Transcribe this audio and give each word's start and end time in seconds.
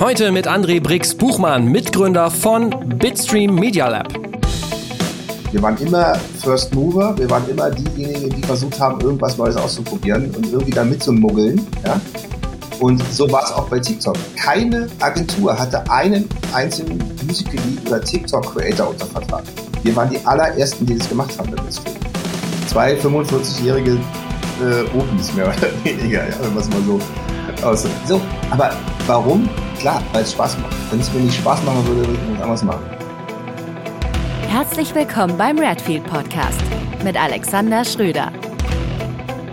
Heute 0.00 0.32
mit 0.32 0.48
André 0.48 0.80
Brix 0.80 1.14
Buchmann, 1.14 1.66
Mitgründer 1.66 2.30
von 2.30 2.70
Bitstream 2.96 3.54
Media 3.54 3.86
Lab. 3.86 4.08
Wir 5.52 5.60
waren 5.60 5.76
immer 5.76 6.14
First 6.42 6.74
Mover, 6.74 7.14
wir 7.18 7.28
waren 7.28 7.46
immer 7.50 7.70
diejenigen, 7.70 8.30
die 8.30 8.42
versucht 8.42 8.80
haben, 8.80 8.98
irgendwas 9.02 9.36
Neues 9.36 9.56
auszuprobieren 9.56 10.34
und 10.34 10.50
irgendwie 10.50 10.70
da 10.70 10.84
mitzumuggeln. 10.84 11.66
Ja? 11.84 12.00
Und 12.80 13.04
so 13.12 13.30
war 13.30 13.44
es 13.44 13.52
auch 13.52 13.68
bei 13.68 13.78
TikTok. 13.78 14.16
Keine 14.36 14.88
Agentur 15.00 15.58
hatte 15.58 15.84
einen 15.90 16.26
einzigen 16.54 16.98
Musical 17.26 17.60
oder 17.86 18.00
TikTok-Creator 18.00 18.88
unter 18.88 19.04
Vertrag. 19.04 19.42
Wir 19.82 19.94
waren 19.94 20.08
die 20.08 20.18
allerersten, 20.24 20.86
die 20.86 20.96
das 20.96 21.10
gemacht 21.10 21.38
haben 21.38 21.50
mit 21.50 21.62
Bitstream. 21.62 21.96
Zwei 22.68 22.94
45-jährige 22.94 23.98
äh, 24.62 24.96
Opens, 24.98 25.34
mehr 25.34 25.48
oder 25.48 25.56
weniger, 25.84 26.26
ja, 26.26 26.34
wenn 26.40 26.54
man 26.54 26.62
es 26.62 26.70
mal 26.70 26.80
so 26.86 26.98
aussieht. 27.66 27.90
So, 28.08 28.18
aber 28.50 28.72
warum? 29.06 29.46
Klar, 29.80 30.02
weil 30.12 30.24
es 30.24 30.32
Spaß 30.32 30.58
macht. 30.58 30.76
Wenn 30.90 31.00
es 31.00 31.10
mir 31.10 31.20
nicht 31.20 31.36
Spaß 31.36 31.62
machen 31.62 31.86
würde, 31.86 32.06
würde 32.06 32.12
ich 32.12 32.34
was 32.34 32.42
anderes 32.42 32.62
machen. 32.64 32.82
Herzlich 34.46 34.94
willkommen 34.94 35.38
beim 35.38 35.58
Redfield 35.58 36.04
Podcast 36.04 36.60
mit 37.02 37.18
Alexander 37.18 37.82
Schröder. 37.82 38.30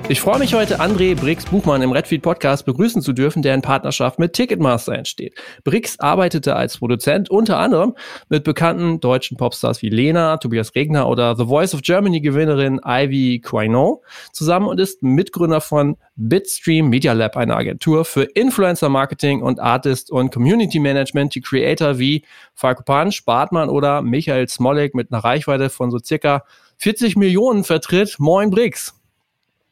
Ich 0.09 0.21
freue 0.21 0.39
mich 0.39 0.53
heute, 0.53 0.79
André 0.79 1.19
Brix 1.19 1.45
Buchmann 1.45 1.81
im 1.81 1.91
Redfeed 1.91 2.21
Podcast 2.21 2.65
begrüßen 2.65 3.01
zu 3.01 3.11
dürfen, 3.11 3.41
der 3.41 3.53
in 3.53 3.61
Partnerschaft 3.61 4.19
mit 4.19 4.31
Ticketmaster 4.31 4.93
entsteht. 4.93 5.35
Brix 5.65 5.99
arbeitete 5.99 6.55
als 6.55 6.77
Produzent 6.77 7.29
unter 7.29 7.57
anderem 7.59 7.93
mit 8.29 8.45
bekannten 8.45 9.01
deutschen 9.01 9.35
Popstars 9.35 9.81
wie 9.81 9.89
Lena, 9.89 10.37
Tobias 10.37 10.75
Regner 10.75 11.09
oder 11.09 11.35
The 11.35 11.47
Voice 11.47 11.73
of 11.73 11.81
Germany 11.81 12.21
Gewinnerin 12.21 12.79
Ivy 12.85 13.41
Quino 13.41 14.01
zusammen 14.31 14.67
und 14.67 14.79
ist 14.79 15.03
Mitgründer 15.03 15.59
von 15.59 15.97
Bitstream 16.15 16.87
Media 16.87 17.11
Lab, 17.11 17.35
eine 17.35 17.57
Agentur 17.57 18.05
für 18.05 18.23
Influencer 18.23 18.87
Marketing 18.87 19.41
und 19.41 19.59
Artist 19.59 20.09
und 20.09 20.33
Community 20.33 20.79
Management, 20.79 21.35
die 21.35 21.41
Creator 21.41 21.99
wie 21.99 22.23
Falco 22.55 22.83
Pansch, 22.83 23.25
Bartmann 23.25 23.67
oder 23.67 24.01
Michael 24.01 24.47
Smolik 24.47 24.95
mit 24.95 25.11
einer 25.11 25.21
Reichweite 25.21 25.69
von 25.69 25.91
so 25.91 25.99
circa 25.99 26.45
40 26.77 27.17
Millionen 27.17 27.65
vertritt. 27.65 28.15
Moin 28.19 28.51
Brix. 28.51 28.96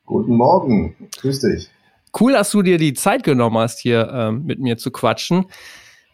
Guten 0.06 0.36
Morgen, 0.36 0.96
grüß 1.20 1.42
dich. 1.42 1.70
Cool, 2.18 2.34
dass 2.34 2.52
du 2.52 2.62
dir 2.62 2.78
die 2.78 2.94
Zeit 2.94 3.24
genommen 3.24 3.58
hast, 3.58 3.80
hier 3.80 4.10
ähm, 4.14 4.46
mit 4.46 4.60
mir 4.60 4.78
zu 4.78 4.92
quatschen. 4.92 5.46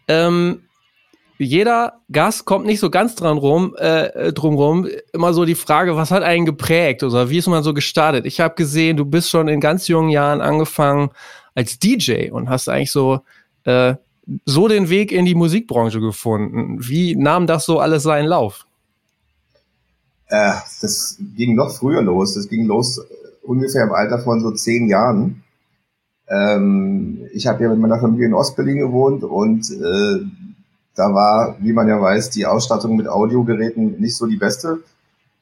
Ähm, 0.07 0.63
jeder 1.37 1.99
Gast 2.11 2.45
kommt 2.45 2.65
nicht 2.65 2.79
so 2.79 2.89
ganz 2.89 3.15
dran 3.15 3.37
rum, 3.37 3.75
äh, 3.77 4.31
drumrum. 4.31 4.87
Immer 5.11 5.33
so 5.33 5.43
die 5.43 5.55
Frage, 5.55 5.95
was 5.95 6.11
hat 6.11 6.23
einen 6.23 6.45
geprägt 6.45 7.03
oder 7.03 7.29
wie 7.29 7.37
ist 7.37 7.47
man 7.47 7.63
so 7.63 7.73
gestartet? 7.73 8.25
Ich 8.25 8.39
habe 8.39 8.55
gesehen, 8.55 8.95
du 8.95 9.05
bist 9.05 9.29
schon 9.29 9.47
in 9.47 9.59
ganz 9.59 9.87
jungen 9.87 10.09
Jahren 10.09 10.39
angefangen 10.39 11.09
als 11.55 11.79
DJ 11.79 12.31
und 12.31 12.49
hast 12.49 12.69
eigentlich 12.69 12.91
so 12.91 13.21
äh, 13.63 13.95
so 14.45 14.67
den 14.67 14.89
Weg 14.89 15.11
in 15.11 15.25
die 15.25 15.35
Musikbranche 15.35 15.99
gefunden. 15.99 16.77
Wie 16.79 17.15
nahm 17.15 17.47
das 17.47 17.65
so 17.65 17.79
alles 17.79 18.03
seinen 18.03 18.27
Lauf? 18.27 18.65
Äh, 20.27 20.53
das 20.81 21.17
ging 21.35 21.55
noch 21.55 21.75
früher 21.75 22.01
los. 22.01 22.35
Das 22.35 22.47
ging 22.47 22.65
los 22.65 23.01
ungefähr 23.41 23.83
im 23.83 23.91
Alter 23.91 24.19
von 24.19 24.41
so 24.41 24.51
zehn 24.51 24.87
Jahren. 24.87 25.43
Ähm, 26.27 27.27
ich 27.33 27.47
habe 27.47 27.63
ja 27.63 27.69
mit 27.69 27.79
meiner 27.79 27.99
Familie 27.99 28.27
in 28.27 28.33
Ostberlin 28.33 28.77
gewohnt 28.77 29.23
und 29.23 29.69
äh, 29.71 30.25
da 30.95 31.13
war, 31.13 31.55
wie 31.59 31.73
man 31.73 31.87
ja 31.87 32.01
weiß, 32.01 32.29
die 32.31 32.45
Ausstattung 32.45 32.95
mit 32.95 33.07
Audiogeräten 33.07 33.99
nicht 33.99 34.15
so 34.15 34.27
die 34.27 34.37
beste. 34.37 34.79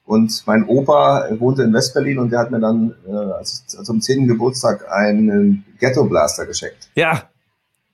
Und 0.06 0.44
mein 0.48 0.66
Opa 0.66 1.28
wohnte 1.38 1.62
in 1.62 1.72
Westberlin 1.72 2.18
und 2.18 2.32
der 2.32 2.40
hat 2.40 2.52
mir 2.52 2.60
dann 2.60 2.96
äh, 3.06 3.44
zum 3.44 4.02
10. 4.02 4.28
Geburtstag 4.28 4.92
einen 4.92 5.66
Ghetto 5.80 6.04
Blaster 6.06 6.48
geschenkt. 6.48 6.90
Ja. 6.96 7.30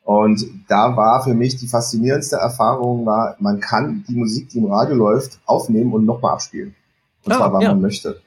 Und 0.06 0.46
da 0.70 0.96
war 0.96 1.24
für 1.24 1.34
mich 1.34 1.58
die 1.58 1.68
faszinierendste 1.68 2.38
Erfahrung, 2.38 3.06
war, 3.06 3.36
man 3.40 3.60
kann 3.60 4.06
die 4.08 4.16
Musik, 4.16 4.50
die 4.50 4.60
im 4.60 4.72
Radio 4.72 4.96
läuft, 4.96 5.40
aufnehmen 5.46 5.92
und 5.92 6.06
nochmal 6.06 6.34
abspielen. 6.34 6.76
Und 7.26 7.34
ah, 7.34 7.38
zwar, 7.38 7.54
wann 7.54 7.62
ja. 7.62 7.70
man 7.70 7.82
möchte. 7.82 8.22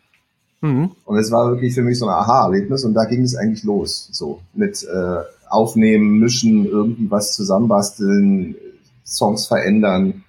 Mhm. 0.60 0.90
Und 1.04 1.18
es 1.18 1.30
war 1.30 1.50
wirklich 1.50 1.74
für 1.74 1.82
mich 1.82 1.98
so 1.98 2.06
ein 2.06 2.14
Aha-Erlebnis 2.14 2.84
und 2.84 2.94
da 2.94 3.04
ging 3.04 3.22
es 3.22 3.36
eigentlich 3.36 3.64
los. 3.64 4.08
So 4.12 4.40
mit 4.54 4.82
äh, 4.84 5.20
Aufnehmen, 5.48 6.18
Mischen, 6.18 6.66
irgendwie 6.66 7.10
was 7.10 7.34
zusammenbasteln, 7.34 8.56
Songs 9.04 9.46
verändern. 9.46 10.24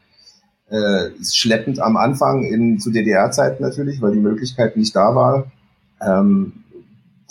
Äh, 0.70 1.10
schleppend 1.24 1.80
am 1.80 1.98
Anfang 1.98 2.44
in 2.44 2.80
zu 2.80 2.92
DDR-Zeiten 2.92 3.64
natürlich, 3.64 4.02
weil 4.02 4.14
die 4.14 4.20
Möglichkeit 4.20 4.78
nicht 4.78 4.96
da 4.96 5.16
war. 5.16 5.52
Ähm, 6.00 6.54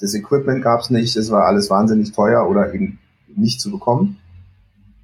das 0.00 0.14
Equipment 0.14 0.62
gab 0.62 0.80
es 0.80 0.90
nicht, 0.90 1.16
es 1.16 1.30
war 1.30 1.46
alles 1.46 1.70
wahnsinnig 1.70 2.12
teuer 2.12 2.48
oder 2.48 2.74
eben 2.74 2.98
nicht 3.34 3.60
zu 3.60 3.70
bekommen. 3.70 4.18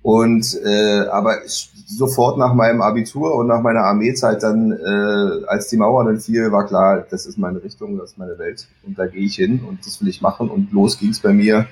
Und 0.04 0.60
äh, 0.62 1.06
aber 1.10 1.38
sofort 1.46 2.36
nach 2.36 2.52
meinem 2.52 2.82
Abitur 2.82 3.34
und 3.36 3.46
nach 3.46 3.62
meiner 3.62 3.84
Armeezeit 3.84 4.42
dann, 4.42 4.70
äh, 4.70 5.46
als 5.46 5.68
die 5.68 5.78
Mauer 5.78 6.04
dann 6.04 6.20
fiel, 6.20 6.52
war 6.52 6.66
klar, 6.66 7.06
das 7.08 7.24
ist 7.24 7.38
meine 7.38 7.64
Richtung, 7.64 7.96
das 7.96 8.10
ist 8.10 8.18
meine 8.18 8.38
Welt 8.38 8.68
und 8.86 8.98
da 8.98 9.06
gehe 9.06 9.22
ich 9.22 9.36
hin 9.36 9.62
und 9.66 9.86
das 9.86 10.02
will 10.02 10.08
ich 10.08 10.20
machen. 10.20 10.50
Und 10.50 10.72
los 10.72 10.98
ging 10.98 11.08
es 11.08 11.20
bei 11.20 11.32
mir 11.32 11.66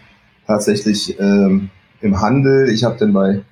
tatsächlich 0.46 1.20
ähm, 1.20 1.68
im 2.00 2.22
Handel. 2.22 2.70
Ich 2.70 2.84
habe 2.84 2.96
dann 2.96 3.12
bei 3.12 3.42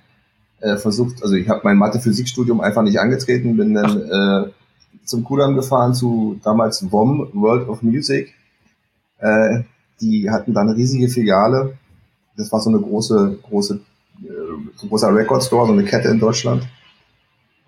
äh, 0.61 0.79
versucht, 0.79 1.23
also 1.23 1.35
ich 1.35 1.51
habe 1.51 1.61
mein 1.63 1.77
Mathe-Physik-Studium 1.77 2.63
einfach 2.63 2.83
nicht 2.83 3.01
angetreten, 3.01 3.59
bin 3.59 3.75
dann 3.75 4.01
äh, 4.01 4.51
zum 5.05 5.25
Kudamm 5.25 5.57
gefahren 5.57 5.93
zu 5.93 6.41
damals 6.43 6.91
WOM, 6.91 7.29
World 7.35 7.69
of 7.69 7.83
Music. 7.83 8.33
Äh, 9.19 9.65
die 10.01 10.31
hatten 10.31 10.55
da 10.55 10.63
eine 10.63 10.75
riesige 10.75 11.11
Filiale. 11.11 11.75
Das 12.39 12.51
war 12.51 12.61
so 12.61 12.71
eine 12.71 12.81
große, 12.81 13.41
große 13.43 13.81
so 14.77 14.87
ein 14.87 14.89
großer 14.89 15.15
Record 15.15 15.43
Store, 15.43 15.67
so 15.67 15.73
eine 15.73 15.85
Kette 15.85 16.09
in 16.09 16.19
Deutschland. 16.19 16.67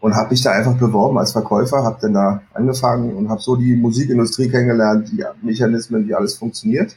Und 0.01 0.17
habe 0.17 0.31
mich 0.31 0.43
da 0.43 0.51
einfach 0.51 0.77
beworben 0.77 1.17
als 1.19 1.31
Verkäufer, 1.31 1.85
habe 1.85 1.99
dann 2.01 2.15
da 2.15 2.43
angefangen 2.55 3.15
und 3.15 3.29
habe 3.29 3.41
so 3.41 3.55
die 3.55 3.77
Musikindustrie 3.77 4.49
kennengelernt, 4.49 5.13
die 5.13 5.25
Mechanismen, 5.43 6.09
wie 6.09 6.15
alles 6.15 6.35
funktioniert. 6.35 6.97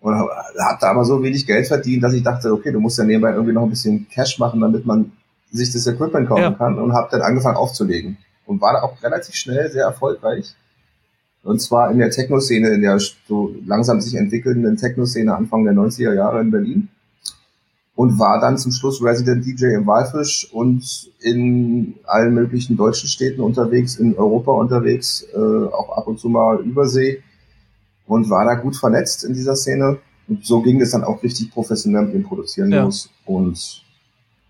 Und 0.00 0.14
habe 0.14 0.30
hab 0.58 0.80
da 0.80 0.90
aber 0.90 1.04
so 1.04 1.22
wenig 1.22 1.46
Geld 1.46 1.68
verdient, 1.68 2.02
dass 2.02 2.14
ich 2.14 2.24
dachte, 2.24 2.52
okay, 2.52 2.72
du 2.72 2.80
musst 2.80 2.98
ja 2.98 3.04
nebenbei 3.04 3.32
irgendwie 3.32 3.52
noch 3.52 3.62
ein 3.62 3.70
bisschen 3.70 4.08
Cash 4.08 4.40
machen, 4.40 4.60
damit 4.60 4.84
man 4.84 5.12
sich 5.52 5.72
das 5.72 5.86
Equipment 5.86 6.28
kaufen 6.28 6.42
ja. 6.42 6.50
kann 6.50 6.78
und 6.78 6.92
habe 6.92 7.08
dann 7.12 7.22
angefangen 7.22 7.56
aufzulegen. 7.56 8.16
Und 8.44 8.60
war 8.60 8.72
da 8.72 8.82
auch 8.82 9.00
relativ 9.02 9.34
schnell 9.34 9.70
sehr 9.70 9.84
erfolgreich. 9.84 10.54
Und 11.44 11.60
zwar 11.60 11.92
in 11.92 11.98
der 11.98 12.10
Techno-Szene, 12.10 12.70
in 12.70 12.82
der 12.82 12.98
so 12.98 13.54
langsam 13.64 14.00
sich 14.00 14.16
entwickelnden 14.16 14.76
Techno-Szene 14.76 15.34
Anfang 15.34 15.64
der 15.64 15.74
90er 15.74 16.12
Jahre 16.12 16.40
in 16.40 16.50
Berlin 16.50 16.88
und 17.96 18.18
war 18.18 18.40
dann 18.40 18.58
zum 18.58 18.72
Schluss 18.72 19.02
Resident 19.02 19.44
DJ 19.44 19.74
im 19.74 19.86
Walfisch 19.86 20.48
und 20.52 21.10
in 21.20 21.94
allen 22.04 22.34
möglichen 22.34 22.76
deutschen 22.76 23.08
Städten 23.08 23.40
unterwegs, 23.40 23.96
in 23.96 24.14
Europa 24.16 24.52
unterwegs, 24.52 25.26
äh, 25.34 25.38
auch 25.38 25.96
ab 25.96 26.06
und 26.06 26.20
zu 26.20 26.28
mal 26.28 26.60
Übersee 26.60 27.22
und 28.06 28.28
war 28.28 28.44
da 28.44 28.54
gut 28.54 28.76
vernetzt 28.76 29.24
in 29.24 29.32
dieser 29.32 29.56
Szene. 29.56 29.98
Und 30.28 30.44
so 30.44 30.60
ging 30.60 30.80
es 30.80 30.90
dann 30.90 31.04
auch 31.04 31.22
richtig 31.22 31.50
professionell 31.50 32.04
mit 32.04 32.14
dem 32.14 32.22
Produzieren 32.24 32.70
ja. 32.70 32.84
los. 32.84 33.10
Und 33.24 33.82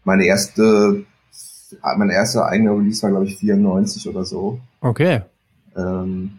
meine 0.02 0.24
erste, 0.24 1.04
mein 1.96 2.10
erster 2.10 2.46
eigener 2.46 2.72
Release 2.72 3.00
war, 3.02 3.10
glaube 3.10 3.26
ich, 3.26 3.36
94 3.36 4.08
oder 4.08 4.24
so. 4.24 4.58
Okay. 4.80 5.22
Ähm, 5.76 6.38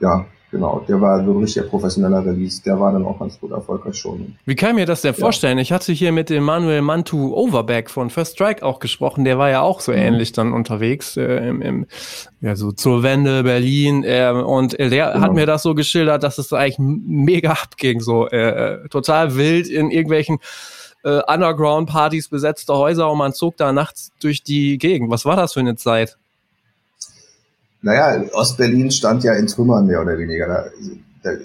ja, 0.00 0.26
Genau, 0.50 0.84
der 0.88 1.00
war 1.00 1.24
so 1.24 1.30
ein 1.30 1.38
richtiger 1.38 1.66
professioneller 1.66 2.24
Release. 2.26 2.60
Der 2.62 2.78
war 2.80 2.92
dann 2.92 3.04
auch 3.04 3.20
ganz 3.20 3.38
gut 3.38 3.52
erfolgreich 3.52 3.94
schon. 3.94 4.34
Wie 4.46 4.56
kann 4.56 4.70
ich 4.70 4.76
mir 4.76 4.86
das 4.86 5.02
denn 5.02 5.14
vorstellen? 5.14 5.58
Ich 5.58 5.70
hatte 5.70 5.92
hier 5.92 6.10
mit 6.10 6.28
dem 6.28 6.42
Manuel 6.42 6.82
Mantu 6.82 7.32
Overback 7.34 7.88
von 7.88 8.10
First 8.10 8.34
Strike 8.34 8.64
auch 8.64 8.80
gesprochen. 8.80 9.24
Der 9.24 9.38
war 9.38 9.48
ja 9.50 9.60
auch 9.60 9.78
so 9.78 9.92
mhm. 9.92 9.98
ähnlich 9.98 10.32
dann 10.32 10.52
unterwegs 10.52 11.16
äh, 11.16 11.48
im, 11.48 11.62
im, 11.62 11.86
ja, 12.40 12.56
so 12.56 12.72
zur 12.72 13.04
Wende 13.04 13.44
Berlin. 13.44 14.02
Äh, 14.02 14.30
und 14.30 14.76
der 14.76 14.88
genau. 14.88 15.20
hat 15.20 15.34
mir 15.34 15.46
das 15.46 15.62
so 15.62 15.76
geschildert, 15.76 16.24
dass 16.24 16.38
es 16.38 16.52
eigentlich 16.52 16.78
mega 16.80 17.52
abging. 17.52 18.00
So 18.00 18.28
äh, 18.28 18.82
äh, 18.82 18.88
total 18.88 19.36
wild 19.36 19.68
in 19.68 19.92
irgendwelchen 19.92 20.38
äh, 21.04 21.20
Underground-Partys 21.28 22.28
besetzte 22.28 22.74
Häuser 22.74 23.08
und 23.08 23.18
man 23.18 23.32
zog 23.32 23.56
da 23.56 23.72
nachts 23.72 24.10
durch 24.20 24.42
die 24.42 24.78
Gegend. 24.78 25.10
Was 25.10 25.24
war 25.24 25.36
das 25.36 25.52
für 25.52 25.60
eine 25.60 25.76
Zeit? 25.76 26.16
Naja, 27.82 28.22
Ostberlin 28.32 28.90
stand 28.90 29.24
ja 29.24 29.34
in 29.34 29.46
Trümmern 29.46 29.86
mehr 29.86 30.02
oder 30.02 30.18
weniger. 30.18 30.46
Da, 30.46 30.64
da, 31.22 31.38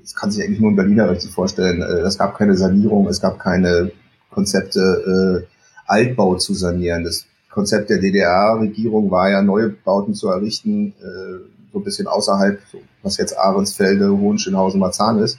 das 0.00 0.14
kann 0.14 0.30
sich 0.30 0.42
eigentlich 0.42 0.60
nur 0.60 0.70
ein 0.70 0.76
Berliner 0.76 1.10
richtig 1.10 1.30
vorstellen. 1.30 1.82
Äh, 1.82 2.06
es 2.06 2.18
gab 2.18 2.36
keine 2.36 2.56
Sanierung, 2.56 3.06
es 3.08 3.20
gab 3.20 3.38
keine 3.38 3.92
Konzepte, 4.30 5.44
äh, 5.44 5.46
Altbau 5.86 6.36
zu 6.36 6.54
sanieren. 6.54 7.04
Das 7.04 7.26
Konzept 7.50 7.90
der 7.90 7.98
DDR-Regierung 7.98 9.10
war 9.10 9.30
ja, 9.30 9.42
neue 9.42 9.68
Bauten 9.68 10.14
zu 10.14 10.28
errichten, 10.28 10.94
äh, 11.00 11.44
so 11.72 11.78
ein 11.78 11.84
bisschen 11.84 12.06
außerhalb, 12.06 12.58
was 13.02 13.18
jetzt 13.18 13.36
Ahrensfelde, 13.36 14.10
Hohenschönhausen, 14.10 14.80
Marzahn 14.80 15.18
ist. 15.18 15.38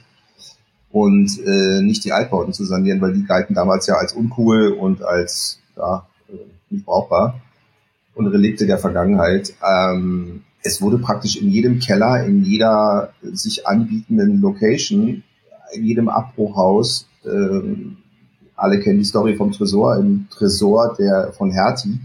Und 0.92 1.40
äh, 1.44 1.82
nicht 1.82 2.04
die 2.04 2.12
Altbauten 2.12 2.52
zu 2.52 2.64
sanieren, 2.64 3.00
weil 3.00 3.14
die 3.14 3.24
galten 3.24 3.54
damals 3.54 3.88
ja 3.88 3.96
als 3.96 4.12
uncool 4.12 4.68
und 4.68 5.02
als 5.02 5.58
ja, 5.76 6.06
äh, 6.28 6.36
nicht 6.70 6.86
brauchbar 6.86 7.40
und 8.14 8.26
Relikte 8.26 8.66
der 8.66 8.78
Vergangenheit. 8.78 9.54
Ähm, 9.62 10.42
es 10.62 10.80
wurde 10.80 10.98
praktisch 10.98 11.36
in 11.36 11.48
jedem 11.50 11.78
Keller, 11.78 12.24
in 12.24 12.42
jeder 12.42 13.12
sich 13.22 13.66
anbietenden 13.66 14.40
Location, 14.40 15.22
in 15.72 15.84
jedem 15.84 16.08
Abbruchhaus 16.08 17.06
ähm, 17.24 17.98
alle 18.56 18.80
kennen 18.80 18.98
die 18.98 19.04
Story 19.04 19.34
vom 19.34 19.52
Tresor, 19.52 19.96
im 19.96 20.28
Tresor 20.30 20.94
der 20.98 21.32
von 21.32 21.50
Hertie, 21.50 22.00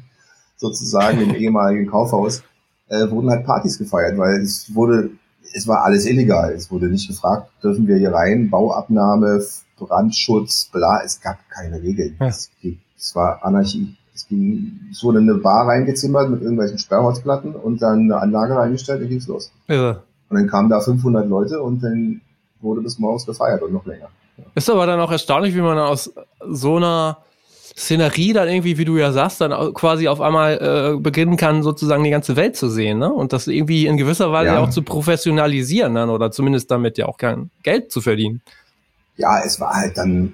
sozusagen 0.57 1.21
im 1.21 1.35
ehemaligen 1.35 1.87
Kaufhaus, 1.87 2.43
äh, 2.87 3.09
wurden 3.09 3.29
halt 3.29 3.45
Partys 3.45 3.77
gefeiert, 3.77 4.17
weil 4.17 4.41
es 4.41 4.73
wurde, 4.73 5.11
es 5.53 5.67
war 5.67 5.83
alles 5.83 6.05
illegal. 6.05 6.53
Es 6.53 6.71
wurde 6.71 6.87
nicht 6.87 7.07
gefragt, 7.07 7.51
dürfen 7.63 7.87
wir 7.87 7.97
hier 7.97 8.13
rein, 8.13 8.49
Bauabnahme, 8.49 9.43
Brandschutz, 9.77 10.69
bla, 10.71 11.01
es 11.03 11.21
gab 11.21 11.37
keine 11.49 11.81
Regeln. 11.81 12.17
Ja. 12.19 12.27
Es, 12.27 12.51
es 12.97 13.15
war 13.15 13.43
Anarchie. 13.45 13.95
Es, 14.19 14.27
ging, 14.27 14.79
es 14.91 15.01
wurde 15.03 15.19
eine 15.19 15.35
Bar 15.35 15.67
reingezimmert 15.67 16.29
mit 16.29 16.41
irgendwelchen 16.41 16.77
Sperrholzplatten 16.77 17.55
und 17.55 17.81
dann 17.81 17.99
eine 17.99 18.17
Anlage 18.17 18.55
reingestellt, 18.55 19.01
dann 19.01 19.09
ging's 19.09 19.27
los. 19.27 19.51
Ja. 19.67 20.01
Und 20.29 20.37
dann 20.37 20.47
kamen 20.47 20.69
da 20.69 20.81
500 20.81 21.27
Leute 21.27 21.61
und 21.61 21.81
dann 21.81 22.21
wurde 22.59 22.81
bis 22.81 22.99
morgens 22.99 23.25
gefeiert 23.25 23.61
und 23.61 23.71
noch 23.73 23.85
länger. 23.85 24.09
Ist 24.55 24.69
aber 24.69 24.85
dann 24.85 24.99
auch 24.99 25.11
erstaunlich, 25.11 25.55
wie 25.55 25.61
man 25.61 25.77
aus 25.77 26.13
so 26.49 26.75
einer 26.75 27.17
Szenerie 27.77 28.33
dann 28.33 28.49
irgendwie, 28.49 28.77
wie 28.77 28.85
du 28.85 28.97
ja 28.97 29.13
sagst, 29.13 29.39
dann 29.39 29.73
quasi 29.73 30.09
auf 30.09 30.19
einmal 30.19 30.95
äh, 30.95 30.99
beginnen 30.99 31.37
kann, 31.37 31.63
sozusagen 31.63 32.03
die 32.03 32.09
ganze 32.09 32.35
Welt 32.35 32.57
zu 32.57 32.69
sehen, 32.69 32.99
ne? 32.99 33.11
Und 33.11 33.31
das 33.31 33.47
irgendwie 33.47 33.87
in 33.87 33.95
gewisser 33.95 34.33
Weise 34.33 34.53
ja. 34.53 34.59
auch 34.59 34.69
zu 34.69 34.81
professionalisieren 34.81 35.95
dann 35.95 36.09
oder 36.09 36.29
zumindest 36.31 36.69
damit 36.71 36.97
ja 36.97 37.05
auch 37.05 37.17
kein 37.17 37.51
Geld 37.63 37.91
zu 37.91 38.01
verdienen. 38.01 38.41
Ja, 39.15 39.41
es 39.43 39.61
war 39.61 39.73
halt 39.73 39.97
dann 39.97 40.33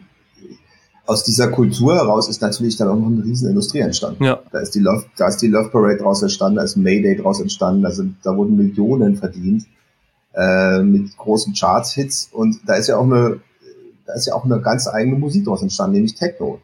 aus 1.06 1.24
dieser 1.24 1.50
Kultur 1.50 1.96
heraus 1.96 2.28
ist 2.30 2.42
natürlich 2.42 2.78
dann 2.78 2.88
auch 2.88 2.96
noch 2.96 3.08
eine 3.08 3.24
riesen 3.24 3.50
Industrie 3.50 3.80
entstanden. 3.80 4.24
Ja. 4.24 4.40
Da 4.52 4.60
ist 4.60 4.74
die 4.76 4.80
Love, 4.80 5.06
da 5.18 5.28
ist 5.28 5.38
die 5.38 5.48
Love 5.48 5.70
Parade 5.70 5.98
draus 5.98 6.22
entstanden, 6.22 6.58
da 6.58 6.64
ist 6.64 6.78
Mayday 6.78 7.16
draus 7.16 7.40
entstanden, 7.40 7.84
da 7.84 7.92
sind, 7.92 8.18
da 8.24 8.36
wurden 8.36 8.56
Millionen 8.56 9.16
verdient 9.16 9.66
äh, 10.34 10.82
mit 10.82 11.16
großen 11.18 11.54
Charts-Hits 11.54 12.30
und 12.32 12.60
da 12.66 12.76
ist 12.76 12.88
ja 12.88 12.98
auch 12.98 13.04
eine, 13.04 13.40
da 14.06 14.14
ist 14.14 14.26
ja 14.26 14.34
auch 14.34 14.46
eine 14.46 14.60
ganz 14.62 14.88
eigene 14.88 15.18
Musik 15.18 15.46
draus 15.46 15.62
entstanden, 15.62 15.94
nämlich 15.94 16.16
Techno. 16.16 16.60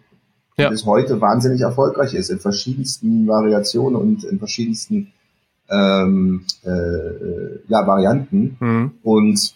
Ja. 0.57 0.67
Die 0.67 0.71
bis 0.71 0.85
heute 0.85 1.21
wahnsinnig 1.21 1.61
erfolgreich 1.61 2.13
ist 2.13 2.29
in 2.29 2.39
verschiedensten 2.39 3.27
Variationen 3.27 3.95
und 3.95 4.23
in 4.23 4.39
verschiedensten 4.39 5.13
ähm, 5.69 6.45
äh, 6.65 6.69
äh 6.69 7.59
ja, 7.67 7.87
Varianten. 7.87 8.57
Mhm. 8.59 8.91
Und 9.01 9.55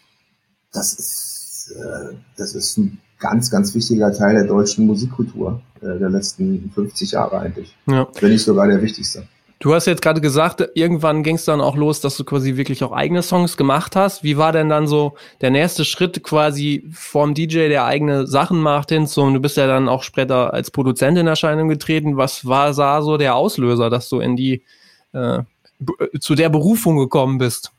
das 0.71 0.93
ist, 0.93 1.75
äh, 1.75 2.15
das 2.37 2.55
ist 2.55 2.77
ein 2.77 2.99
ganz, 3.25 3.49
ganz 3.49 3.73
wichtiger 3.73 4.13
Teil 4.13 4.35
der 4.35 4.45
deutschen 4.45 4.85
Musikkultur 4.85 5.61
äh, 5.81 5.97
der 5.97 6.09
letzten 6.09 6.71
50 6.73 7.11
Jahre 7.11 7.39
eigentlich. 7.39 7.75
Ja. 7.87 8.07
Wenn 8.19 8.31
nicht 8.31 8.43
sogar 8.43 8.67
der 8.67 8.81
wichtigste. 8.81 9.23
Du 9.59 9.73
hast 9.73 9.87
jetzt 9.87 10.03
gerade 10.03 10.21
gesagt, 10.21 10.63
irgendwann 10.75 11.23
ging 11.23 11.37
es 11.37 11.45
dann 11.45 11.59
auch 11.59 11.75
los, 11.75 12.01
dass 12.01 12.17
du 12.17 12.23
quasi 12.23 12.55
wirklich 12.55 12.83
auch 12.83 12.91
eigene 12.91 13.23
Songs 13.23 13.57
gemacht 13.57 13.95
hast. 13.95 14.23
Wie 14.23 14.37
war 14.37 14.51
denn 14.51 14.69
dann 14.69 14.85
so 14.85 15.15
der 15.41 15.49
nächste 15.49 15.85
Schritt 15.85 16.23
quasi 16.23 16.87
vom 16.91 17.33
DJ, 17.33 17.69
der 17.69 17.85
eigene 17.85 18.27
Sachen 18.27 18.59
macht, 18.59 18.89
hin 18.89 19.07
zu, 19.07 19.27
du 19.31 19.39
bist 19.39 19.57
ja 19.57 19.65
dann 19.65 19.89
auch 19.89 20.03
später 20.03 20.53
als 20.53 20.69
Produzent 20.69 21.17
in 21.17 21.25
Erscheinung 21.25 21.67
getreten. 21.67 22.17
Was 22.17 22.45
war 22.45 22.73
da 22.73 23.01
so 23.01 23.17
der 23.17 23.35
Auslöser, 23.35 23.89
dass 23.89 24.07
du 24.09 24.19
in 24.19 24.35
die, 24.35 24.61
äh, 25.13 25.39
zu 26.19 26.35
der 26.35 26.49
Berufung 26.49 26.97
gekommen 26.97 27.39
bist? 27.39 27.71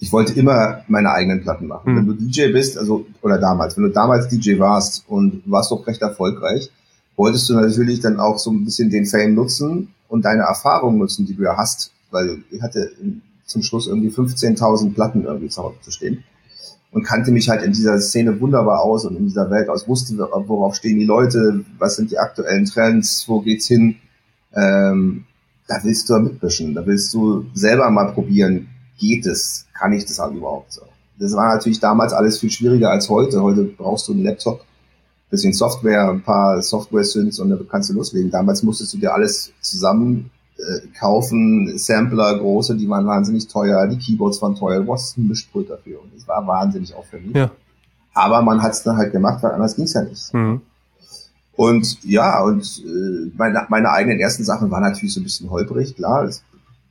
Ich 0.00 0.10
wollte 0.12 0.32
immer 0.32 0.82
meine 0.88 1.12
eigenen 1.12 1.42
Platten 1.42 1.66
machen. 1.66 1.92
Mhm. 1.92 1.96
Wenn 1.96 2.06
du 2.06 2.14
DJ 2.14 2.52
bist, 2.52 2.78
also, 2.78 3.06
oder 3.22 3.38
damals, 3.38 3.76
wenn 3.76 3.84
du 3.84 3.90
damals 3.90 4.28
DJ 4.28 4.58
warst 4.58 5.04
und 5.06 5.42
warst 5.44 5.70
doch 5.70 5.86
recht 5.86 6.00
erfolgreich, 6.00 6.70
wolltest 7.16 7.48
du 7.50 7.54
natürlich 7.54 8.00
dann 8.00 8.18
auch 8.18 8.38
so 8.38 8.50
ein 8.50 8.64
bisschen 8.64 8.90
den 8.90 9.04
Fame 9.04 9.34
nutzen 9.34 9.88
und 10.08 10.24
deine 10.24 10.42
Erfahrung 10.42 10.98
nutzen, 10.98 11.26
die 11.26 11.34
du 11.34 11.42
ja 11.42 11.56
hast, 11.56 11.92
weil 12.10 12.38
ich 12.50 12.62
hatte 12.62 12.90
zum 13.44 13.62
Schluss 13.62 13.86
irgendwie 13.86 14.08
15.000 14.08 14.94
Platten 14.94 15.24
irgendwie 15.24 15.48
zu 15.48 15.62
Hause 15.62 15.76
zu 15.82 15.90
stehen 15.90 16.24
und 16.92 17.04
kannte 17.04 17.30
mich 17.30 17.48
halt 17.50 17.62
in 17.62 17.72
dieser 17.72 18.00
Szene 18.00 18.40
wunderbar 18.40 18.82
aus 18.82 19.04
und 19.04 19.16
in 19.16 19.26
dieser 19.26 19.50
Welt 19.50 19.68
aus, 19.68 19.86
wusste, 19.86 20.16
worauf 20.18 20.74
stehen 20.76 20.98
die 20.98 21.04
Leute, 21.04 21.64
was 21.78 21.96
sind 21.96 22.10
die 22.10 22.18
aktuellen 22.18 22.64
Trends, 22.64 23.28
wo 23.28 23.40
geht's 23.40 23.66
hin. 23.66 23.96
Ähm, 24.54 25.24
da 25.68 25.76
willst 25.84 26.08
du 26.08 26.18
mitmischen, 26.18 26.74
da 26.74 26.84
willst 26.84 27.14
du 27.14 27.46
selber 27.54 27.90
mal 27.90 28.12
probieren, 28.12 28.68
geht 29.00 29.26
es, 29.26 29.66
kann 29.76 29.92
ich 29.92 30.04
das 30.04 30.18
halt 30.20 30.34
überhaupt 30.34 30.72
so. 30.72 30.82
Das 31.18 31.34
war 31.34 31.54
natürlich 31.54 31.80
damals 31.80 32.12
alles 32.12 32.38
viel 32.38 32.50
schwieriger 32.50 32.90
als 32.90 33.08
heute. 33.08 33.42
Heute 33.42 33.64
brauchst 33.64 34.08
du 34.08 34.12
einen 34.12 34.22
Laptop, 34.22 34.64
bisschen 35.30 35.52
Software, 35.52 36.10
ein 36.10 36.22
paar 36.22 36.62
Software-Synths 36.62 37.40
und 37.40 37.50
dann 37.50 37.66
kannst 37.68 37.90
du 37.90 37.94
loslegen. 37.94 38.30
Damals 38.30 38.62
musstest 38.62 38.94
du 38.94 38.98
dir 38.98 39.12
alles 39.12 39.52
zusammen 39.60 40.30
äh, 40.56 40.86
kaufen, 40.98 41.76
Sampler, 41.78 42.38
große, 42.38 42.76
die 42.76 42.88
waren 42.88 43.06
wahnsinnig 43.06 43.48
teuer, 43.48 43.86
die 43.86 43.98
Keyboards 43.98 44.40
waren 44.42 44.54
teuer, 44.54 44.80
du 44.80 44.86
brauchst 44.86 45.16
ein 45.18 45.28
Mischpult 45.28 45.70
dafür 45.70 46.02
und 46.02 46.14
es 46.16 46.26
war 46.28 46.46
wahnsinnig 46.46 46.94
aufwendig. 46.94 47.36
Ja. 47.36 47.50
Aber 48.14 48.42
man 48.42 48.62
hat 48.62 48.72
es 48.72 48.82
dann 48.82 48.96
halt 48.96 49.12
gemacht, 49.12 49.42
weil 49.42 49.52
anders 49.52 49.76
ging 49.76 49.84
es 49.84 49.94
ja 49.94 50.02
nicht. 50.02 50.34
Mhm. 50.34 50.60
Und 51.56 52.02
ja, 52.04 52.42
und 52.42 52.82
äh, 52.84 53.30
meine, 53.36 53.66
meine 53.68 53.90
eigenen 53.90 54.18
ersten 54.18 54.44
Sachen 54.44 54.70
waren 54.70 54.82
natürlich 54.82 55.12
so 55.12 55.20
ein 55.20 55.24
bisschen 55.24 55.50
holprig, 55.50 55.94
klar. 55.94 56.24
Das 56.24 56.42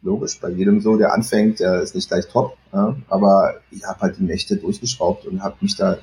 logisch, 0.01 0.39
bei 0.39 0.49
jedem 0.49 0.81
so, 0.81 0.97
der 0.97 1.13
anfängt, 1.13 1.59
der 1.59 1.81
ist 1.81 1.95
nicht 1.95 2.09
gleich 2.09 2.27
top. 2.27 2.57
Ja? 2.73 2.95
Aber 3.09 3.55
ich 3.71 3.83
habe 3.85 3.99
halt 4.01 4.17
die 4.17 4.23
Nächte 4.23 4.57
durchgeschraubt 4.57 5.25
und 5.25 5.43
habe 5.43 5.55
mich 5.61 5.75
da, 5.75 5.97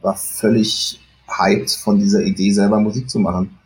war 0.00 0.16
völlig 0.16 1.00
hyped 1.26 1.70
von 1.70 1.98
dieser 1.98 2.22
Idee, 2.22 2.52
selber 2.52 2.80
Musik 2.80 3.10
zu 3.10 3.18
machen. 3.18 3.58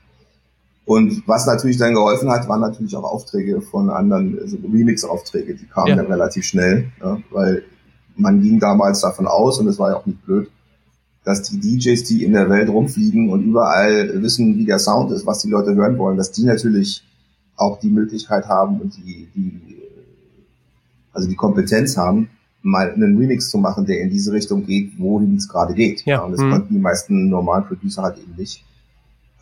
Und 0.85 1.23
was 1.29 1.47
natürlich 1.47 1.77
dann 1.77 1.95
geholfen 1.95 2.31
hat, 2.31 2.49
waren 2.49 2.61
natürlich 2.61 2.97
auch 2.97 3.05
Aufträge 3.05 3.61
von 3.63 3.89
anderen, 3.89 4.39
also 4.41 4.57
Remix-Aufträge, 4.57 5.55
die 5.55 5.67
kamen 5.67 5.89
ja. 5.89 5.97
dann 5.97 6.07
relativ 6.07 6.45
schnell, 6.45 6.91
ja? 7.01 7.19
weil 7.31 7.63
man 8.17 8.43
ging 8.43 8.59
damals 8.59 9.01
davon 9.01 9.27
aus, 9.27 9.59
und 9.61 9.69
es 9.69 9.79
war 9.79 9.91
ja 9.91 9.97
auch 9.97 10.07
nicht 10.07 10.25
blöd, 10.25 10.51
dass 11.25 11.43
die 11.43 11.61
DJs, 11.61 12.03
die 12.05 12.25
in 12.25 12.33
der 12.33 12.51
Welt 12.51 12.69
rumfliegen 12.69 13.31
und 13.31 13.45
überall 13.45 14.21
wissen, 14.23 14.59
wie 14.59 14.65
der 14.65 14.81
Sound 14.81 15.13
ist, 15.13 15.25
was 15.25 15.39
die 15.39 15.49
Leute 15.49 15.75
hören 15.75 15.97
wollen, 15.99 16.17
dass 16.17 16.33
die 16.33 16.45
natürlich 16.45 17.05
auch 17.63 17.79
die 17.79 17.91
Möglichkeit 17.91 18.47
haben 18.47 18.81
und 18.81 18.97
die, 18.97 19.29
die 19.35 19.73
also 21.13 21.29
die 21.29 21.37
Kompetenz 21.37 21.97
haben, 21.97 22.29
mal 22.63 22.93
einen 22.93 23.19
Remix 23.19 23.51
zu 23.51 23.59
machen, 23.59 23.87
der 23.87 24.01
in 24.01 24.11
diese 24.11 24.33
Richtung 24.33 24.65
geht, 24.65 24.99
wohin 24.99 25.37
es 25.37 25.49
gerade 25.49 25.75
geht. 25.75 26.05
Ja. 26.05 26.21
Und 26.21 26.33
das 26.33 26.41
mhm. 26.41 26.51
konnten 26.51 26.75
die 26.75 26.81
meisten 26.81 27.29
normalen 27.29 27.65
Producer 27.65 28.03
halt 28.03 28.19
eben 28.19 28.35
nicht. 28.37 28.65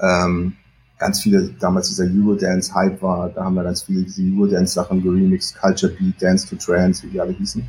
Ähm, 0.01 0.55
ganz 0.99 1.21
viele, 1.21 1.51
damals 1.61 1.89
dieser 1.89 2.05
Eurodance-Hype 2.05 3.03
war, 3.03 3.29
da 3.31 3.45
haben 3.45 3.55
wir 3.55 3.65
ganz 3.65 3.83
viele 3.83 4.03
diese 4.03 4.23
Eurodance-Sachen 4.23 5.03
geremixed, 5.03 5.59
Culture 5.61 5.93
Beat, 5.93 6.21
Dance 6.21 6.49
to 6.49 6.57
Trance, 6.57 7.03
wie 7.07 7.11
die 7.11 7.21
alle 7.21 7.33
hießen. 7.33 7.63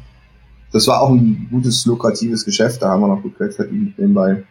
Das 0.72 0.88
war 0.88 1.02
auch 1.02 1.10
ein 1.10 1.48
gutes, 1.52 1.86
lukratives 1.86 2.46
Geschäft, 2.46 2.82
da 2.82 2.90
haben 2.90 3.02
wir 3.02 3.08
noch 3.08 3.22
gut 3.22 3.38
Geld 3.38 3.54
verdient 3.54 4.00
nebenbei. 4.00 4.44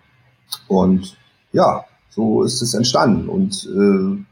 Und 0.68 1.16
ja, 1.52 1.84
so 2.10 2.42
ist 2.42 2.60
es 2.60 2.74
entstanden. 2.74 3.28
Und 3.28 3.66
äh, 3.74 4.22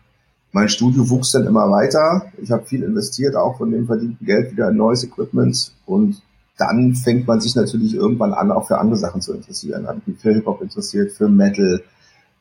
mein 0.58 0.68
Studio 0.68 1.08
wuchs 1.08 1.30
dann 1.30 1.46
immer 1.46 1.70
weiter. 1.70 2.32
Ich 2.42 2.50
habe 2.50 2.66
viel 2.66 2.82
investiert, 2.82 3.36
auch 3.36 3.58
von 3.58 3.70
dem 3.70 3.86
verdienten 3.86 4.26
Geld 4.26 4.50
wieder 4.50 4.70
in 4.70 4.76
neues 4.76 5.04
Equipment. 5.04 5.72
Und 5.86 6.20
dann 6.56 6.96
fängt 6.96 7.28
man 7.28 7.40
sich 7.40 7.54
natürlich 7.54 7.94
irgendwann 7.94 8.32
an, 8.34 8.50
auch 8.50 8.66
für 8.66 8.78
andere 8.78 8.98
Sachen 8.98 9.20
zu 9.20 9.34
interessieren. 9.34 9.86
Habe 9.86 10.00
mich 10.04 10.18
für 10.18 10.32
Hip-Hop 10.34 10.60
interessiert, 10.60 11.12
für 11.12 11.28
Metal, 11.28 11.80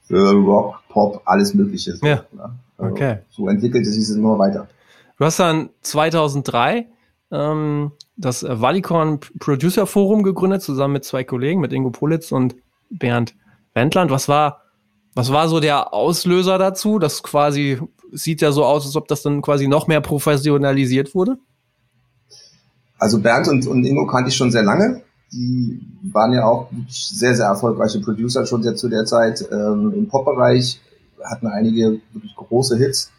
für 0.07 0.31
Rock, 0.31 0.79
Pop, 0.89 1.21
alles 1.25 1.53
Mögliche. 1.53 1.95
So, 1.95 2.07
ja. 2.07 2.23
Ne? 2.31 2.49
Also 2.79 2.91
okay. 2.91 3.19
So 3.29 3.47
entwickelte 3.49 3.87
sich 3.87 4.01
es 4.01 4.09
immer 4.09 4.39
weiter. 4.39 4.67
Du 5.19 5.25
hast 5.25 5.39
dann 5.39 5.69
2003 5.83 6.87
ähm, 7.29 7.91
das 8.15 8.43
Valicorn 8.43 9.19
Producer 9.37 9.85
Forum 9.85 10.23
gegründet, 10.23 10.63
zusammen 10.63 10.93
mit 10.93 11.05
zwei 11.05 11.23
Kollegen, 11.23 11.61
mit 11.61 11.71
Ingo 11.71 11.91
Politz 11.91 12.31
und 12.31 12.55
Bernd 12.89 13.35
Wendland. 13.75 14.09
Was 14.09 14.27
war, 14.27 14.63
was 15.13 15.31
war 15.31 15.47
so 15.49 15.59
der 15.59 15.93
Auslöser 15.93 16.57
dazu, 16.57 16.97
dass 16.97 17.21
quasi 17.21 17.79
sieht 18.11 18.41
ja 18.41 18.51
so 18.51 18.63
aus, 18.65 18.85
als 18.85 18.95
ob 18.95 19.07
das 19.07 19.21
dann 19.21 19.41
quasi 19.41 19.67
noch 19.67 19.87
mehr 19.87 20.01
professionalisiert 20.01 21.15
wurde. 21.15 21.37
Also 22.99 23.19
Bernd 23.19 23.47
und, 23.47 23.67
und 23.67 23.83
Ingo 23.83 24.07
kannte 24.07 24.29
ich 24.29 24.35
schon 24.35 24.51
sehr 24.51 24.63
lange. 24.63 25.01
Die 25.31 25.79
waren 26.03 26.33
ja 26.33 26.45
auch 26.45 26.69
sehr, 26.87 27.35
sehr 27.35 27.47
erfolgreiche 27.47 27.99
Producer 27.99 28.45
schon 28.45 28.63
sehr 28.63 28.75
zu 28.75 28.87
der 28.89 29.05
Zeit 29.05 29.45
ähm, 29.51 29.93
im 29.95 30.07
Pop-Bereich, 30.07 30.79
hatten 31.23 31.47
einige 31.47 31.99
wirklich 32.13 32.35
große 32.35 32.77
Hits. 32.77 33.11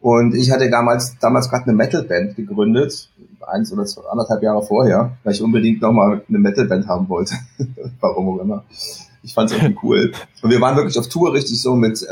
Und 0.00 0.34
ich 0.34 0.50
hatte 0.50 0.70
damals, 0.70 1.16
damals 1.20 1.48
gerade 1.48 1.64
eine 1.64 1.74
Metal-Band 1.74 2.36
gegründet, 2.36 3.08
eins 3.46 3.72
oder 3.72 3.84
zwei, 3.84 4.02
anderthalb 4.08 4.42
Jahre 4.42 4.62
vorher, 4.62 5.16
weil 5.22 5.32
ich 5.32 5.42
unbedingt 5.42 5.82
nochmal 5.82 6.22
eine 6.28 6.38
Metal-Band 6.38 6.86
haben 6.86 7.08
wollte. 7.08 7.34
Warum 8.00 8.28
auch 8.28 8.42
immer. 8.42 8.64
Ich 9.22 9.34
fand 9.34 9.50
es 9.50 9.56
irgendwie 9.56 9.78
cool. 9.82 10.12
Und 10.42 10.50
wir 10.50 10.60
waren 10.60 10.76
wirklich 10.76 10.98
auf 10.98 11.08
Tour 11.08 11.32
richtig 11.32 11.60
so 11.60 11.76
mit, 11.76 12.02
äh, 12.02 12.06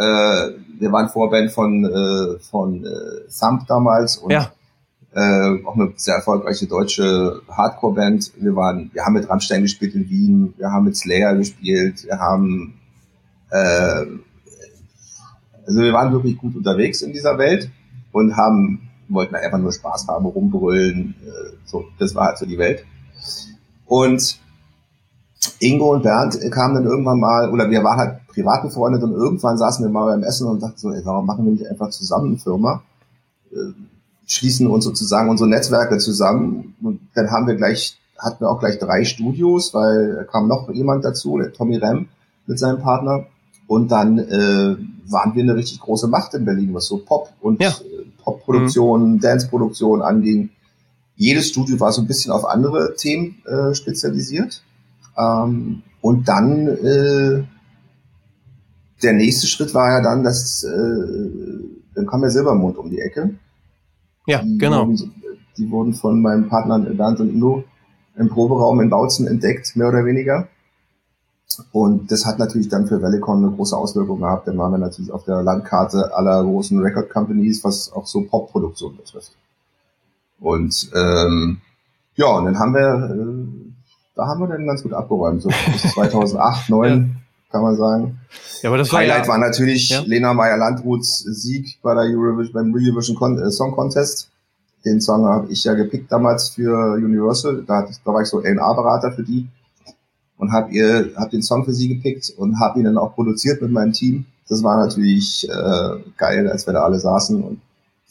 wir 0.79 0.93
waren 0.93 1.09
Vorband 1.09 1.51
von, 1.51 1.85
äh, 1.85 2.39
von 2.39 2.85
äh, 2.85 3.29
Thump 3.39 3.67
damals 3.67 4.19
und 4.19 4.31
ja. 4.31 4.53
äh, 5.13 5.65
auch 5.65 5.75
eine 5.75 5.93
sehr 5.97 6.17
erfolgreiche 6.17 6.67
deutsche 6.67 7.43
Hardcore-Band. 7.49 8.33
Wir 8.39 8.55
waren, 8.55 8.91
wir 8.93 9.05
haben 9.05 9.15
mit 9.15 9.29
Rammstein 9.29 9.63
gespielt 9.63 9.95
in 9.95 10.09
Wien, 10.09 10.55
wir 10.57 10.71
haben 10.71 10.85
mit 10.85 10.97
Slayer 10.97 11.35
gespielt, 11.35 12.05
wir 12.05 12.19
haben 12.19 12.75
äh, 13.51 14.07
also 15.71 15.83
wir 15.83 15.93
waren 15.93 16.13
wirklich 16.13 16.37
gut 16.37 16.57
unterwegs 16.57 17.01
in 17.03 17.13
dieser 17.13 17.39
Welt 17.39 17.71
und 18.11 18.37
haben, 18.37 18.89
wollten 19.09 19.37
einfach 19.37 19.59
nur 19.59 19.73
Spaß 19.73 20.09
haben, 20.09 20.27
rumbrüllen, 20.27 21.15
äh, 21.25 21.51
so, 21.65 21.85
das 21.99 22.15
war 22.15 22.27
halt 22.27 22.39
so 22.39 22.47
die 22.47 22.59
Welt. 22.59 22.85
Und 23.87 24.41
Ingo 25.61 25.93
und 25.93 26.03
Bernd 26.03 26.41
kamen 26.51 26.75
dann 26.75 26.85
irgendwann 26.85 27.21
mal, 27.21 27.51
oder 27.51 27.71
wir 27.71 27.85
waren 27.85 27.99
halt 27.99 28.27
privat 28.29 28.63
befreundet 28.63 29.03
und 29.03 29.13
irgendwann 29.13 29.59
saßen 29.59 29.85
wir 29.85 29.91
mal 29.91 30.07
beim 30.07 30.23
Essen 30.23 30.49
und 30.49 30.63
dachten 30.63 30.79
so, 30.79 30.91
ey, 30.91 31.03
warum 31.05 31.27
machen 31.27 31.45
wir 31.45 31.53
nicht 31.53 31.67
einfach 31.67 31.91
zusammen 31.91 32.29
eine 32.29 32.39
Firma? 32.39 32.83
Äh, 33.53 33.73
schließen 34.27 34.67
uns 34.67 34.85
sozusagen 34.85 35.29
unsere 35.29 35.51
Netzwerke 35.51 35.99
zusammen 35.99 36.75
und 36.83 37.01
dann 37.15 37.31
haben 37.31 37.47
wir 37.47 37.57
gleich, 37.57 37.99
hatten 38.19 38.41
wir 38.41 38.51
auch 38.51 38.61
gleich 38.61 38.79
drei 38.79 39.05
Studios, 39.05 39.75
weil 39.75 40.27
kam 40.31 40.49
noch 40.49 40.71
jemand 40.71 41.05
dazu, 41.05 41.37
der 41.37 41.53
Tommy 41.53 41.77
Rem 41.77 42.09
mit 42.47 42.59
seinem 42.59 42.81
Partner 42.81 43.27
und 43.67 43.91
dann 43.91 44.19
äh, 44.19 44.77
waren 45.07 45.35
wir 45.35 45.43
eine 45.43 45.57
richtig 45.57 45.81
große 45.81 46.09
Macht 46.09 46.35
in 46.35 46.45
Berlin, 46.45 46.73
was 46.73 46.87
so 46.87 46.99
Pop 46.99 47.31
und 47.41 47.61
ja. 47.61 47.69
Äh, 47.69 48.07
Pop-Produktion, 48.23 49.13
mhm. 49.13 49.21
Dance-Produktion 49.21 50.03
anging. 50.03 50.51
Jedes 51.17 51.49
Studio 51.49 51.79
war 51.81 51.93
so 51.93 52.01
ein 52.01 52.07
bisschen 52.07 52.33
auf 52.33 52.45
andere 52.47 52.95
Themen 52.97 53.43
äh, 53.47 53.75
spezialisiert. 53.75 54.63
Ähm, 55.17 55.83
und 56.01 56.29
dann 56.29 56.67
äh, 56.69 57.45
der 59.03 59.13
nächste 59.13 59.47
Schritt 59.47 59.75
war 59.75 59.91
ja 59.91 60.03
dann, 60.03 60.23
dass 60.23 60.65
äh, 60.65 61.61
dann 61.95 62.07
kam 62.07 62.21
der 62.21 62.31
Silbermond 62.31 62.79
um 62.79 62.91
die 62.91 63.01
Ecke. 63.01 63.35
Ja, 64.27 64.43
die 64.43 64.59
genau. 64.59 64.87
Wurden, 64.87 65.15
die 65.57 65.71
wurden 65.71 65.95
von 65.95 66.21
meinem 66.21 66.49
Partner 66.49 66.79
Bernd 66.79 67.21
und 67.21 67.31
Ingo 67.31 67.65
im 68.17 68.29
Proberaum 68.29 68.81
in 68.81 68.91
Bautzen 68.91 69.27
entdeckt, 69.27 69.77
mehr 69.77 69.89
oder 69.89 70.05
weniger. 70.05 70.49
Und 71.73 72.13
das 72.13 72.27
hat 72.27 72.39
natürlich 72.39 72.69
dann 72.69 72.87
für 72.87 73.03
Velicon 73.03 73.45
eine 73.45 73.55
große 73.55 73.77
Auswirkung 73.77 74.21
gehabt. 74.21 74.47
Dann 74.47 74.59
waren 74.59 74.73
wir 74.73 74.79
natürlich 74.79 75.11
auf 75.11 75.25
der 75.25 75.43
Landkarte 75.43 76.15
aller 76.15 76.43
großen 76.45 76.79
Record 76.81 77.11
Companies, 77.11 77.65
was 77.65 77.93
auch 77.93 78.07
so 78.07 78.23
Pop-Produktion 78.23 78.97
betrifft. 78.97 79.33
Und 80.39 80.91
ähm, 80.95 81.61
ja, 82.15 82.27
und 82.27 82.45
dann 82.47 82.59
haben 82.59 82.75
wir, 82.75 83.11
äh, 83.11 83.40
da 84.21 84.27
haben 84.27 84.41
wir 84.41 84.49
dann 84.49 84.67
ganz 84.67 84.83
gut 84.83 84.93
abgeräumt, 84.93 85.41
so 85.41 85.49
bis 85.49 85.83
2008, 85.95 86.67
2009 86.67 86.91
ja. 86.91 87.51
kann 87.51 87.63
man 87.63 87.77
sagen. 87.77 88.19
Ja, 88.61 88.69
aber 88.69 88.77
das 88.77 88.93
Highlight 88.93 89.21
war, 89.21 89.25
ja, 89.25 89.29
war 89.29 89.39
natürlich 89.39 89.89
ja. 89.89 90.03
Lena 90.03 90.35
Meyer-Landruths 90.35 91.21
Sieg 91.21 91.79
bei 91.83 91.95
der 91.95 92.05
Eurovision, 92.05 92.53
beim 92.53 92.75
Eurovision 92.75 93.17
Con 93.17 93.39
äh, 93.39 93.51
Song 93.51 93.73
Contest. 93.73 94.29
Den 94.85 95.01
Song 95.01 95.25
habe 95.25 95.51
ich 95.51 95.65
ja 95.65 95.73
gepickt 95.73 96.13
damals 96.13 96.51
für 96.51 96.95
Universal. 96.95 97.65
Da, 97.67 97.79
hatte 97.79 97.95
da 98.05 98.13
war 98.13 98.21
ich 98.21 98.29
so 98.29 98.41
A&R-Berater 98.41 99.13
für 99.13 99.23
die 99.23 99.49
und 100.37 100.53
habe 100.53 100.71
ihr 100.73 101.13
hab 101.17 101.31
den 101.31 101.43
Song 101.43 101.65
für 101.65 101.73
sie 101.73 101.89
gepickt 101.89 102.31
und 102.37 102.61
habe 102.61 102.79
ihn 102.79 102.85
dann 102.85 102.99
auch 102.99 103.15
produziert 103.15 103.63
mit 103.63 103.71
meinem 103.71 103.95
Team. 103.95 104.27
Das 104.51 104.63
war 104.63 104.77
natürlich 104.77 105.49
äh, 105.49 105.97
geil, 106.19 106.51
als 106.51 106.67
wir 106.67 106.75
da 106.75 106.83
alle 106.85 106.99
saßen 106.99 107.43
und 107.43 107.61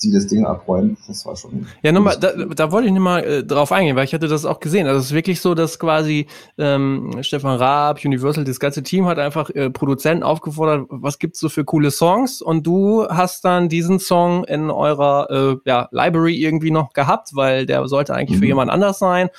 sie 0.01 0.12
das 0.12 0.27
Ding 0.27 0.46
abräumen. 0.46 0.98
Das 1.08 1.25
war 1.25 1.36
schon. 1.36 1.68
Ja, 1.82 1.91
nochmal, 1.91 2.18
da, 2.20 2.32
da 2.34 2.72
wollte 2.72 2.88
ich 2.88 2.94
nochmal 2.94 3.24
äh, 3.24 3.44
drauf 3.44 3.72
eingehen, 3.72 3.96
weil 3.96 4.06
ich 4.06 4.13
hatte 4.13 4.27
das 4.27 4.46
auch 4.46 4.60
gesehen. 4.60 4.88
Also 4.88 5.00
es 5.00 5.06
ist 5.08 5.13
wirklich 5.13 5.41
so, 5.41 5.56
dass 5.56 5.79
quasi 5.79 6.27
ähm, 6.58 7.12
Stefan 7.22 7.58
Raab, 7.58 8.03
Universal, 8.03 8.44
das 8.44 8.60
ganze 8.60 8.84
Team 8.84 9.06
hat 9.06 9.20
einfach 9.20 9.50
äh, 9.51 9.70
Produzenten 9.70 10.24
aufgefordert, 10.24 10.88
was 10.89 11.20
gibt's 11.20 11.39
so 11.39 11.50
für 11.50 11.65
coole 11.65 11.91
Songs? 11.91 12.41
Und 12.41 12.65
du 12.65 13.08
hast 13.10 13.44
dann 13.46 13.70
diesen 13.70 14.00
Song 14.00 14.44
in 14.46 14.72
eurer 14.72 15.29
äh, 15.29 15.58
ja, 15.65 15.88
Library 15.91 16.36
irgendwie 16.36 16.72
noch 16.72 16.94
gehabt, 16.94 17.36
weil 17.36 17.65
der 17.65 17.88
sollte 17.88 18.13
eigentlich 18.13 18.38
mhm. 18.38 18.41
für 18.41 18.48
jemand 18.48 18.72
anders 18.72 19.00
sein 19.00 19.29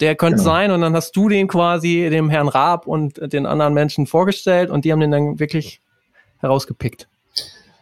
der 0.00 0.14
könnte 0.14 0.36
genau. 0.36 0.50
sein 0.50 0.70
und 0.72 0.82
dann 0.82 0.94
hast 0.94 1.16
du 1.16 1.28
den 1.28 1.48
quasi 1.48 2.08
dem 2.10 2.28
Herrn 2.28 2.48
Raab 2.48 2.86
und 2.86 3.32
den 3.32 3.46
anderen 3.46 3.72
Menschen 3.72 4.06
vorgestellt 4.06 4.70
und 4.70 4.84
die 4.84 4.92
haben 4.92 5.00
den 5.00 5.10
dann 5.10 5.38
wirklich 5.38 5.80
herausgepickt. 6.38 7.08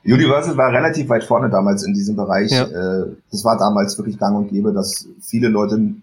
Universal 0.05 0.57
war 0.57 0.71
relativ 0.71 1.09
weit 1.09 1.25
vorne 1.25 1.49
damals 1.49 1.83
in 1.83 1.95
diesem 1.95 2.17
Bereich. 2.17 2.51
Ja. 2.51 2.65
Äh, 2.65 3.07
das 3.31 3.45
war 3.45 3.59
damals 3.59 3.97
wirklich 3.97 4.19
gang 4.19 4.37
und 4.37 4.49
gäbe, 4.49 4.73
dass 4.73 5.09
viele 5.21 5.49
Leute 5.49 5.77
äh, 5.77 5.99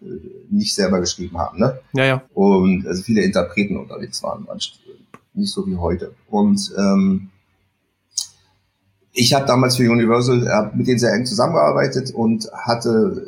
nicht 0.49 0.73
selber 0.73 0.99
geschrieben 0.99 1.37
haben. 1.37 1.59
Ne? 1.59 1.79
Ja, 1.93 2.05
ja. 2.05 2.21
Und 2.33 2.87
also 2.87 3.03
viele 3.03 3.21
Interpreten 3.21 3.77
unterwegs 3.77 4.23
waren, 4.23 4.47
nicht 5.33 5.51
so 5.51 5.67
wie 5.67 5.77
heute. 5.77 6.13
Und 6.29 6.73
ähm, 6.77 7.29
ich 9.13 9.33
habe 9.33 9.45
damals 9.45 9.75
für 9.75 9.89
Universal 9.89 10.71
mit 10.73 10.87
denen 10.87 10.99
sehr 10.99 11.13
eng 11.13 11.25
zusammengearbeitet 11.25 12.11
und 12.11 12.49
hatte 12.53 13.21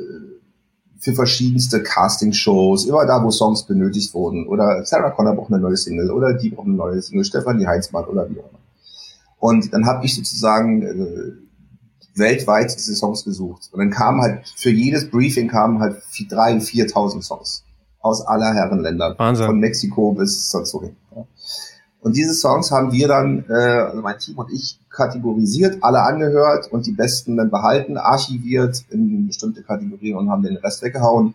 für 1.03 1.13
verschiedenste 1.13 1.83
Casting-Shows, 1.83 2.85
immer 2.85 3.05
da, 3.05 3.21
wo 3.21 3.29
Songs 3.29 3.63
benötigt 3.63 4.13
wurden. 4.13 4.47
Oder 4.47 4.85
Sarah 4.85 5.09
Connor 5.09 5.35
braucht 5.35 5.51
eine 5.51 5.61
neue 5.61 5.75
Single 5.75 6.09
oder 6.09 6.33
die 6.33 6.49
braucht 6.49 6.67
eine 6.67 6.77
neue 6.77 7.01
Single, 7.01 7.25
Stefanie 7.25 7.67
Heinzmann 7.67 8.05
oder 8.05 8.29
wie 8.29 8.39
auch 8.39 8.49
immer. 8.49 8.62
Und 9.43 9.73
dann 9.73 9.85
habe 9.85 10.05
ich 10.05 10.15
sozusagen 10.15 10.83
äh, 10.83 12.17
weltweit 12.17 12.73
diese 12.73 12.95
Songs 12.95 13.25
gesucht. 13.25 13.67
Und 13.73 13.79
dann 13.79 13.89
kamen 13.89 14.21
halt, 14.21 14.47
für 14.55 14.69
jedes 14.69 15.11
Briefing 15.11 15.49
kamen 15.49 15.81
halt 15.81 16.01
drei, 16.29 16.61
viertausend 16.61 17.25
Songs 17.25 17.65
aus 17.99 18.25
aller 18.25 18.53
Herrenländer. 18.53 19.15
Wahnsinn. 19.17 19.47
Von 19.47 19.59
Mexiko 19.59 20.13
bis 20.13 20.49
sonst 20.49 20.73
wohin. 20.73 20.95
Ja. 21.13 21.25
Und 21.99 22.15
diese 22.15 22.33
Songs 22.33 22.71
haben 22.71 22.93
wir 22.93 23.09
dann, 23.09 23.43
äh, 23.49 23.53
also 23.53 24.01
mein 24.01 24.17
Team 24.17 24.37
und 24.37 24.49
ich, 24.49 24.79
kategorisiert, 24.89 25.83
alle 25.83 26.03
angehört 26.03 26.71
und 26.71 26.85
die 26.85 26.93
besten 26.93 27.35
dann 27.35 27.51
behalten, 27.51 27.97
archiviert 27.97 28.85
in 28.91 29.27
bestimmte 29.27 29.61
Kategorien 29.61 30.15
und 30.15 30.29
haben 30.29 30.43
den 30.43 30.55
Rest 30.55 30.83
weggehauen 30.83 31.33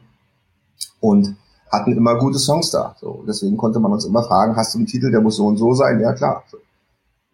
und 1.00 1.36
hatten 1.70 1.92
immer 1.92 2.18
gute 2.18 2.38
Songs 2.38 2.70
da. 2.70 2.96
So, 2.98 3.22
deswegen 3.28 3.58
konnte 3.58 3.80
man 3.80 3.92
uns 3.92 4.06
immer 4.06 4.22
fragen, 4.22 4.56
hast 4.56 4.72
du 4.72 4.78
einen 4.78 4.86
Titel, 4.86 5.10
der 5.10 5.20
muss 5.20 5.36
so 5.36 5.46
und 5.46 5.58
so 5.58 5.74
sein? 5.74 6.00
Ja, 6.00 6.14
klar. 6.14 6.44
So. 6.50 6.56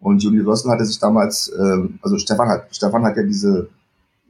Und 0.05 0.23
Universal 0.23 0.71
hatte 0.71 0.85
sich 0.85 0.99
damals, 0.99 1.47
äh, 1.47 1.89
also 2.03 2.19
Stefan 2.19 2.47
hat, 2.47 2.67
Stefan 2.69 3.03
hat 3.03 3.17
ja 3.17 3.23
diese 3.23 3.69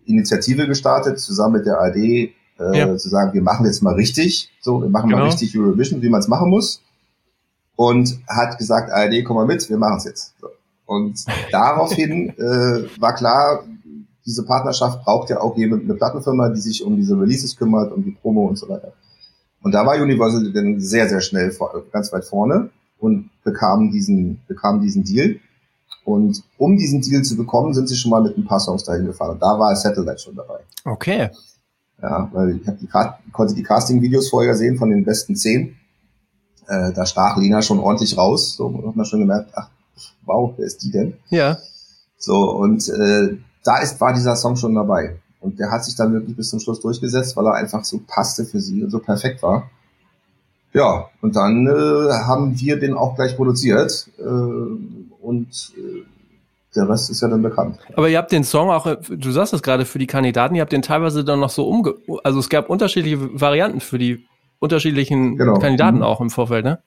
Initiative 0.06 0.68
gestartet, 0.68 1.20
zusammen 1.20 1.56
mit 1.56 1.66
der 1.66 1.82
ARD, 1.82 1.98
äh, 1.98 2.32
ja. 2.58 2.96
zu 2.96 3.10
sagen, 3.10 3.34
wir 3.34 3.42
machen 3.42 3.66
jetzt 3.66 3.84
mal 3.84 3.94
richtig, 3.94 4.50
so, 4.62 4.82
wir 4.82 4.88
machen 4.88 5.10
genau. 5.10 5.24
mal 5.24 5.26
richtig 5.26 5.54
Eurovision, 5.58 6.02
wie 6.02 6.08
man 6.08 6.22
es 6.22 6.30
machen 6.30 6.50
muss 6.50 6.82
und 7.76 8.18
hat 8.26 8.58
gesagt, 8.58 8.90
ARD, 8.90 9.26
komm 9.26 9.36
mal 9.36 9.46
mit, 9.46 9.70
wir 9.70 9.76
machen 9.76 9.98
es 9.98 10.06
jetzt. 10.06 10.34
So. 10.40 10.48
Und 10.86 11.26
daraufhin 11.52 12.30
äh, 12.30 12.88
war 12.98 13.14
klar, 13.14 13.66
diese 14.26 14.46
Partnerschaft 14.46 15.04
braucht 15.04 15.30
ja 15.30 15.42
auch 15.42 15.58
jemand, 15.58 15.84
eine 15.84 15.96
Plattenfirma, 15.96 16.48
die 16.52 16.62
sich 16.62 16.86
um 16.86 16.96
diese 16.96 17.20
Releases 17.20 17.58
kümmert, 17.58 17.92
um 17.92 18.02
die 18.02 18.12
Promo 18.12 18.48
und 18.48 18.56
so 18.56 18.70
weiter. 18.70 18.94
Und 19.62 19.74
da 19.74 19.86
war 19.86 20.02
Universal 20.02 20.54
dann 20.54 20.80
sehr, 20.80 21.10
sehr 21.10 21.20
schnell 21.20 21.52
vor, 21.52 21.84
ganz 21.92 22.14
weit 22.14 22.24
vorne 22.24 22.70
und 22.98 23.30
bekam 23.44 23.92
diesen, 23.92 24.40
bekam 24.48 24.80
diesen 24.80 25.04
Deal. 25.04 25.42
Und 26.06 26.44
um 26.58 26.78
diesen 26.78 27.02
Deal 27.02 27.24
zu 27.24 27.36
bekommen, 27.36 27.74
sind 27.74 27.90
sie 27.90 27.96
schon 27.96 28.12
mal 28.12 28.22
mit 28.22 28.38
ein 28.38 28.46
paar 28.46 28.60
Songs 28.60 28.84
dahin 28.84 29.06
gefahren. 29.06 29.32
Und 29.32 29.42
da 29.42 29.60
war 29.60 29.76
Satellite 29.76 30.20
schon 30.20 30.36
dabei. 30.36 30.60
Okay. 30.86 31.30
Ja, 32.02 32.30
weil 32.32 32.58
ich 32.62 32.68
hab 32.68 32.78
die, 32.80 32.88
konnte 33.32 33.56
die 33.56 33.64
Casting-Videos 33.64 34.30
vorher 34.30 34.56
sehen 34.56 34.78
von 34.78 34.90
den 34.90 35.04
besten 35.04 35.36
zehn 35.36 35.76
äh, 36.68 36.92
da 36.94 37.06
stach 37.06 37.38
Lena 37.38 37.62
schon 37.62 37.80
ordentlich 37.80 38.18
raus. 38.18 38.56
So 38.56 38.74
hat 38.88 38.96
man 38.96 39.06
schon 39.06 39.20
gemerkt, 39.20 39.52
ach, 39.56 39.70
wow, 40.26 40.54
wer 40.58 40.66
ist 40.66 40.84
die 40.84 40.92
denn? 40.92 41.14
Ja. 41.30 41.58
So, 42.18 42.52
und 42.52 42.88
äh, 42.90 43.38
da 43.64 43.78
ist, 43.80 44.00
war 44.02 44.14
dieser 44.14 44.36
Song 44.36 44.56
schon 44.56 44.76
dabei. 44.76 45.20
Und 45.40 45.60
der 45.60 45.70
hat 45.70 45.86
sich 45.86 45.96
dann 45.96 46.14
wirklich 46.14 46.36
bis 46.36 46.50
zum 46.50 46.60
Schluss 46.60 46.80
durchgesetzt, 46.80 47.36
weil 47.36 47.46
er 47.46 47.54
einfach 47.54 47.84
so 47.84 48.00
passte 48.06 48.46
für 48.46 48.60
sie 48.60 48.84
und 48.84 48.90
so 48.90 49.00
perfekt 49.00 49.44
war. 49.44 49.70
Ja, 50.74 51.06
und 51.22 51.36
dann 51.36 51.68
äh, 51.68 52.14
haben 52.26 52.60
wir 52.60 52.80
den 52.80 52.96
auch 52.96 53.16
gleich 53.16 53.36
produziert. 53.36 54.10
Äh, 54.18 55.05
und 55.26 55.74
äh, 55.78 56.04
der 56.76 56.90
Rest 56.90 57.10
ist 57.10 57.22
ja 57.22 57.28
dann 57.30 57.42
bekannt. 57.42 57.80
Aber 57.96 58.10
ihr 58.10 58.18
habt 58.18 58.32
den 58.32 58.44
Song 58.44 58.70
auch, 58.70 58.86
du 59.10 59.32
sagst 59.32 59.54
es 59.54 59.64
gerade 59.64 59.86
für 59.86 59.98
die 59.98 60.08
Kandidaten, 60.08 60.56
ihr 60.56 60.62
habt 60.62 60.74
den 60.74 60.82
teilweise 60.82 61.24
dann 61.24 61.40
noch 61.40 61.50
so 61.50 61.68
umge... 61.68 61.96
Also 62.24 62.40
es 62.40 62.50
gab 62.50 62.70
unterschiedliche 62.70 63.40
Varianten 63.40 63.80
für 63.80 63.98
die 63.98 64.26
unterschiedlichen 64.60 65.38
genau. 65.38 65.58
Kandidaten 65.58 65.98
mhm. 65.98 66.04
auch 66.04 66.20
im 66.20 66.30
Vorfeld, 66.30 66.66
ne? 66.66 66.80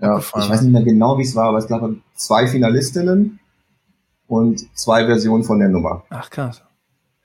Ja, 0.00 0.18
ich 0.18 0.34
weiß 0.34 0.62
nicht 0.62 0.72
mehr 0.72 0.82
genau, 0.82 1.16
wie 1.18 1.22
es 1.22 1.36
war, 1.36 1.44
aber 1.50 1.58
es 1.58 1.68
gab 1.68 1.88
zwei 2.16 2.48
Finalistinnen 2.48 3.38
und 4.26 4.66
zwei 4.76 5.06
Versionen 5.06 5.44
von 5.44 5.60
der 5.60 5.68
Nummer. 5.68 6.02
Ach 6.10 6.28
krass. 6.28 6.62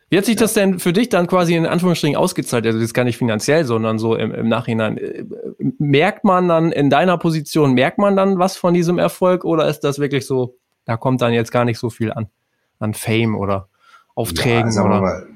Wie 0.09 0.17
hat 0.17 0.25
sich 0.25 0.35
ja. 0.35 0.41
das 0.41 0.53
denn 0.53 0.79
für 0.79 0.93
dich 0.93 1.09
dann 1.09 1.27
quasi 1.27 1.55
in 1.55 1.65
Anführungsstrichen 1.65 2.15
ausgezahlt? 2.15 2.65
Also 2.65 2.79
jetzt 2.79 2.93
gar 2.93 3.03
nicht 3.03 3.17
finanziell, 3.17 3.65
sondern 3.65 3.99
so 3.99 4.15
im, 4.15 4.33
im, 4.33 4.47
Nachhinein. 4.47 4.97
Äh, 4.97 5.25
merkt 5.79 6.23
man 6.23 6.47
dann 6.47 6.71
in 6.71 6.89
deiner 6.89 7.17
Position, 7.17 7.73
merkt 7.73 7.97
man 7.97 8.15
dann 8.15 8.39
was 8.39 8.55
von 8.55 8.73
diesem 8.73 8.99
Erfolg 8.99 9.43
oder 9.43 9.67
ist 9.67 9.81
das 9.81 9.99
wirklich 9.99 10.25
so, 10.25 10.55
da 10.85 10.95
kommt 10.95 11.21
dann 11.21 11.33
jetzt 11.33 11.51
gar 11.51 11.65
nicht 11.65 11.77
so 11.77 11.89
viel 11.89 12.11
an, 12.13 12.27
an 12.79 12.93
Fame 12.93 13.35
oder 13.35 13.67
Aufträgen? 14.15 14.71
Ja, 14.71 14.85
oder? 14.85 15.01
Mal, 15.01 15.27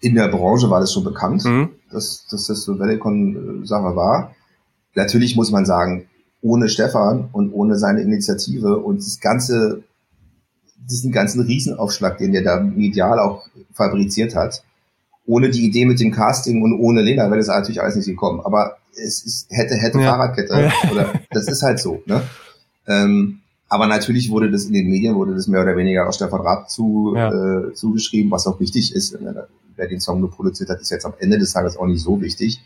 in 0.00 0.14
der 0.14 0.28
Branche 0.28 0.70
war 0.70 0.80
das 0.80 0.92
schon 0.92 1.04
bekannt, 1.04 1.44
mhm. 1.44 1.70
dass, 1.90 2.26
dass 2.30 2.46
das 2.46 2.62
so 2.62 2.78
Velecon-Sache 2.78 3.96
war. 3.96 4.34
Natürlich 4.94 5.36
muss 5.36 5.50
man 5.50 5.66
sagen, 5.66 6.08
ohne 6.40 6.68
Stefan 6.68 7.28
und 7.32 7.52
ohne 7.52 7.76
seine 7.76 8.00
Initiative 8.00 8.78
und 8.78 8.98
das 8.98 9.20
ganze, 9.20 9.82
diesen 10.90 11.12
ganzen 11.12 11.40
Riesenaufschlag, 11.42 12.18
den 12.18 12.32
der 12.32 12.42
da 12.42 12.60
medial 12.60 13.18
auch 13.18 13.46
fabriziert 13.72 14.34
hat, 14.34 14.62
ohne 15.26 15.50
die 15.50 15.64
Idee 15.64 15.86
mit 15.86 16.00
dem 16.00 16.10
Casting 16.10 16.62
und 16.62 16.78
ohne 16.80 17.02
Lena 17.02 17.24
wäre 17.24 17.38
das 17.38 17.48
natürlich 17.48 17.80
alles 17.80 17.96
nicht 17.96 18.06
gekommen. 18.06 18.40
Aber 18.44 18.76
es 18.92 19.24
ist, 19.24 19.46
hätte, 19.50 19.74
hätte 19.74 20.00
ja. 20.00 20.10
Fahrradkette. 20.10 20.72
Oder, 20.90 21.12
das 21.30 21.46
ist 21.48 21.62
halt 21.62 21.78
so, 21.78 22.02
ne? 22.06 22.22
Ähm, 22.86 23.40
aber 23.68 23.86
natürlich 23.86 24.30
wurde 24.30 24.50
das 24.50 24.64
in 24.64 24.72
den 24.72 24.88
Medien, 24.88 25.14
wurde 25.14 25.34
das 25.34 25.46
mehr 25.46 25.62
oder 25.62 25.76
weniger 25.76 26.08
auch 26.08 26.12
Stefan 26.12 26.40
Raab 26.40 26.68
zu, 26.68 27.14
ja. 27.14 27.28
äh, 27.30 27.72
zugeschrieben, 27.72 28.30
was 28.30 28.48
auch 28.48 28.58
wichtig 28.58 28.92
ist. 28.94 29.16
Wer 29.76 29.86
den 29.86 30.00
Song 30.00 30.18
nur 30.18 30.30
produziert 30.30 30.70
hat, 30.70 30.80
ist 30.80 30.90
jetzt 30.90 31.06
am 31.06 31.14
Ende 31.20 31.38
des 31.38 31.52
Tages 31.52 31.76
auch 31.76 31.86
nicht 31.86 32.02
so 32.02 32.20
wichtig. 32.20 32.60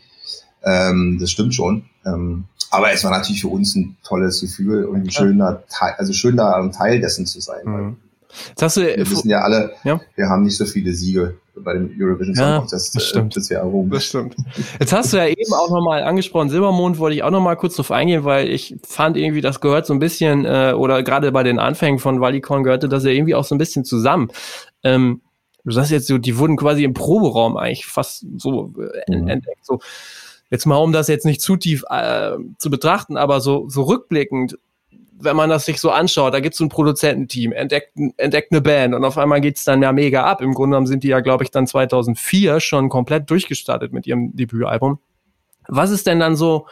Ähm, 0.63 1.17
das 1.19 1.29
stimmt 1.29 1.53
schon. 1.53 1.85
Ähm, 2.05 2.45
Aber 2.71 2.91
es 2.91 3.03
war 3.03 3.11
natürlich 3.11 3.41
für 3.41 3.49
uns 3.49 3.75
ein 3.75 3.97
tolles 4.03 4.41
Gefühl 4.41 4.85
und 4.85 5.01
ein 5.01 5.11
schöner 5.11 5.63
Teil, 5.69 5.93
also 5.99 6.11
schön 6.11 6.37
da 6.37 6.53
ein 6.55 6.71
Teil 6.71 6.99
dessen 6.99 7.27
zu 7.27 7.39
sein. 7.39 7.65
Mhm. 7.65 7.97
Jetzt 8.49 8.61
hast 8.61 8.77
du, 8.77 8.81
wir 8.81 9.09
wissen 9.09 9.29
ja 9.29 9.39
alle, 9.39 9.73
ja? 9.83 9.99
wir 10.15 10.27
haben 10.27 10.43
nicht 10.43 10.57
so 10.57 10.65
viele 10.65 10.93
Siege 10.93 11.35
bei 11.55 11.73
dem 11.73 11.95
Eurovision 11.99 12.35
Song 12.35 12.47
ja, 12.47 12.57
Contest 12.59 12.95
das 12.95 13.03
äh, 13.03 13.05
stimmt. 13.05 13.33
bisher 13.33 13.59
erhoben. 13.59 13.89
Das 13.89 14.05
stimmt. 14.05 14.35
Jetzt 14.79 14.93
hast 14.93 15.13
du 15.13 15.17
ja 15.17 15.27
eben 15.27 15.53
auch 15.53 15.69
nochmal 15.69 16.03
angesprochen, 16.03 16.49
Silbermond 16.49 16.99
wollte 16.99 17.15
ich 17.15 17.23
auch 17.23 17.31
nochmal 17.31 17.55
kurz 17.55 17.75
drauf 17.75 17.91
eingehen, 17.91 18.23
weil 18.23 18.49
ich 18.49 18.75
fand 18.85 19.17
irgendwie, 19.17 19.41
das 19.41 19.61
gehört 19.61 19.85
so 19.85 19.93
ein 19.93 19.99
bisschen, 19.99 20.45
äh, 20.45 20.73
oder 20.75 21.03
gerade 21.03 21.31
bei 21.31 21.43
den 21.43 21.59
Anfängen 21.59 21.99
von 21.99 22.21
Valicon 22.21 22.63
gehörte 22.63 22.89
das 22.89 23.03
ja 23.03 23.11
irgendwie 23.11 23.35
auch 23.35 23.45
so 23.45 23.55
ein 23.55 23.59
bisschen 23.59 23.85
zusammen. 23.85 24.29
Ähm, 24.83 25.21
du 25.63 25.71
sagst 25.71 25.91
jetzt 25.91 26.07
so, 26.07 26.17
die 26.17 26.37
wurden 26.37 26.57
quasi 26.57 26.83
im 26.83 26.93
Proberaum 26.93 27.57
eigentlich 27.57 27.85
fast 27.85 28.25
so 28.37 28.73
äh, 29.07 29.15
mhm. 29.15 29.27
entdeckt. 29.27 29.65
So, 29.65 29.79
jetzt 30.49 30.65
mal, 30.65 30.77
um 30.77 30.91
das 30.91 31.07
jetzt 31.07 31.25
nicht 31.25 31.41
zu 31.41 31.55
tief 31.55 31.83
äh, 31.89 32.31
zu 32.57 32.69
betrachten, 32.69 33.17
aber 33.17 33.41
so, 33.41 33.67
so 33.69 33.83
rückblickend, 33.83 34.57
wenn 35.17 35.35
man 35.35 35.49
das 35.49 35.65
sich 35.65 35.79
so 35.79 35.91
anschaut, 35.91 36.33
da 36.33 36.39
gibt's 36.39 36.59
ein 36.59 36.69
Produzententeam, 36.69 37.53
entdeckt, 37.53 37.97
entdeckt 38.17 38.51
eine 38.51 38.61
Band 38.61 38.93
und 38.93 39.05
auf 39.05 39.17
einmal 39.17 39.41
geht's 39.41 39.63
dann 39.63 39.81
ja 39.81 39.91
mega 39.91 40.23
ab. 40.23 40.41
Im 40.41 40.53
Grunde 40.53 40.75
genommen 40.75 40.87
sind 40.87 41.03
die 41.03 41.07
ja, 41.07 41.21
glaube 41.21 41.43
ich, 41.43 41.51
dann 41.51 41.67
2004 41.67 42.59
schon 42.59 42.89
komplett 42.89 43.29
durchgestartet 43.29 43.93
mit 43.93 44.07
ihrem 44.07 44.35
Debütalbum. 44.35 44.99
Was 45.67 45.91
ist 45.91 46.05
denn 46.05 46.19
dann 46.19 46.35
so, 46.35 46.67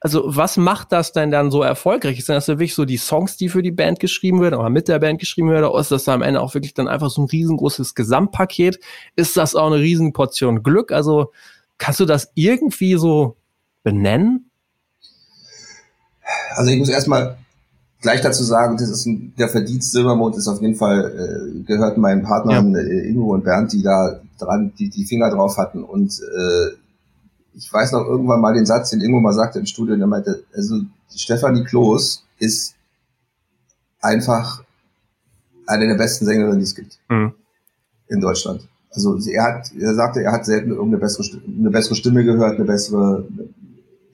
also 0.00 0.24
was 0.26 0.56
macht 0.56 0.92
das 0.92 1.12
denn 1.12 1.30
dann 1.30 1.50
so 1.50 1.62
erfolgreich? 1.62 2.18
Ist 2.18 2.28
das 2.28 2.48
wirklich 2.48 2.74
so 2.74 2.84
die 2.84 2.96
Songs, 2.96 3.36
die 3.36 3.48
für 3.48 3.62
die 3.62 3.70
Band 3.70 4.00
geschrieben 4.00 4.40
werden 4.40 4.56
oder 4.56 4.70
mit 4.70 4.88
der 4.88 4.98
Band 4.98 5.20
geschrieben 5.20 5.50
werden? 5.50 5.64
Oder 5.64 5.80
ist 5.80 5.90
das 5.90 6.08
am 6.08 6.22
Ende 6.22 6.40
auch 6.40 6.54
wirklich 6.54 6.74
dann 6.74 6.88
einfach 6.88 7.10
so 7.10 7.22
ein 7.22 7.28
riesengroßes 7.28 7.94
Gesamtpaket? 7.94 8.80
Ist 9.16 9.36
das 9.36 9.54
auch 9.54 9.66
eine 9.66 9.80
Riesenportion 9.80 10.62
Glück? 10.62 10.92
Also 10.92 11.32
kannst 11.78 12.00
du 12.00 12.04
das 12.04 12.30
irgendwie 12.34 12.96
so 12.96 13.36
benennen? 13.82 14.50
Also 16.50 16.70
ich 16.70 16.78
muss 16.78 16.88
erstmal 16.88 17.38
gleich 18.00 18.20
dazu 18.20 18.44
sagen, 18.44 18.76
das 18.76 18.88
ist 18.88 19.06
ein, 19.06 19.32
der 19.38 19.48
Verdienst 19.48 19.92
Silbermond 19.92 20.36
ist 20.36 20.48
auf 20.48 20.60
jeden 20.60 20.76
Fall, 20.76 21.04
äh, 21.04 21.62
gehört 21.64 21.98
meinen 21.98 22.22
Partnern 22.22 22.72
ja. 22.74 22.80
äh, 22.80 23.08
Ingo 23.08 23.34
und 23.34 23.44
Bernd, 23.44 23.72
die 23.72 23.82
da 23.82 24.20
dran, 24.38 24.72
die 24.78 24.88
die 24.88 25.04
Finger 25.04 25.30
drauf 25.30 25.56
hatten. 25.56 25.82
Und 25.82 26.20
äh, 26.20 26.76
ich 27.54 27.72
weiß 27.72 27.92
noch 27.92 28.06
irgendwann 28.06 28.40
mal 28.40 28.54
den 28.54 28.66
Satz, 28.66 28.90
den 28.90 29.00
Ingo 29.00 29.20
mal 29.20 29.32
sagte 29.32 29.58
im 29.58 29.66
Studio, 29.66 29.96
der 29.96 30.06
meinte, 30.06 30.44
also 30.54 30.80
Stefanie 31.14 31.64
Kloß 31.64 32.24
ist 32.38 32.74
einfach 34.00 34.62
eine 35.66 35.88
der 35.88 35.96
besten 35.96 36.24
Sängerinnen, 36.24 36.58
die 36.58 36.64
es 36.64 36.74
gibt 36.74 36.98
mhm. 37.08 37.32
in 38.08 38.20
Deutschland. 38.20 38.68
Also 38.90 39.18
er 39.28 39.44
hat, 39.44 39.72
er 39.78 39.94
sagte, 39.94 40.22
er 40.22 40.32
hat 40.32 40.46
selten 40.46 40.70
irgendeine 40.70 40.98
bessere, 40.98 41.40
eine 41.46 41.70
bessere 41.70 41.94
Stimme 41.94 42.24
gehört, 42.24 42.56
eine 42.56 42.64
bessere 42.64 43.26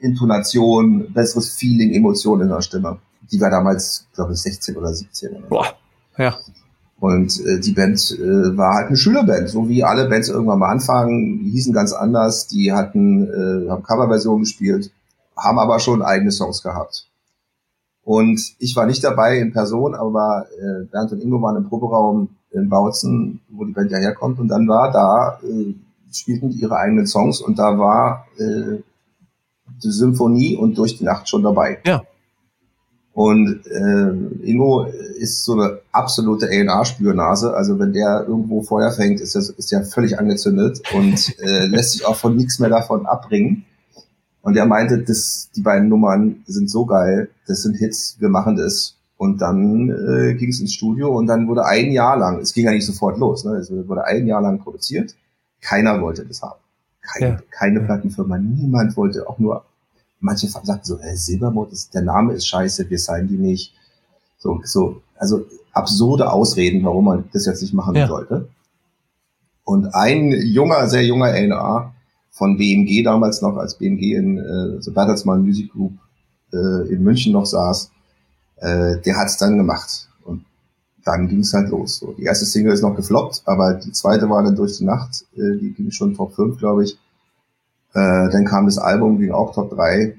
Intonation, 0.01 1.13
besseres 1.13 1.51
Feeling, 1.51 1.93
Emotion 1.93 2.41
in 2.41 2.49
der 2.49 2.63
Stimme 2.63 2.99
die 3.31 3.41
war 3.41 3.51
damals, 3.51 4.07
glaube 4.15 4.33
ich, 4.33 4.41
16 4.41 4.77
oder 4.77 4.93
17. 4.93 5.37
Oder 5.37 5.47
Boah, 5.47 5.67
ja. 6.19 6.37
Und 7.01 7.45
äh, 7.45 7.61
die 7.61 7.73
Band 7.73 8.17
äh, 8.19 8.57
war 8.57 8.75
halt 8.75 8.89
eine 8.89 8.97
Schülerband, 8.97 9.49
so 9.49 9.69
wie 9.69 9.85
alle 9.85 10.09
Bands 10.09 10.29
irgendwann 10.29 10.59
mal 10.59 10.71
anfangen. 10.71 11.41
Die 11.45 11.51
hießen 11.51 11.75
ganz 11.75 11.93
anders, 11.93 12.47
die 12.47 12.73
hatten, 12.73 13.27
äh, 13.29 13.69
haben 13.69 13.83
Coverversionen 13.83 14.41
gespielt, 14.41 14.91
haben 15.37 15.59
aber 15.59 15.81
schon 15.81 16.03
eigene 16.03 16.31
Songs 16.31 16.63
gehabt. 16.63 17.09
Und 18.03 18.41
ich 18.59 18.77
war 18.77 18.87
nicht 18.87 19.03
dabei 19.03 19.39
in 19.39 19.53
Person, 19.53 19.95
aber 19.95 20.47
äh, 20.59 20.85
Bernd 20.85 21.13
und 21.13 21.23
Ingo 21.23 21.41
waren 21.43 21.57
im 21.57 21.69
Proberaum 21.69 22.29
in 22.53 22.69
Bautzen, 22.69 23.41
wo 23.49 23.65
die 23.65 23.73
Band 23.73 23.91
ja 23.91 23.99
herkommt. 23.99 24.39
Und 24.39 24.49
dann 24.49 24.69
war 24.69 24.93
da, 24.93 25.41
äh, 25.43 25.75
spielten 26.13 26.51
die 26.51 26.59
ihre 26.61 26.77
eigenen 26.77 27.07
Songs 27.07 27.41
und 27.41 27.59
da 27.59 27.77
war 27.79 28.27
äh, 28.39 28.79
die 29.83 29.91
Symphonie 29.91 30.57
und 30.57 30.79
durch 30.79 30.99
die 30.99 31.05
Nacht 31.05 31.29
schon 31.29 31.43
dabei. 31.43 31.79
Ja. 31.85 32.03
Und 33.15 33.65
äh, 33.69 34.45
Ingo 34.45 34.85
ist 34.85 35.45
so 35.45 35.53
eine 35.53 35.79
absolute 35.93 36.47
A&R-Spürnase. 36.47 37.55
Also 37.55 37.79
wenn 37.79 37.93
der 37.93 38.25
irgendwo 38.27 38.63
Feuer 38.63 38.91
fängt, 38.91 39.21
ist, 39.21 39.37
das, 39.37 39.51
ist 39.51 39.71
der 39.71 39.85
völlig 39.85 40.19
angezündet 40.19 40.83
und 40.93 41.39
äh, 41.39 41.67
lässt 41.67 41.93
sich 41.93 42.05
auch 42.05 42.17
von 42.17 42.35
nichts 42.35 42.59
mehr 42.59 42.71
davon 42.71 43.07
abbringen. 43.07 43.65
Und 44.43 44.57
er 44.57 44.67
meinte, 44.67 44.99
das, 44.99 45.49
die 45.55 45.63
beiden 45.63 45.89
Nummern 45.89 46.43
sind 46.47 46.69
so 46.69 46.87
geil, 46.87 47.31
das 47.47 47.63
sind 47.63 47.77
Hits, 47.77 48.17
wir 48.19 48.29
machen 48.29 48.57
das. 48.57 48.97
Und 49.17 49.41
dann 49.41 49.91
äh, 49.91 50.35
ging 50.35 50.51
es 50.51 50.61
ins 50.61 50.75
Studio 50.75 51.17
und 51.17 51.29
dann 51.29 51.47
wurde 51.47 51.65
ein 51.65 51.93
Jahr 51.93 52.19
lang, 52.19 52.41
es 52.41 52.53
ging 52.53 52.65
ja 52.65 52.73
nicht 52.73 52.85
sofort 52.85 53.17
los, 53.19 53.45
ne? 53.45 53.53
es 53.53 53.71
wurde 53.71 54.05
ein 54.05 54.27
Jahr 54.27 54.43
lang 54.43 54.59
produziert. 54.59 55.15
Keiner 55.63 56.03
wollte 56.03 56.27
das 56.27 56.43
haben. 56.43 56.59
Keine, 57.01 57.27
ja. 57.27 57.39
keine 57.51 57.81
Plattenfirma, 57.81 58.39
niemand 58.39 58.97
wollte 58.97 59.29
auch 59.29 59.39
nur 59.39 59.65
manche 60.25 60.49
sagten 60.49 60.85
so, 60.85 60.99
äh, 60.99 61.17
Silbermond, 61.17 61.73
ist, 61.73 61.95
der 61.95 62.03
Name 62.03 62.33
ist 62.33 62.49
scheiße, 62.49 62.89
wir 62.89 62.99
sein 62.99 63.29
die 63.29 63.37
nicht. 63.37 63.75
So, 64.39 64.61
so, 64.65 65.03
also 65.17 65.45
absurde 65.73 66.33
Ausreden, 66.33 66.85
warum 66.85 67.05
man 67.05 67.25
das 67.33 67.47
jetzt 67.47 67.63
nicht 67.63 67.75
machen 67.75 67.95
ja. 67.95 68.09
sollte. 68.09 68.49
Und 69.65 69.95
ein 69.95 70.33
junger, 70.33 70.89
sehr 70.89 71.05
junger 71.05 71.27
A&R 71.27 71.95
von 72.31 72.57
BMG 72.57 73.05
damals 73.05 73.43
noch, 73.43 73.57
als 73.57 73.77
BMG 73.77 74.15
in 74.15 74.39
äh, 74.39 74.83
so 74.83 74.93
Bertelsmann 74.93 75.43
Music 75.43 75.71
Group 75.73 75.93
äh, 76.53 76.89
in 76.89 77.03
München 77.03 77.33
noch 77.33 77.47
saß, 77.47 77.91
äh, 78.57 78.97
der 78.99 79.17
hat 79.17 79.29
es 79.29 79.37
dann 79.37 79.57
gemacht. 79.57 80.09
Und 80.25 80.45
dann 81.05 81.29
ging 81.29 81.41
es 81.41 81.53
halt 81.53 81.69
los. 81.69 81.99
So, 81.99 82.13
die 82.13 82.25
erste 82.25 82.47
Single 82.47 82.73
ist 82.73 82.83
noch 82.83 82.97
gefloppt, 82.97 83.43
aber 83.45 83.75
die 83.75 83.93
zweite 83.93 84.29
war 84.29 84.43
dann 84.43 84.57
durch 84.57 84.79
die 84.79 84.85
Nacht, 84.85 85.25
äh, 85.35 85.59
die 85.59 85.73
ging 85.73 85.91
schon 85.91 86.15
Top 86.15 86.35
5, 86.35 86.59
glaube 86.59 86.85
ich. 86.85 86.99
Äh, 87.95 88.31
dann 88.31 88.45
kam 88.45 88.67
das 88.67 88.79
Album, 88.79 89.19
ging 89.19 89.33
auch 89.33 89.55
Top 89.55 89.71
3. 89.71 90.17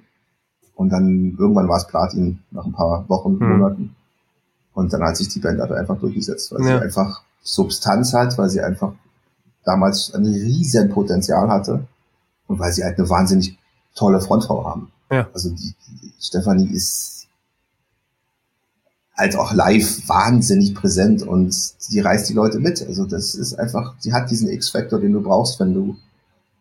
Und 0.76 0.90
dann 0.90 1.36
irgendwann 1.38 1.70
war 1.70 1.78
es 1.78 1.88
Platin 1.88 2.40
nach 2.52 2.66
ein 2.66 2.74
paar 2.74 3.08
Wochen, 3.08 3.40
hm. 3.40 3.50
Monaten. 3.50 3.96
Und 4.74 4.92
dann 4.92 5.04
hat 5.04 5.16
sich 5.18 5.30
die 5.30 5.40
Band 5.40 5.62
einfach 5.62 5.98
durchgesetzt, 6.00 6.52
weil 6.52 6.66
ja. 6.66 6.78
sie 6.78 6.84
einfach 6.84 7.22
Substanz 7.42 8.14
hat, 8.14 8.38
weil 8.38 8.50
sie 8.50 8.62
einfach 8.62 8.94
damals 9.64 10.14
ein 10.14 10.26
riesen 10.26 10.90
Potenzial 10.90 11.48
hatte 11.50 11.88
und 12.48 12.60
weil 12.60 12.74
sie 12.74 12.84
halt 12.84 12.98
eine 12.98 13.10
wahnsinnig 13.10 13.58
tolle 13.96 14.20
Frontfrau 14.20 14.66
haben. 14.66 14.92
Ja. 15.12 15.28
Also 15.34 15.50
die, 15.50 15.74
die 16.02 16.14
Stefanie 16.20 16.68
ist 16.68 17.28
halt 19.16 19.38
auch 19.38 19.54
live 19.54 20.08
wahnsinnig 20.10 20.76
präsent 20.76 21.24
und 21.24 21.56
die 21.90 22.00
reißt 22.00 22.30
die 22.30 22.34
Leute 22.34 22.60
mit. 22.60 22.86
Also 22.86 23.06
das 23.06 23.34
ist 23.34 23.58
einfach, 23.58 23.96
sie 24.00 24.14
hat 24.14 24.30
diesen 24.30 24.50
X-Faktor, 24.50 25.00
den 25.00 25.14
du 25.14 25.22
brauchst, 25.22 25.60
wenn 25.60 25.74
du 25.74 25.96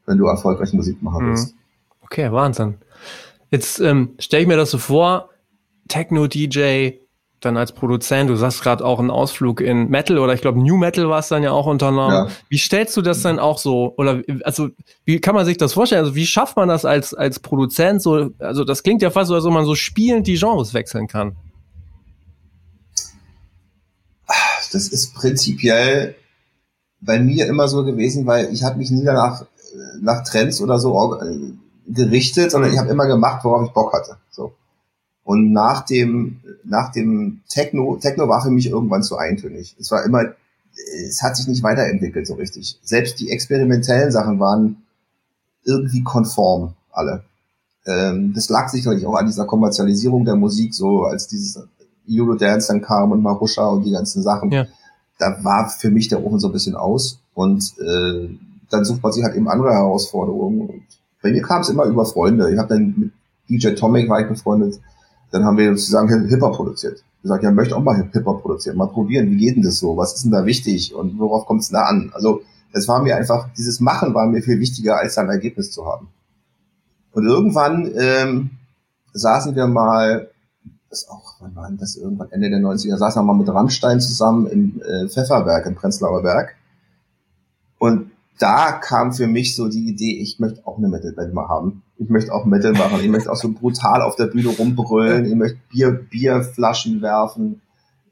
wenn 0.07 0.19
du 0.19 0.27
erfolgreich 0.27 0.73
Musik 0.73 1.03
machen 1.03 1.25
mhm. 1.25 1.31
willst. 1.31 1.55
Okay, 2.03 2.31
Wahnsinn. 2.31 2.77
Jetzt 3.51 3.81
ähm, 3.81 4.15
stelle 4.19 4.43
ich 4.43 4.49
mir 4.49 4.57
das 4.57 4.71
so 4.71 4.79
vor, 4.79 5.31
Techno-DJ, 5.89 6.99
dann 7.45 7.57
als 7.57 7.73
Produzent, 7.73 8.31
du 8.31 8.37
sagst 8.37 8.63
gerade 8.63 8.85
auch 8.85 8.99
einen 8.99 9.11
Ausflug 9.11 9.61
in 9.61 9.89
Metal 9.89 10.19
oder 10.19 10.35
ich 10.35 10.41
glaube 10.41 10.61
New 10.61 10.77
Metal 10.77 11.09
war 11.09 11.19
es 11.19 11.29
dann 11.29 11.43
ja 11.43 11.51
auch 11.51 11.67
unternommen. 11.67 12.29
Ja. 12.29 12.29
Wie 12.49 12.59
stellst 12.59 12.97
du 12.97 13.03
das 13.03 13.23
dann 13.23 13.39
auch 13.39 13.59
so 13.59 13.95
oder 13.97 14.23
also 14.45 14.71
wie 15.05 15.21
kann 15.21 15.35
man 15.35 15.45
sich 15.45 15.57
das 15.57 15.75
vorstellen? 15.75 16.05
Also 16.05 16.15
wie 16.15 16.27
schafft 16.27 16.57
man 16.57 16.69
das 16.69 16.85
als 16.85 17.15
als 17.15 17.41
Produzent 17.41 18.03
so? 18.03 18.31
Also 18.39 18.65
das 18.65 18.83
klingt 18.83 19.03
ja 19.03 19.11
fast 19.11 19.29
so, 19.29 19.35
als 19.35 19.45
ob 19.45 19.53
man 19.53 19.67
so 19.67 19.75
spielend 19.75 20.27
die 20.27 20.37
Genres 20.37 20.75
wechseln 20.75 21.07
kann. 21.07 21.37
Das 24.73 24.89
ist 24.89 25.15
prinzipiell 25.15 26.17
bei 27.01 27.21
mir 27.21 27.47
immer 27.47 27.69
so 27.69 27.85
gewesen, 27.85 28.27
weil 28.27 28.53
ich 28.53 28.63
habe 28.65 28.79
mich 28.79 28.91
nie 28.91 29.05
danach 29.05 29.45
nach 30.01 30.25
Trends 30.25 30.61
oder 30.61 30.79
so 30.79 31.19
äh, 31.21 31.53
gerichtet, 31.87 32.51
sondern 32.51 32.73
ich 32.73 32.79
habe 32.79 32.91
immer 32.91 33.07
gemacht, 33.07 33.45
worauf 33.45 33.67
ich 33.67 33.73
Bock 33.73 33.93
hatte. 33.93 34.17
So. 34.31 34.53
Und 35.25 35.53
nach 35.53 35.85
dem, 35.85 36.41
nach 36.65 36.93
dem 36.93 37.41
Techno, 37.49 37.97
Techno 37.97 38.29
war 38.29 38.43
für 38.43 38.51
mich 38.51 38.69
irgendwann 38.69 39.03
zu 39.03 39.17
eintönig. 39.17 39.77
Es 39.79 39.91
war 39.91 40.05
immer, 40.05 40.25
es 41.07 41.23
hat 41.23 41.37
sich 41.37 41.47
nicht 41.49 41.63
weiterentwickelt 41.63 42.27
so 42.27 42.35
richtig. 42.35 42.79
Selbst 42.83 43.21
die 43.21 43.31
experimentellen 43.31 44.11
Sachen 44.13 44.39
waren 44.39 44.83
irgendwie 45.65 46.03
konform, 46.03 46.75
alle. 46.93 47.25
Ähm, 47.87 48.33
das 48.35 48.49
lag 48.49 48.69
sicherlich 48.69 49.07
auch 49.07 49.15
an 49.15 49.27
dieser 49.27 49.47
Kommerzialisierung 49.47 50.25
der 50.25 50.37
Musik, 50.37 50.75
so 50.75 51.05
als 51.05 51.27
dieses 51.27 51.63
Eurodance 52.09 52.69
dann 52.69 52.83
kam 52.83 53.13
und 53.13 53.23
Marusha 53.23 53.67
und 53.67 53.85
die 53.85 53.93
ganzen 53.93 54.23
Sachen. 54.23 54.51
Ja. 54.51 54.67
Da 55.19 55.43
war 55.43 55.69
für 55.69 55.91
mich 55.91 56.09
der 56.09 56.25
Ofen 56.25 56.39
so 56.39 56.49
ein 56.49 56.53
bisschen 56.53 56.77
aus 56.77 57.21
und 57.35 57.75
äh, 57.79 58.29
dann 58.75 58.85
sucht 58.85 59.03
man 59.03 59.13
sich 59.13 59.25
halt 59.25 59.35
eben 59.35 59.49
andere 59.49 59.73
Herausforderungen. 59.73 60.69
Und 60.69 60.83
bei 61.23 61.31
mir 61.31 61.43
kam 61.43 61.63
es 61.63 61.69
immer 61.69 61.85
über 61.85 62.05
Freunde. 62.05 62.53
Ich 62.53 62.59
habe 62.59 62.69
dann 62.69 62.95
mit 62.97 63.13
DJ 63.49 63.75
Tomic 63.75 64.09
war 64.09 64.21
ich 64.21 64.29
befreundet. 64.29 64.81
Dann 65.31 65.45
haben 65.45 65.57
wir 65.57 65.71
sozusagen 65.77 66.29
Hip-Hop 66.29 66.57
produziert. 66.57 67.05
Ich 67.17 67.23
gesagt, 67.23 67.43
ja, 67.43 67.51
möchte 67.51 67.77
auch 67.77 67.83
mal 67.83 68.09
Hip-Hop 68.13 68.43
produzieren, 68.43 68.77
mal 68.77 68.87
probieren, 68.87 69.31
wie 69.31 69.37
geht 69.37 69.57
denn 69.57 69.63
das 69.63 69.79
so? 69.79 69.97
Was 69.97 70.15
ist 70.15 70.25
denn 70.25 70.33
da 70.33 70.45
wichtig 70.45 70.95
und 70.95 71.19
worauf 71.19 71.47
kommt 71.47 71.63
es 71.63 71.71
da 71.71 71.85
an? 71.85 72.11
Also 72.15 72.43
es 72.73 72.87
war 72.89 73.03
mir 73.03 73.17
einfach, 73.17 73.49
dieses 73.57 73.81
Machen 73.81 74.15
war 74.15 74.27
mir 74.27 74.43
viel 74.43 74.61
wichtiger, 74.61 74.99
als 74.99 75.17
ein 75.17 75.29
Ergebnis 75.29 75.71
zu 75.71 75.87
haben. 75.87 76.09
Und 77.13 77.25
irgendwann 77.27 77.91
ähm, 77.97 78.51
saßen 79.13 79.55
wir 79.55 79.67
mal, 79.67 80.29
das 80.91 81.09
auch, 81.09 81.37
wann 81.41 81.55
war 81.57 81.71
das 81.73 81.97
irgendwann, 81.97 82.31
Ende 82.31 82.51
der 82.51 82.61
90er, 82.61 82.97
saßen 82.97 83.23
wir 83.23 83.25
mal 83.25 83.39
mit 83.39 83.49
Rammstein 83.49 84.01
zusammen 84.01 84.47
im 84.47 84.83
äh, 84.83 85.09
Pfefferberg, 85.09 85.67
im 85.67 85.75
Prenzlauer 85.75 86.23
Berg. 86.23 86.57
Und 87.79 88.11
da 88.39 88.73
kam 88.73 89.13
für 89.13 89.27
mich 89.27 89.55
so 89.55 89.69
die 89.69 89.89
Idee, 89.89 90.21
ich 90.21 90.39
möchte 90.41 90.67
auch 90.67 90.79
eine 90.79 90.89
Metalband 90.89 91.35
mal 91.35 91.49
haben. 91.49 91.83
Ich 91.97 92.09
möchte 92.09 92.33
auch 92.33 92.45
Metal 92.45 92.73
machen. 92.73 93.01
Ich 93.01 93.09
möchte 93.09 93.31
auch 93.31 93.37
so 93.37 93.53
brutal 93.53 94.03
auf 94.03 94.17
der 94.17 94.27
Bühne 94.27 94.49
rumbrüllen. 94.49 95.25
Ich 95.27 95.35
möchte 95.35 95.59
Bier, 95.71 95.93
Bierflaschen 95.93 97.01
werfen, 97.03 97.61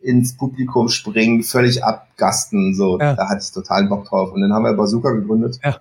ins 0.00 0.36
Publikum 0.36 0.88
springen, 0.88 1.42
völlig 1.42 1.82
abgasten. 1.84 2.74
So, 2.74 2.98
ja. 3.00 3.14
da 3.14 3.28
hatte 3.28 3.42
ich 3.42 3.50
total 3.50 3.88
Bock 3.88 4.04
drauf. 4.04 4.32
Und 4.32 4.40
dann 4.40 4.52
haben 4.52 4.64
wir 4.64 4.74
Bazooka 4.74 5.10
gegründet. 5.10 5.58
Ja. 5.64 5.78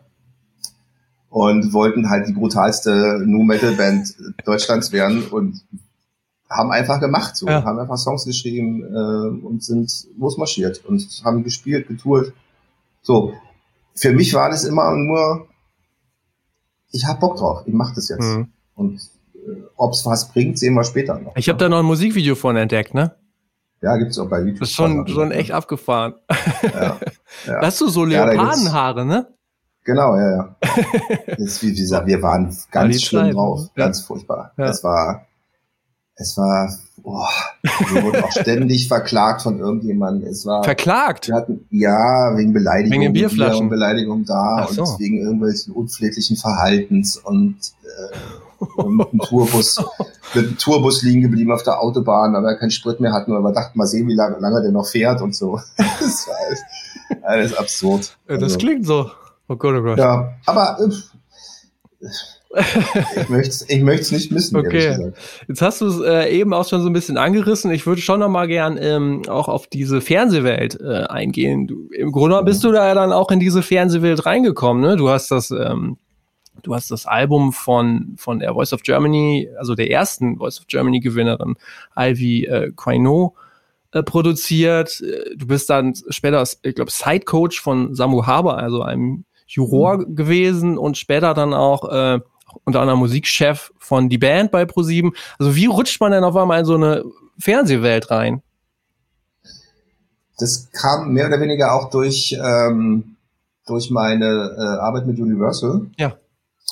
Und 1.30 1.72
wollten 1.72 2.10
halt 2.10 2.28
die 2.28 2.34
brutalste 2.34 3.24
Nu 3.26 3.44
Metal 3.44 3.74
Band 3.74 4.16
Deutschlands 4.44 4.92
werden 4.92 5.24
und 5.28 5.62
haben 6.50 6.72
einfach 6.72 7.00
gemacht, 7.00 7.38
so, 7.38 7.48
ja. 7.48 7.64
haben 7.64 7.80
einfach 7.80 7.98
Songs 7.98 8.26
geschrieben 8.26 8.84
äh, 8.84 9.46
und 9.46 9.64
sind 9.64 10.08
losmarschiert 10.18 10.84
und 10.86 11.08
haben 11.24 11.44
gespielt, 11.44 11.88
getourt. 11.88 12.34
So, 13.02 13.34
für 13.96 14.12
mich 14.14 14.34
war 14.34 14.50
das 14.50 14.64
immer 14.64 14.96
nur, 14.96 15.48
ich 16.92 17.06
hab 17.06 17.20
Bock 17.20 17.38
drauf, 17.38 17.64
ich 17.66 17.74
mach 17.74 17.94
das 17.94 18.10
jetzt. 18.10 18.22
Mhm. 18.22 18.48
Und 18.76 19.02
äh, 19.36 19.62
ob 19.76 19.94
es 19.94 20.06
was 20.06 20.30
bringt, 20.30 20.58
sehen 20.58 20.74
wir 20.74 20.84
später 20.84 21.20
noch. 21.20 21.36
Ich 21.36 21.50
habe 21.50 21.60
da 21.60 21.70
noch 21.70 21.80
ein 21.80 21.86
Musikvideo 21.86 22.36
von 22.36 22.56
entdeckt, 22.56 22.94
ne? 22.94 23.16
Ja, 23.82 23.98
gibt's 23.98 24.20
auch 24.20 24.30
bei 24.30 24.40
YouTube. 24.40 24.60
Das 24.60 24.70
ist 24.70 24.76
schon, 24.76 25.08
schon 25.08 25.32
echt 25.32 25.52
abgefahren. 25.52 26.14
Ja, 26.62 27.00
ja. 27.48 27.62
Hast 27.62 27.82
du 27.82 27.90
so 27.90 28.06
Leopardenhaare, 28.06 29.00
ja, 29.00 29.06
ne? 29.06 29.28
Genau, 29.84 30.16
ja, 30.16 30.32
ja. 30.32 30.56
Das, 31.38 31.64
wie 31.64 31.74
gesagt, 31.74 32.06
wir 32.06 32.22
waren 32.22 32.56
ganz 32.70 33.02
schlimm 33.02 33.26
Zeit, 33.26 33.34
drauf, 33.34 33.70
ganz 33.76 34.02
furchtbar. 34.02 34.54
Das 34.56 34.84
war, 34.84 35.26
es 36.16 36.38
war, 36.38 36.72
boah, 37.02 37.30
wir 37.62 38.04
wurden 38.04 38.24
auch 38.24 38.32
ständig 38.32 38.88
verklagt 38.88 39.42
von 39.42 39.60
irgendjemandem. 39.60 40.30
Es 40.30 40.46
war 40.46 40.64
verklagt. 40.64 41.28
Wir 41.28 41.36
hatten 41.36 41.66
ja 41.70 42.36
wegen 42.38 42.54
Beleidigung, 42.54 43.02
wegen 43.02 43.14
Bierflaschen, 43.14 43.70
Beleidigung 43.70 44.26
da 44.26 44.68
so. 44.70 44.84
und 44.84 45.00
wegen 45.00 45.18
irgendwelchen 45.22 45.74
unpfleglichen 45.74 46.38
Verhaltens 46.38 47.18
und 47.18 47.58
äh, 47.84 48.18
mit 48.84 49.12
einem 49.12 49.20
Tourbus, 49.20 49.84
mit 50.34 50.46
einem 50.46 50.58
Tourbus 50.58 51.04
liegen 51.04 51.22
geblieben 51.22 51.52
auf 51.52 51.64
der 51.64 51.82
Autobahn, 51.82 52.36
aber 52.36 52.56
keinen 52.56 52.72
Sprit 52.72 53.00
mehr 53.00 53.14
hatten, 53.14 53.34
aber 53.34 53.50
wir 53.50 53.54
dachten 53.54 53.78
mal 53.78 53.88
sehen, 53.88 54.08
wie 54.08 54.16
lange, 54.16 54.38
lange 54.40 54.62
der 54.62 54.72
noch 54.72 54.88
fährt 54.88 55.22
und 55.22 55.36
so. 55.36 55.60
das 55.78 56.28
war 56.28 56.36
alles, 56.48 56.62
alles 57.24 57.58
absurd. 57.58 58.18
Das 58.28 58.44
also, 58.44 58.58
klingt 58.58 58.86
so. 58.86 59.10
Oh 59.48 59.56
Gott, 59.56 59.76
oh 59.76 59.82
Gott. 59.82 59.98
Ja, 59.98 60.34
aber 60.46 60.78
äh, 60.80 62.08
ich 62.54 63.30
möchte 63.82 64.02
es 64.02 64.12
nicht 64.12 64.32
missen. 64.32 64.58
Okay. 64.58 65.14
Jetzt 65.48 65.62
hast 65.62 65.82
du 65.82 65.88
es 65.88 66.02
äh, 66.02 66.30
eben 66.38 66.54
auch 66.54 66.68
schon 66.68 66.82
so 66.82 66.90
ein 66.90 66.94
bisschen 66.94 67.18
angerissen. 67.18 67.72
Ich 67.72 67.86
würde 67.86 68.02
schon 68.02 68.20
noch 68.20 68.30
mal 68.30 68.48
gern 68.48 68.78
ähm, 68.82 69.22
auch 69.28 69.48
auf 69.48 69.68
diese 69.68 70.02
Fernsehwelt 70.02 70.80
äh, 70.82 71.04
eingehen. 71.04 71.68
Du, 71.68 71.88
Im 71.96 72.12
Grunde 72.12 72.42
mhm. 72.42 72.46
bist 72.46 72.64
du 72.64 72.72
da 72.72 72.88
ja 72.88 72.94
dann 72.94 73.14
auch 73.14 73.32
in 73.32 73.40
diese 73.40 73.62
Fernsehwelt 73.62 74.26
reingekommen. 74.26 74.84
Ne? 74.84 74.98
Du 74.98 75.10
hast 75.10 75.32
das, 75.32 75.52
ähm, 75.52 75.98
du 76.64 76.76
hast 76.76 76.92
das 76.92 77.06
Album 77.06 77.54
von 77.54 78.16
von 78.18 78.40
der 78.40 78.54
Voice 78.54 78.74
of 78.74 78.84
Germany, 78.84 79.50
also 79.58 79.74
der 79.76 79.90
ersten 79.90 80.38
Voice 80.38 80.60
of 80.60 80.68
Germany 80.68 81.00
Gewinnerin, 81.00 81.56
Ivy 81.98 82.46
äh, 82.46 82.72
Quaino, 82.76 83.34
äh, 83.94 84.04
produziert. 84.04 85.02
Du 85.38 85.48
bist 85.48 85.70
dann 85.70 85.94
später, 86.10 86.44
ich 86.64 86.76
glaube, 86.76 86.92
Sidecoach 86.92 87.62
von 87.62 87.96
Samu 87.96 88.26
Haber, 88.26 88.58
also 88.58 88.82
einem 88.82 89.24
Juror 89.48 90.00
mhm. 90.00 90.16
gewesen 90.16 90.78
und 90.78 90.98
später 90.98 91.34
dann 91.34 91.54
auch 91.54 91.90
äh, 91.90 92.20
unter 92.64 92.82
anderem 92.82 93.00
Musikchef 93.00 93.72
von 93.78 94.10
die 94.10 94.18
Band 94.18 94.52
bei 94.52 94.66
ProSieben. 94.66 95.14
Also 95.40 95.56
wie 95.56 95.66
rutscht 95.66 96.00
man 96.00 96.12
denn 96.12 96.24
auf 96.24 96.36
einmal 96.36 96.60
in 96.60 96.66
so 96.66 96.76
eine 96.76 97.04
Fernsehwelt 97.40 98.12
rein? 98.12 98.42
Das 100.38 100.70
kam 100.72 101.14
mehr 101.14 101.28
oder 101.28 101.40
weniger 101.40 101.74
auch 101.74 101.90
durch, 101.90 102.38
ähm, 102.44 103.16
durch 103.68 103.92
meine 103.92 104.56
äh, 104.58 104.80
Arbeit 104.80 105.06
mit 105.06 105.20
Universal. 105.20 105.88
Ja. 105.98 106.16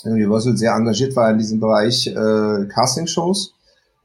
Universal 0.03 0.57
sehr 0.57 0.73
engagiert 0.73 1.15
war 1.15 1.29
in 1.29 1.37
diesem 1.37 1.59
Bereich 1.59 2.07
äh, 2.07 2.65
Castingshows 2.67 3.53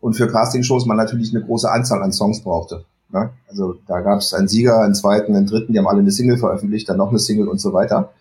und 0.01 0.15
für 0.15 0.29
Castingshows 0.29 0.87
man 0.87 0.97
natürlich 0.97 1.35
eine 1.35 1.45
große 1.45 1.71
Anzahl 1.71 2.03
an 2.03 2.13
Songs 2.13 2.43
brauchte. 2.43 2.85
Ne? 3.11 3.31
Also 3.49 3.77
da 3.87 4.01
gab 4.01 4.19
es 4.19 4.35
einen 4.35 4.49
Sieger, 4.49 4.81
einen 4.81 4.95
zweiten, 4.95 5.35
einen 5.35 5.47
dritten, 5.47 5.73
die 5.73 5.79
haben 5.79 5.87
alle 5.87 6.01
eine 6.01 6.11
Single 6.11 6.37
veröffentlicht, 6.37 6.89
dann 6.89 6.99
noch 6.99 7.11
eine 7.11 7.19
Single 7.19 7.49
und 7.49 7.61
so 7.61 7.73
weiter. 7.73 8.13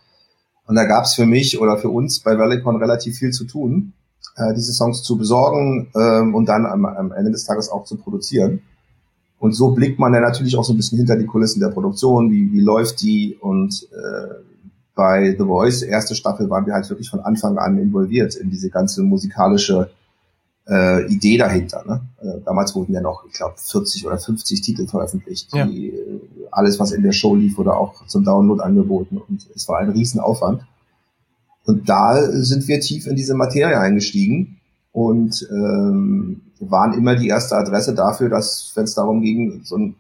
Und 0.66 0.76
da 0.76 0.86
gab 0.86 1.06
es 1.06 1.14
für 1.14 1.26
mich 1.26 1.60
oder 1.60 1.78
für 1.78 1.90
uns 1.90 2.20
bei 2.20 2.38
Valleycon 2.38 2.78
relativ 2.78 3.18
viel 3.18 3.32
zu 3.32 3.46
tun, 3.46 3.94
äh, 4.38 4.54
diese 4.54 4.74
Songs 4.74 5.04
zu 5.04 5.18
besorgen 5.18 5.90
ähm, 5.96 6.34
und 6.34 6.48
dann 6.48 6.66
am, 6.66 6.86
am 6.86 7.12
Ende 7.12 7.32
des 7.32 7.46
Tages 7.46 7.70
auch 7.70 7.84
zu 7.84 7.98
produzieren. 7.98 8.62
Und 9.40 9.54
so 9.54 9.72
blickt 9.72 10.00
man 10.00 10.14
dann 10.14 10.22
natürlich 10.22 10.56
auch 10.56 10.64
so 10.64 10.74
ein 10.74 10.78
bisschen 10.78 10.98
hinter 10.98 11.18
die 11.18 11.26
Kulissen 11.26 11.60
der 11.60 11.68
Produktion, 11.68 12.32
wie, 12.32 12.52
wie 12.54 12.62
läuft 12.62 13.02
die. 13.02 13.38
Und 13.42 13.88
äh, 13.92 14.36
bei 14.96 15.36
The 15.38 15.44
Voice, 15.44 15.82
erste 15.82 16.16
Staffel, 16.16 16.50
waren 16.50 16.66
wir 16.66 16.74
halt 16.74 16.90
wirklich 16.90 17.10
von 17.10 17.20
Anfang 17.20 17.58
an 17.58 17.78
involviert 17.78 18.36
in 18.36 18.50
diese 18.50 18.70
ganze 18.70 19.04
musikalische 19.04 19.90
äh, 20.68 21.06
Idee 21.08 21.38
dahinter. 21.38 21.84
Ne? 21.86 22.02
Äh, 22.22 22.42
damals 22.46 22.76
wurden 22.76 22.94
ja 22.94 23.02
noch, 23.02 23.26
ich 23.28 23.34
glaube, 23.34 23.56
40 23.58 24.06
oder 24.06 24.18
50 24.18 24.62
Titel 24.62 24.88
veröffentlicht. 24.88 25.54
Ja. 25.54 25.66
Die, 25.66 25.90
äh, 25.90 26.22
alles, 26.52 26.80
was 26.80 26.92
in 26.92 27.04
der 27.04 27.12
Show 27.12 27.36
lief, 27.36 27.58
wurde 27.58 27.76
auch 27.76 28.06
zum 28.08 28.24
Download 28.24 28.62
angeboten 28.62 29.18
und 29.18 29.48
es 29.56 29.68
war 29.68 29.80
ein 29.80 29.90
Riesenaufwand. 29.90 30.66
Und 31.66 31.88
da 31.88 32.22
sind 32.32 32.68
wir 32.68 32.80
tief 32.80 33.08
in 33.08 33.16
diese 33.16 33.36
Materie 33.36 33.80
eingestiegen 33.80 34.60
und 34.92 35.48
ähm, 35.50 36.42
waren 36.60 36.94
immer 36.94 37.16
die 37.16 37.28
erste 37.28 37.56
Adresse 37.56 37.94
dafür, 37.94 38.30
dass, 38.30 38.72
wenn 38.76 38.84
es 38.84 38.94
darum 38.94 39.22
ging, 39.22 39.62
so 39.64 39.78
ein, 39.78 39.96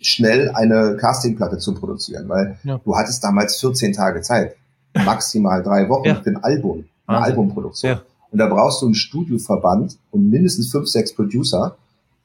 schnell 0.00 0.50
eine 0.50 0.96
Castingplatte 0.96 1.58
zu 1.58 1.74
produzieren, 1.74 2.28
weil 2.28 2.56
ja. 2.62 2.80
du 2.84 2.96
hattest 2.96 3.22
damals 3.24 3.58
14 3.58 3.92
Tage 3.92 4.20
Zeit, 4.20 4.54
maximal 4.94 5.62
drei 5.62 5.88
Wochen 5.88 6.06
ja. 6.06 6.14
für 6.22 6.30
ein 6.30 6.36
Album, 6.36 6.84
eine 7.06 7.18
Wahnsinn. 7.18 7.24
Albumproduktion. 7.32 7.92
Ja. 7.92 8.02
Und 8.30 8.38
da 8.38 8.46
brauchst 8.46 8.82
du 8.82 8.86
einen 8.86 8.94
Studioverband 8.94 9.96
und 10.10 10.30
mindestens 10.30 10.70
fünf, 10.70 10.88
sechs 10.88 11.14
Producer, 11.14 11.76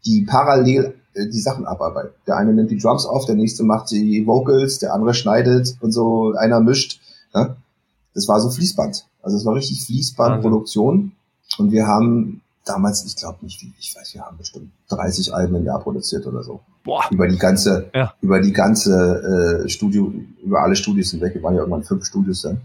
die 0.05 0.21
parallel 0.21 0.95
äh, 1.13 1.27
die 1.27 1.39
Sachen 1.39 1.65
abarbeiten. 1.65 2.11
Der 2.27 2.37
eine 2.37 2.53
nimmt 2.53 2.71
die 2.71 2.77
Drums 2.77 3.05
auf, 3.05 3.25
der 3.25 3.35
nächste 3.35 3.63
macht 3.63 3.91
die 3.91 4.25
Vocals, 4.25 4.79
der 4.79 4.93
andere 4.93 5.13
schneidet 5.13 5.77
und 5.81 5.91
so, 5.91 6.33
einer 6.33 6.59
mischt. 6.59 6.99
Ja? 7.33 7.55
Das 8.13 8.27
war 8.27 8.39
so 8.39 8.49
Fließband. 8.49 9.05
Also 9.21 9.37
es 9.37 9.45
war 9.45 9.55
richtig 9.55 9.85
Fließbandproduktion. 9.85 11.13
Und 11.57 11.71
wir 11.71 11.87
haben 11.87 12.41
damals, 12.65 13.05
ich 13.05 13.15
glaube 13.15 13.37
nicht, 13.41 13.61
wie 13.61 13.71
ich 13.79 13.95
weiß, 13.95 14.13
wir 14.13 14.21
haben 14.21 14.37
bestimmt 14.37 14.71
30 14.89 15.33
Alben 15.33 15.55
im 15.55 15.65
Jahr 15.65 15.79
produziert 15.79 16.25
oder 16.25 16.43
so. 16.43 16.61
Boah. 16.83 17.03
Über 17.11 17.27
die 17.27 17.37
ganze, 17.37 17.89
ja. 17.93 18.13
über 18.21 18.41
die 18.41 18.51
ganze 18.51 19.63
äh, 19.65 19.69
Studio, 19.69 20.13
über 20.43 20.61
alle 20.61 20.75
Studios 20.75 21.11
hinweg. 21.11 21.35
Wir 21.35 21.43
waren 21.43 21.55
ja 21.55 21.61
irgendwann 21.61 21.83
fünf 21.83 22.05
Studios 22.05 22.41
dann. 22.41 22.61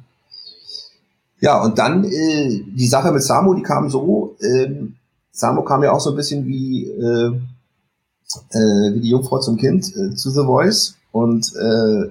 Ja, 1.40 1.62
und 1.62 1.79
dann 1.79 2.05
äh, 2.05 2.62
die 2.66 2.88
Sache 2.88 3.12
mit 3.12 3.22
Samu, 3.22 3.55
die 3.55 3.62
kam 3.62 3.88
so, 3.88 4.37
äh, 4.40 4.70
Samu 5.31 5.62
kam 5.62 5.83
ja 5.85 5.92
auch 5.92 6.01
so 6.01 6.11
ein 6.11 6.16
bisschen 6.16 6.46
wie, 6.46 6.87
äh, 6.87 7.29
äh, 8.51 8.94
wie 8.94 9.01
die 9.01 9.11
Jungfrau 9.11 9.38
zum 9.38 9.57
Kind 9.57 9.85
äh, 9.96 10.14
zu 10.14 10.31
The 10.31 10.44
Voice 10.44 10.96
und 11.12 11.53
äh, 11.55 12.11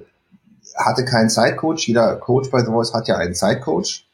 hatte 0.77 1.03
keinen 1.03 1.29
Sidecoach. 1.29 1.87
Jeder 1.87 2.15
Coach 2.15 2.49
bei 2.49 2.61
The 2.61 2.71
Voice 2.71 2.93
hat 2.93 3.07
ja 3.07 3.17
einen 3.17 3.33
Sidecoach, 3.33 4.05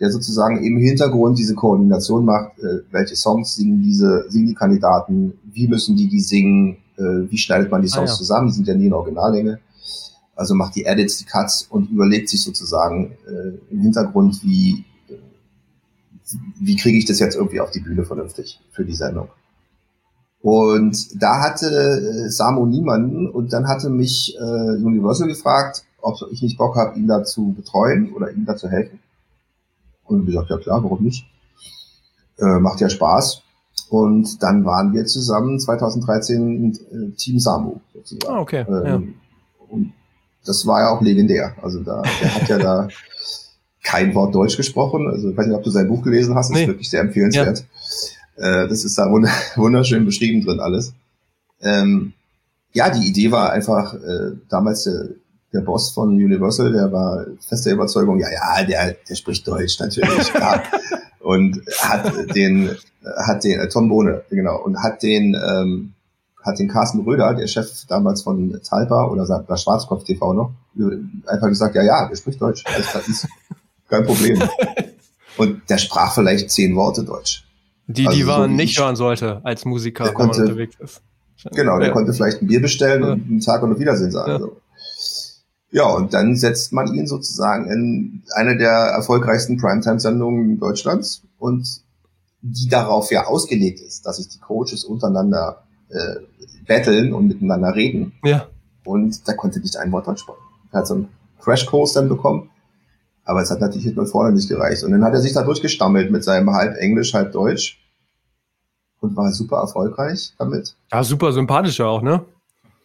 der 0.00 0.10
sozusagen 0.10 0.64
im 0.64 0.78
Hintergrund 0.78 1.38
diese 1.38 1.54
Koordination 1.54 2.24
macht, 2.24 2.58
äh, 2.58 2.80
welche 2.90 3.16
Songs 3.16 3.56
singen 3.56 3.82
diese, 3.82 4.24
singen 4.30 4.48
die 4.48 4.54
Kandidaten, 4.54 5.38
wie 5.52 5.68
müssen 5.68 5.96
die 5.96 6.08
die 6.08 6.20
singen, 6.20 6.78
äh, 6.96 7.30
wie 7.30 7.38
schneidet 7.38 7.70
man 7.70 7.82
die 7.82 7.88
Songs 7.88 8.10
ah, 8.10 8.14
ja. 8.14 8.18
zusammen, 8.18 8.48
die 8.48 8.54
sind 8.54 8.68
ja 8.68 8.74
nie 8.74 8.86
in 8.86 8.94
Originallänge 8.94 9.58
also 10.36 10.54
macht 10.54 10.76
die 10.76 10.84
Edits, 10.84 11.16
die 11.16 11.24
Cuts 11.24 11.66
und 11.68 11.90
überlegt 11.90 12.28
sich 12.28 12.44
sozusagen 12.44 13.16
äh, 13.26 13.72
im 13.72 13.80
Hintergrund, 13.80 14.42
wie, 14.44 14.84
wie 16.60 16.76
kriege 16.76 16.98
ich 16.98 17.06
das 17.06 17.18
jetzt 17.18 17.36
irgendwie 17.36 17.60
auf 17.60 17.70
die 17.70 17.80
Bühne 17.80 18.04
vernünftig 18.04 18.60
für 18.70 18.84
die 18.84 18.94
Sendung. 18.94 19.28
Und 20.42 21.20
da 21.20 21.40
hatte 21.40 21.66
äh, 21.66 22.28
Samu 22.30 22.66
niemanden 22.66 23.28
und 23.28 23.52
dann 23.52 23.66
hatte 23.66 23.88
mich 23.88 24.36
äh, 24.38 24.40
Universal 24.40 25.26
gefragt, 25.26 25.84
ob 26.00 26.18
ich 26.30 26.42
nicht 26.42 26.58
Bock 26.58 26.76
habe, 26.76 26.98
ihn 26.98 27.08
da 27.08 27.24
zu 27.24 27.52
betreuen 27.56 28.12
oder 28.12 28.30
ihm 28.30 28.44
da 28.44 28.56
zu 28.56 28.68
helfen. 28.68 29.00
Und 30.04 30.26
gesagt, 30.26 30.50
ja 30.50 30.58
klar, 30.58 30.84
warum 30.84 31.02
nicht? 31.02 31.26
Äh, 32.38 32.60
macht 32.60 32.80
ja 32.80 32.88
Spaß. 32.88 33.42
Und 33.88 34.42
dann 34.42 34.64
waren 34.64 34.92
wir 34.92 35.06
zusammen 35.06 35.58
2013 35.58 36.72
äh, 36.74 37.16
Team 37.16 37.40
Samu 37.40 37.80
sozusagen. 37.94 38.32
Ah, 38.32 38.40
okay. 38.40 38.64
Ähm, 38.68 38.84
ja. 38.84 39.02
Und 39.68 39.92
das 40.46 40.66
war 40.66 40.80
ja 40.80 40.90
auch 40.90 41.02
legendär. 41.02 41.54
Also 41.62 41.80
da, 41.80 42.02
der 42.20 42.34
hat 42.34 42.48
ja 42.48 42.58
da 42.58 42.88
kein 43.82 44.14
Wort 44.14 44.34
Deutsch 44.34 44.56
gesprochen. 44.56 45.08
Also 45.08 45.30
ich 45.30 45.36
weiß 45.36 45.46
nicht, 45.46 45.56
ob 45.56 45.62
du 45.62 45.70
sein 45.70 45.88
Buch 45.88 46.02
gelesen 46.02 46.34
hast, 46.34 46.50
das 46.50 46.56
nee. 46.56 46.62
ist 46.62 46.68
wirklich 46.68 46.90
sehr 46.90 47.00
empfehlenswert. 47.00 47.64
Ja. 48.38 48.64
Äh, 48.64 48.68
das 48.68 48.84
ist 48.84 48.98
da 48.98 49.10
wunderschön 49.56 50.04
beschrieben 50.04 50.44
drin 50.44 50.60
alles. 50.60 50.92
Ähm, 51.60 52.12
ja, 52.72 52.90
die 52.90 53.08
Idee 53.08 53.30
war 53.30 53.52
einfach, 53.52 53.94
äh, 53.94 54.32
damals 54.48 54.84
der, 54.84 55.08
der 55.52 55.60
Boss 55.60 55.92
von 55.92 56.10
Universal, 56.10 56.72
der 56.72 56.92
war 56.92 57.24
fester 57.40 57.72
Überzeugung, 57.72 58.20
ja, 58.20 58.28
ja, 58.30 58.64
der, 58.64 58.96
der 59.08 59.14
spricht 59.14 59.46
Deutsch 59.48 59.80
natürlich, 59.80 60.32
klar. 60.32 60.62
und 61.20 61.62
hat 61.78 62.12
den, 62.34 62.76
hat 63.24 63.44
den, 63.44 63.60
äh, 63.60 63.68
Tom 63.68 63.88
Bohne, 63.88 64.22
genau, 64.28 64.62
und 64.62 64.82
hat 64.82 65.02
den, 65.02 65.34
ähm, 65.34 65.92
hat 66.46 66.58
den 66.58 66.68
Carsten 66.68 67.00
Röder, 67.00 67.34
der 67.34 67.48
Chef 67.48 67.68
damals 67.88 68.22
von 68.22 68.58
Talpa 68.62 69.08
oder 69.08 69.26
bei 69.46 69.56
Schwarzkopf 69.56 70.04
TV 70.04 70.32
noch, 70.32 70.52
einfach 71.26 71.48
gesagt, 71.48 71.74
ja, 71.74 71.82
ja, 71.82 72.08
der 72.08 72.16
spricht 72.16 72.40
Deutsch. 72.40 72.64
Das 72.64 73.08
ist 73.08 73.26
kein 73.88 74.04
Problem. 74.04 74.42
Und 75.36 75.68
der 75.68 75.78
sprach 75.78 76.14
vielleicht 76.14 76.50
zehn 76.50 76.74
Worte 76.76 77.04
Deutsch. 77.04 77.44
Die, 77.88 78.06
also 78.06 78.18
die 78.18 78.24
man 78.24 78.50
so 78.50 78.56
nicht 78.56 78.78
hören 78.78 78.96
sollte 78.96 79.40
als 79.44 79.64
Musiker, 79.64 80.06
wenn 80.06 80.14
konnte, 80.14 80.38
man 80.38 80.48
unterwegs 80.48 80.76
ist. 80.80 81.02
Genau, 81.52 81.78
der 81.78 81.88
ja. 81.88 81.92
konnte 81.92 82.12
vielleicht 82.12 82.42
ein 82.42 82.46
Bier 82.46 82.62
bestellen 82.62 83.02
ja. 83.02 83.12
und 83.12 83.26
einen 83.26 83.40
Tag 83.40 83.62
und 83.62 83.72
auf 83.72 83.78
Wiedersehen 83.78 84.10
sagen. 84.10 84.30
Ja. 84.30 84.38
So. 84.38 84.56
ja, 85.70 85.84
und 85.84 86.14
dann 86.14 86.36
setzt 86.36 86.72
man 86.72 86.92
ihn 86.94 87.06
sozusagen 87.06 87.70
in 87.70 88.22
eine 88.34 88.56
der 88.56 88.70
erfolgreichsten 88.70 89.58
Primetime-Sendungen 89.58 90.58
Deutschlands 90.58 91.22
und 91.38 91.82
die 92.40 92.68
darauf 92.68 93.10
ja 93.10 93.26
ausgelegt 93.26 93.80
ist, 93.80 94.06
dass 94.06 94.16
sich 94.16 94.28
die 94.28 94.38
Coaches 94.38 94.84
untereinander 94.84 95.65
äh, 95.90 96.16
battlen 96.66 97.12
und 97.12 97.28
miteinander 97.28 97.74
reden. 97.74 98.12
Ja. 98.24 98.46
Und 98.84 99.26
da 99.26 99.32
konnte 99.32 99.60
nicht 99.60 99.76
ein 99.76 99.92
Wort 99.92 100.06
Deutsch 100.06 100.20
sprechen. 100.20 100.40
Er 100.72 100.80
hat 100.80 100.86
so 100.86 100.94
einen 100.94 101.08
Crashkurs 101.40 101.92
dann 101.92 102.08
bekommen, 102.08 102.50
aber 103.24 103.42
es 103.42 103.50
hat 103.50 103.60
natürlich 103.60 103.84
hinten 103.84 104.06
vorne 104.06 104.32
nicht 104.32 104.48
gereicht. 104.48 104.84
Und 104.84 104.92
dann 104.92 105.04
hat 105.04 105.14
er 105.14 105.20
sich 105.20 105.32
da 105.32 105.42
durchgestammelt 105.42 106.10
mit 106.10 106.24
seinem 106.24 106.50
halb 106.52 106.76
Englisch, 106.76 107.14
halb 107.14 107.32
Deutsch 107.32 107.80
und 109.00 109.16
war 109.16 109.30
super 109.32 109.58
erfolgreich 109.58 110.34
damit. 110.38 110.76
Ja, 110.92 111.02
super 111.02 111.32
sympathischer 111.32 111.88
auch, 111.88 112.02
ne? 112.02 112.24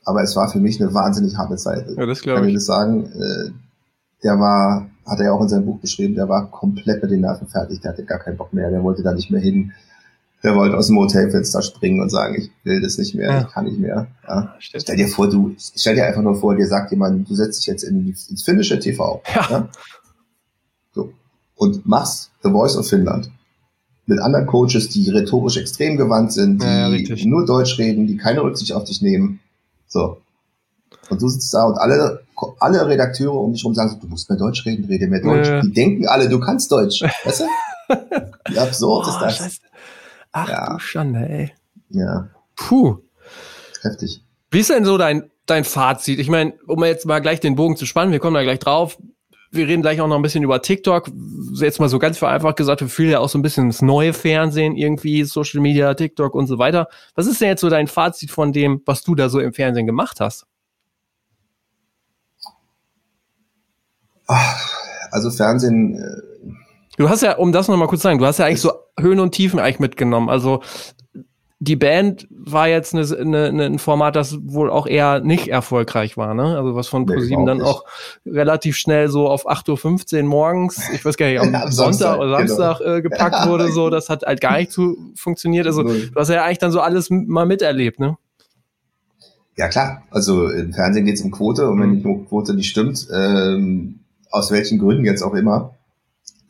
Aber 0.06 0.24
es 0.24 0.36
war 0.36 0.50
für 0.50 0.60
mich 0.60 0.82
eine 0.82 0.94
wahnsinnig 0.94 1.38
harte 1.38 1.58
Zeit. 1.58 1.86
Ja, 1.96 2.06
das 2.06 2.22
glaube 2.22 2.40
ich. 2.40 2.42
Kann 2.42 2.50
ich 2.50 2.56
das 2.56 2.66
sagen, 2.66 3.06
äh, 3.06 3.52
der 4.24 4.40
war, 4.40 4.90
hat 5.06 5.20
er 5.20 5.26
ja 5.26 5.32
auch 5.32 5.42
in 5.42 5.50
seinem 5.50 5.66
Buch 5.66 5.80
beschrieben, 5.80 6.16
der 6.16 6.28
war 6.28 6.50
komplett 6.50 7.02
mit 7.02 7.12
den 7.12 7.22
Nerven 7.22 7.48
fertig, 7.48 7.82
der 7.82 7.92
hatte 7.92 8.06
gar 8.06 8.20
keinen 8.20 8.38
Bock 8.38 8.54
mehr, 8.54 8.70
der 8.70 8.84
wollte 8.84 9.04
da 9.04 9.14
nicht 9.14 9.32
mehr 9.32 9.42
hin. 9.42 9.72
Der 10.44 10.56
wollte 10.56 10.76
aus 10.76 10.88
dem 10.88 10.98
Hotelfenster 10.98 11.62
springen 11.62 12.02
und 12.02 12.10
sagen, 12.10 12.36
ich 12.36 12.50
will 12.64 12.82
das 12.82 12.98
nicht 12.98 13.14
mehr, 13.14 13.30
ja. 13.30 13.42
ich 13.42 13.54
kann 13.54 13.66
nicht 13.66 13.80
mehr. 13.80 14.08
Ja. 14.28 14.56
Stell 14.60 14.96
dir 14.96 15.08
vor, 15.08 15.30
du, 15.30 15.56
stell 15.58 15.96
dir 15.96 16.06
einfach 16.06 16.24
nur 16.24 16.36
vor, 16.36 16.56
dir 16.56 16.68
sagt 16.68 16.92
jemand, 16.92 17.30
du 17.30 17.36
setzt 17.36 17.60
dich 17.60 17.68
jetzt 17.68 17.84
in, 17.84 18.08
ins 18.08 18.44
finnische 18.44 18.80
TV. 18.80 19.22
Ja. 19.36 19.48
ja? 19.50 19.70
So. 20.94 21.14
Und 21.56 21.86
machst 21.86 22.32
The 22.44 22.50
Voice 22.50 22.76
of 22.76 22.88
Finland 22.88 23.30
mit 24.12 24.20
anderen 24.20 24.46
Coaches, 24.46 24.90
die 24.90 25.10
rhetorisch 25.10 25.58
extrem 25.58 25.96
gewandt 25.96 26.34
sind, 26.34 26.62
die 26.62 27.26
nur 27.28 27.46
Deutsch 27.46 27.78
reden, 27.78 28.08
die 28.08 28.18
keine 28.18 28.42
Rücksicht 28.42 28.74
auf 28.74 28.84
dich 28.84 29.02
nehmen. 29.02 29.40
So. 29.88 30.18
Und 31.10 31.22
du 31.22 31.28
sitzt 31.30 31.54
da 31.54 31.66
und 31.66 31.78
alle, 31.78 32.24
alle 32.60 32.88
Redakteure 32.88 33.36
um 33.36 33.54
dich 33.54 33.62
herum 33.62 33.76
sagen 33.76 33.98
du 34.02 34.08
musst 34.08 34.30
mehr 34.30 34.38
Deutsch 34.38 34.66
reden, 34.66 34.86
rede 34.86 35.08
mehr 35.08 35.22
Deutsch. 35.22 35.50
Die 35.64 35.72
denken 35.72 36.08
alle, 36.08 36.30
du 36.30 36.40
kannst 36.40 36.72
Deutsch. 36.72 37.02
Weißt 37.24 37.42
du? 37.42 37.46
Wie 38.50 38.60
absurd 38.60 39.06
oh, 39.08 39.10
ist 39.10 39.20
das? 39.22 39.38
Scheiße. 39.38 39.60
Ach 40.32 40.50
ja. 40.50 40.74
du 40.74 40.80
Schande, 40.80 41.28
ey. 41.28 41.54
Ja. 41.90 42.30
Puh. 42.56 42.98
Heftig. 43.82 44.24
Wie 44.50 44.60
ist 44.60 44.70
denn 44.70 44.86
so 44.86 44.98
dein, 44.98 45.32
dein 45.46 45.64
Fazit? 45.64 46.20
Ich 46.20 46.30
meine, 46.30 46.54
um 46.68 46.84
jetzt 46.84 47.06
mal 47.06 47.20
gleich 47.20 47.40
den 47.40 47.56
Bogen 47.56 47.78
zu 47.78 47.86
spannen, 47.86 48.12
wir 48.12 48.20
kommen 48.20 48.36
da 48.36 48.44
gleich 48.44 48.60
drauf. 48.60 48.98
Wir 49.54 49.68
reden 49.68 49.82
gleich 49.82 50.00
auch 50.00 50.08
noch 50.08 50.16
ein 50.16 50.22
bisschen 50.22 50.44
über 50.44 50.62
TikTok. 50.62 51.10
Jetzt 51.56 51.80
mal 51.80 51.90
so 51.90 52.00
ganz 52.00 52.18
vereinfacht 52.18 52.56
gesagt, 52.56 52.80
wir 52.80 52.88
fühlen 52.88 53.12
ja 53.12 53.20
auch 53.20 53.28
so 53.28 53.38
ein 53.38 53.42
bisschen 53.42 53.68
das 53.68 53.82
neue 53.82 54.14
Fernsehen 54.14 54.78
irgendwie, 54.78 55.26
Social 55.26 55.60
Media, 55.60 55.94
TikTok 55.94 56.36
und 56.36 56.48
so 56.48 56.58
weiter. 56.58 56.88
Was 57.16 57.28
ist 57.28 57.42
denn 57.42 57.50
jetzt 57.50 57.62
so 57.62 57.70
dein 57.70 57.88
Fazit 57.88 58.32
von 58.32 58.54
dem, 58.54 58.82
was 58.86 59.04
du 59.04 59.14
da 59.14 59.28
so 59.28 59.42
im 59.42 59.52
Fernsehen 59.52 59.86
gemacht 59.86 60.22
hast? 60.22 60.46
Also 65.12 65.30
Fernsehen. 65.32 65.96
Äh 65.96 66.52
du 66.98 67.10
hast 67.10 67.22
ja, 67.22 67.36
um 67.36 67.52
das 67.52 67.68
nochmal 67.68 67.88
kurz 67.88 68.02
zu 68.02 68.08
sagen, 68.08 68.20
du 68.20 68.26
hast 68.26 68.40
ja 68.40 68.46
eigentlich 68.46 68.62
so 68.62 68.72
Höhen 69.02 69.20
und 69.20 69.32
Tiefen 69.34 69.60
eigentlich 69.60 69.80
mitgenommen. 69.80 70.30
Also 70.30 70.62
die 71.64 71.76
Band 71.76 72.28
war 72.32 72.68
jetzt 72.68 72.96
eine, 72.96 73.48
eine, 73.48 73.66
ein 73.66 73.78
Format, 73.78 74.16
das 74.16 74.36
wohl 74.42 74.72
auch 74.72 74.88
eher 74.88 75.20
nicht 75.20 75.48
erfolgreich 75.48 76.18
war, 76.18 76.34
ne? 76.34 76.58
Also 76.58 76.74
was 76.74 76.88
von 76.88 77.06
ProSieben 77.06 77.46
dann 77.46 77.62
auch 77.62 77.86
relativ 78.26 78.78
schnell 78.78 79.10
so 79.10 79.30
auf 79.30 79.48
8.15 79.48 80.18
Uhr 80.18 80.24
morgens, 80.24 80.90
ich 80.92 81.06
weiß 81.06 81.18
gar 81.18 81.28
nicht, 81.28 81.40
am, 81.42 81.54
am 81.54 81.72
Sonntag, 81.72 82.18
oder 82.18 82.38
genau. 82.38 82.56
Samstag 82.56 82.80
genau. 82.80 82.96
äh, 82.96 83.02
gepackt 83.04 83.46
wurde, 83.48 83.72
so, 83.72 83.92
das 83.92 84.10
hat 84.10 84.24
halt 84.24 84.42
gar 84.42 84.58
nicht 84.58 84.72
zu 84.72 84.98
funktioniert. 85.16 85.68
Also 85.68 85.84
du 85.84 86.16
hast 86.16 86.30
ja 86.30 86.44
eigentlich 86.44 86.58
dann 86.58 86.72
so 86.72 86.82
alles 86.82 87.12
mal 87.12 87.46
miterlebt, 87.46 88.00
ne? 88.00 88.18
Ja 89.56 89.68
klar, 89.68 90.02
also 90.10 90.50
im 90.50 90.74
Fernsehen 90.74 91.06
geht 91.06 91.16
es 91.16 91.22
um 91.22 91.30
Quote 91.30 91.70
und 91.70 91.80
wenn 91.80 91.90
mhm. 91.92 92.04
die 92.04 92.26
Quote 92.26 92.56
nicht 92.56 92.72
stimmt, 92.72 93.08
ähm, 93.14 94.00
aus 94.32 94.50
welchen 94.50 94.80
Gründen 94.80 95.06
jetzt 95.06 95.22
auch 95.22 95.36
immer, 95.36 95.76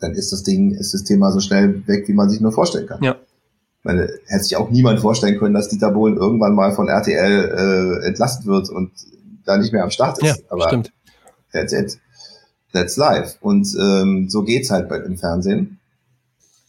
dann 0.02 0.14
ist 0.14 0.34
das 0.34 0.44
Ding, 0.44 0.72
ist 0.72 0.94
das 0.94 1.04
Thema 1.04 1.32
so 1.32 1.40
schnell 1.40 1.88
weg, 1.88 2.08
wie 2.08 2.14
man 2.14 2.30
sich 2.30 2.42
nur 2.42 2.52
vorstellen 2.52 2.88
kann. 2.88 3.02
Ja 3.02 3.16
meine, 3.84 4.10
hätte 4.26 4.44
sich 4.44 4.56
auch 4.56 4.70
niemand 4.70 5.00
vorstellen 5.00 5.38
können, 5.40 5.54
dass 5.54 5.70
Dieter 5.70 5.92
Bohlen 5.92 6.18
irgendwann 6.18 6.54
mal 6.54 6.74
von 6.74 6.88
RTL 6.88 8.02
äh, 8.04 8.08
entlassen 8.08 8.46
wird 8.46 8.70
und 8.70 8.92
da 9.46 9.58
nicht 9.58 9.74
mehr 9.74 9.84
am 9.84 9.90
Start 9.90 10.20
ist. 10.20 10.28
Ja, 10.28 10.36
Aber 10.50 10.68
stimmt. 10.68 10.94
That's 11.52 11.74
it. 11.74 12.00
That's 12.74 12.96
life. 12.98 13.38
Und 13.42 13.68
ähm, 13.80 14.30
so 14.30 14.44
geht's 14.44 14.70
halt 14.70 14.88
bei, 14.88 14.98
im 14.98 15.18
Fernsehen. 15.18 15.80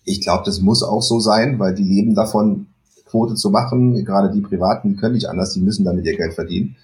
Ich 0.04 0.20
glaube, 0.20 0.42
das 0.44 0.60
muss 0.60 0.82
auch 0.82 1.02
so 1.02 1.20
sein, 1.20 1.58
weil 1.58 1.74
die 1.74 1.84
leben 1.84 2.14
davon, 2.14 2.66
Quote 3.04 3.34
zu 3.34 3.50
machen. 3.50 4.04
Gerade 4.04 4.32
die 4.32 4.40
Privaten, 4.40 4.88
die 4.88 4.96
können 4.96 5.14
nicht 5.14 5.28
anders, 5.28 5.52
die 5.52 5.60
müssen 5.60 5.84
damit 5.84 6.06
ihr 6.06 6.16
Geld 6.16 6.34
verdienen. 6.34 6.76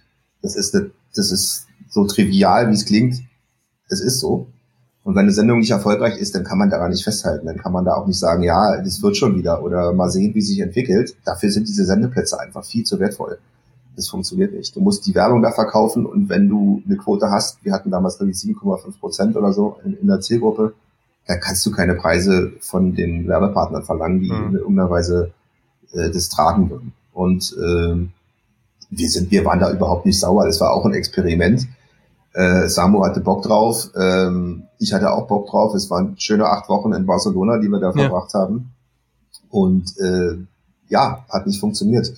Das 0.43 0.55
ist, 0.55 0.77
das 1.15 1.33
ist 1.33 1.67
so 1.89 2.05
trivial, 2.07 2.69
wie 2.69 2.75
es 2.75 2.85
klingt. 2.85 3.23
Es 3.89 4.01
ist 4.01 4.21
so. 4.21 4.47
Und 5.05 5.15
wenn 5.15 5.23
eine 5.23 5.33
Sendung 5.33 5.61
nicht 5.61 5.71
erfolgreich 5.71 6.19
ist, 6.19 6.35
dann 6.35 6.45
kann 6.45 6.59
man 6.59 6.71
daran 6.71 6.91
nicht 6.91 7.05
festhalten. 7.05 7.47
Dann 7.47 7.57
kann 7.57 7.73
man 7.73 7.85
da 7.85 7.95
auch 7.95 8.07
nicht 8.07 8.19
sagen, 8.19 8.43
ja, 8.43 8.77
das 8.83 9.03
wird 9.03 9.17
schon 9.17 9.37
wieder 9.37 9.63
oder 9.63 9.93
mal 9.93 10.11
sehen, 10.11 10.35
wie 10.35 10.43
sich 10.43 10.61
entwickelt. 10.61 11.17
Dafür 11.25 11.51
sind 11.51 11.67
diese 11.67 11.85
Sendeplätze 11.85 12.39
einfach 12.39 12.65
viel 12.65 12.85
zu 12.85 13.01
wertvoll. 13.01 13.39
Das 13.97 14.09
funktioniert 14.09 14.53
nicht. 14.53 14.77
Du 14.77 14.81
musst 14.81 15.07
die 15.07 15.15
Werbung 15.15 15.43
da 15.43 15.51
verkaufen 15.51 16.07
und 16.07 16.29
wenn 16.29 16.49
du 16.49 16.83
eine 16.87 16.97
Quote 16.97 17.31
hast, 17.31 17.65
wir 17.65 17.73
hatten 17.73 17.91
damals 17.91 18.19
glaube 18.19 18.31
ich 18.31 18.37
7,5 18.37 19.01
Prozent 19.01 19.37
oder 19.37 19.53
so 19.53 19.79
in, 19.85 19.95
in, 19.95 20.07
der 20.07 20.21
Zielgruppe, 20.21 20.75
da 21.27 21.37
kannst 21.37 21.67
du 21.67 21.73
keine 21.73 21.95
Preise 21.95 22.53
von 22.61 22.95
den 22.95 23.27
Werbepartnern 23.27 23.83
verlangen, 23.83 24.21
die 24.21 24.31
mhm. 24.31 24.49
in 24.51 24.55
irgendeiner 24.55 24.91
Weise 24.91 25.33
äh, 25.93 26.11
das 26.11 26.29
tragen 26.29 26.71
würden. 26.71 26.93
Und 27.13 27.57
äh, 27.59 28.07
wir 28.91 29.09
sind, 29.09 29.31
wir 29.31 29.45
waren 29.45 29.59
da 29.59 29.73
überhaupt 29.73 30.07
nicht 30.07 30.21
sauer. 30.21 30.47
Das 30.47 30.61
war 30.61 30.73
auch 30.73 30.85
ein 30.85 30.95
Experiment 30.95 31.67
äh, 32.35 32.69
Samu 32.69 33.05
hatte 33.05 33.21
Bock 33.21 33.43
drauf. 33.43 33.91
Ähm, 33.97 34.65
ich 34.79 34.93
hatte 34.93 35.13
auch 35.13 35.27
Bock 35.27 35.49
drauf. 35.49 35.75
Es 35.75 35.91
waren 35.91 36.19
schöne 36.19 36.47
acht 36.47 36.69
Wochen 36.69 36.93
in 36.93 37.07
Barcelona, 37.07 37.59
die 37.59 37.69
wir 37.69 37.81
da 37.81 37.89
ja. 37.89 37.93
verbracht 37.93 38.35
haben. 38.35 38.71
Und 39.51 39.99
äh, 39.99 40.37
ja, 40.89 41.25
hat 41.29 41.47
nicht 41.47 41.61
funktioniert. 41.61 42.13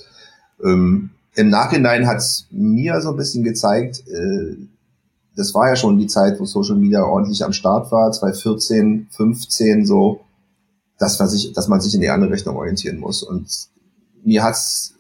Ähm, 0.63 1.11
Im 1.35 1.49
Nachhinein 1.49 2.07
hat 2.07 2.19
es 2.19 2.47
mir 2.51 3.01
so 3.01 3.11
ein 3.11 3.17
bisschen 3.17 3.45
gezeigt, 3.45 4.03
äh, 4.09 4.57
das 5.37 5.55
war 5.55 5.69
ja 5.69 5.77
schon 5.77 5.99
die 5.99 6.07
Zeit, 6.07 6.39
wo 6.39 6.45
Social 6.45 6.77
Media 6.77 7.03
ordentlich 7.03 7.45
am 7.45 7.53
Start 7.53 7.91
war, 7.93 8.13
2014, 8.13 9.09
15 9.11 9.87
so, 9.87 10.21
dass 10.99 11.19
man 11.19 11.29
sich, 11.29 11.53
dass 11.53 11.69
man 11.69 11.81
sich 11.81 11.95
in 11.95 12.01
die 12.01 12.11
andere 12.11 12.33
Richtung 12.33 12.57
orientieren 12.57 12.99
muss. 12.99 13.23
Und 13.23 13.49
mir 14.23 14.43
hat's 14.43 14.95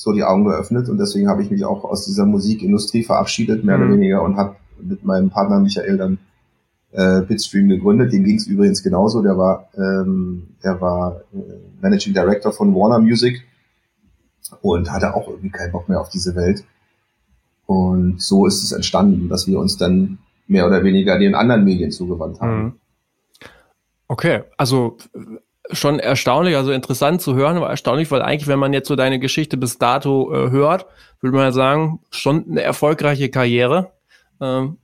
so 0.00 0.12
die 0.12 0.24
Augen 0.24 0.46
geöffnet 0.46 0.88
und 0.88 0.96
deswegen 0.96 1.28
habe 1.28 1.42
ich 1.42 1.50
mich 1.50 1.62
auch 1.66 1.84
aus 1.84 2.06
dieser 2.06 2.24
Musikindustrie 2.24 3.02
verabschiedet, 3.02 3.64
mehr 3.64 3.76
mhm. 3.76 3.82
oder 3.82 3.92
weniger, 3.92 4.22
und 4.22 4.38
habe 4.38 4.56
mit 4.80 5.04
meinem 5.04 5.28
Partner 5.28 5.60
Michael 5.60 5.98
dann 5.98 6.18
äh, 6.92 7.20
Bitstream 7.20 7.68
gegründet. 7.68 8.10
Dem 8.10 8.24
ging 8.24 8.36
es 8.36 8.46
übrigens 8.46 8.82
genauso. 8.82 9.20
Der 9.20 9.36
war, 9.36 9.68
ähm, 9.76 10.54
der 10.64 10.80
war 10.80 11.20
äh, 11.34 11.82
Managing 11.82 12.14
Director 12.14 12.50
von 12.50 12.74
Warner 12.74 12.98
Music 12.98 13.42
und 14.62 14.90
hatte 14.90 15.14
auch 15.14 15.28
irgendwie 15.28 15.50
keinen 15.50 15.70
Bock 15.70 15.86
mehr 15.86 16.00
auf 16.00 16.08
diese 16.08 16.34
Welt. 16.34 16.64
Und 17.66 18.22
so 18.22 18.46
ist 18.46 18.64
es 18.64 18.72
entstanden, 18.72 19.28
dass 19.28 19.46
wir 19.46 19.58
uns 19.58 19.76
dann 19.76 20.16
mehr 20.46 20.66
oder 20.66 20.82
weniger 20.82 21.18
den 21.18 21.34
anderen 21.34 21.62
Medien 21.62 21.90
zugewandt 21.90 22.40
haben. 22.40 22.62
Mhm. 22.62 22.72
Okay, 24.08 24.44
also 24.56 24.96
schon 25.72 25.98
erstaunlich, 25.98 26.56
also 26.56 26.72
interessant 26.72 27.20
zu 27.20 27.34
hören, 27.34 27.56
aber 27.56 27.70
erstaunlich, 27.70 28.10
weil 28.10 28.22
eigentlich, 28.22 28.48
wenn 28.48 28.58
man 28.58 28.72
jetzt 28.72 28.88
so 28.88 28.96
deine 28.96 29.18
Geschichte 29.18 29.56
bis 29.56 29.78
dato 29.78 30.32
äh, 30.32 30.50
hört, 30.50 30.86
würde 31.20 31.36
man 31.36 31.46
ja 31.46 31.52
sagen, 31.52 32.00
schon 32.10 32.46
eine 32.50 32.62
erfolgreiche 32.62 33.30
Karriere 33.30 33.92
ähm, 34.40 34.78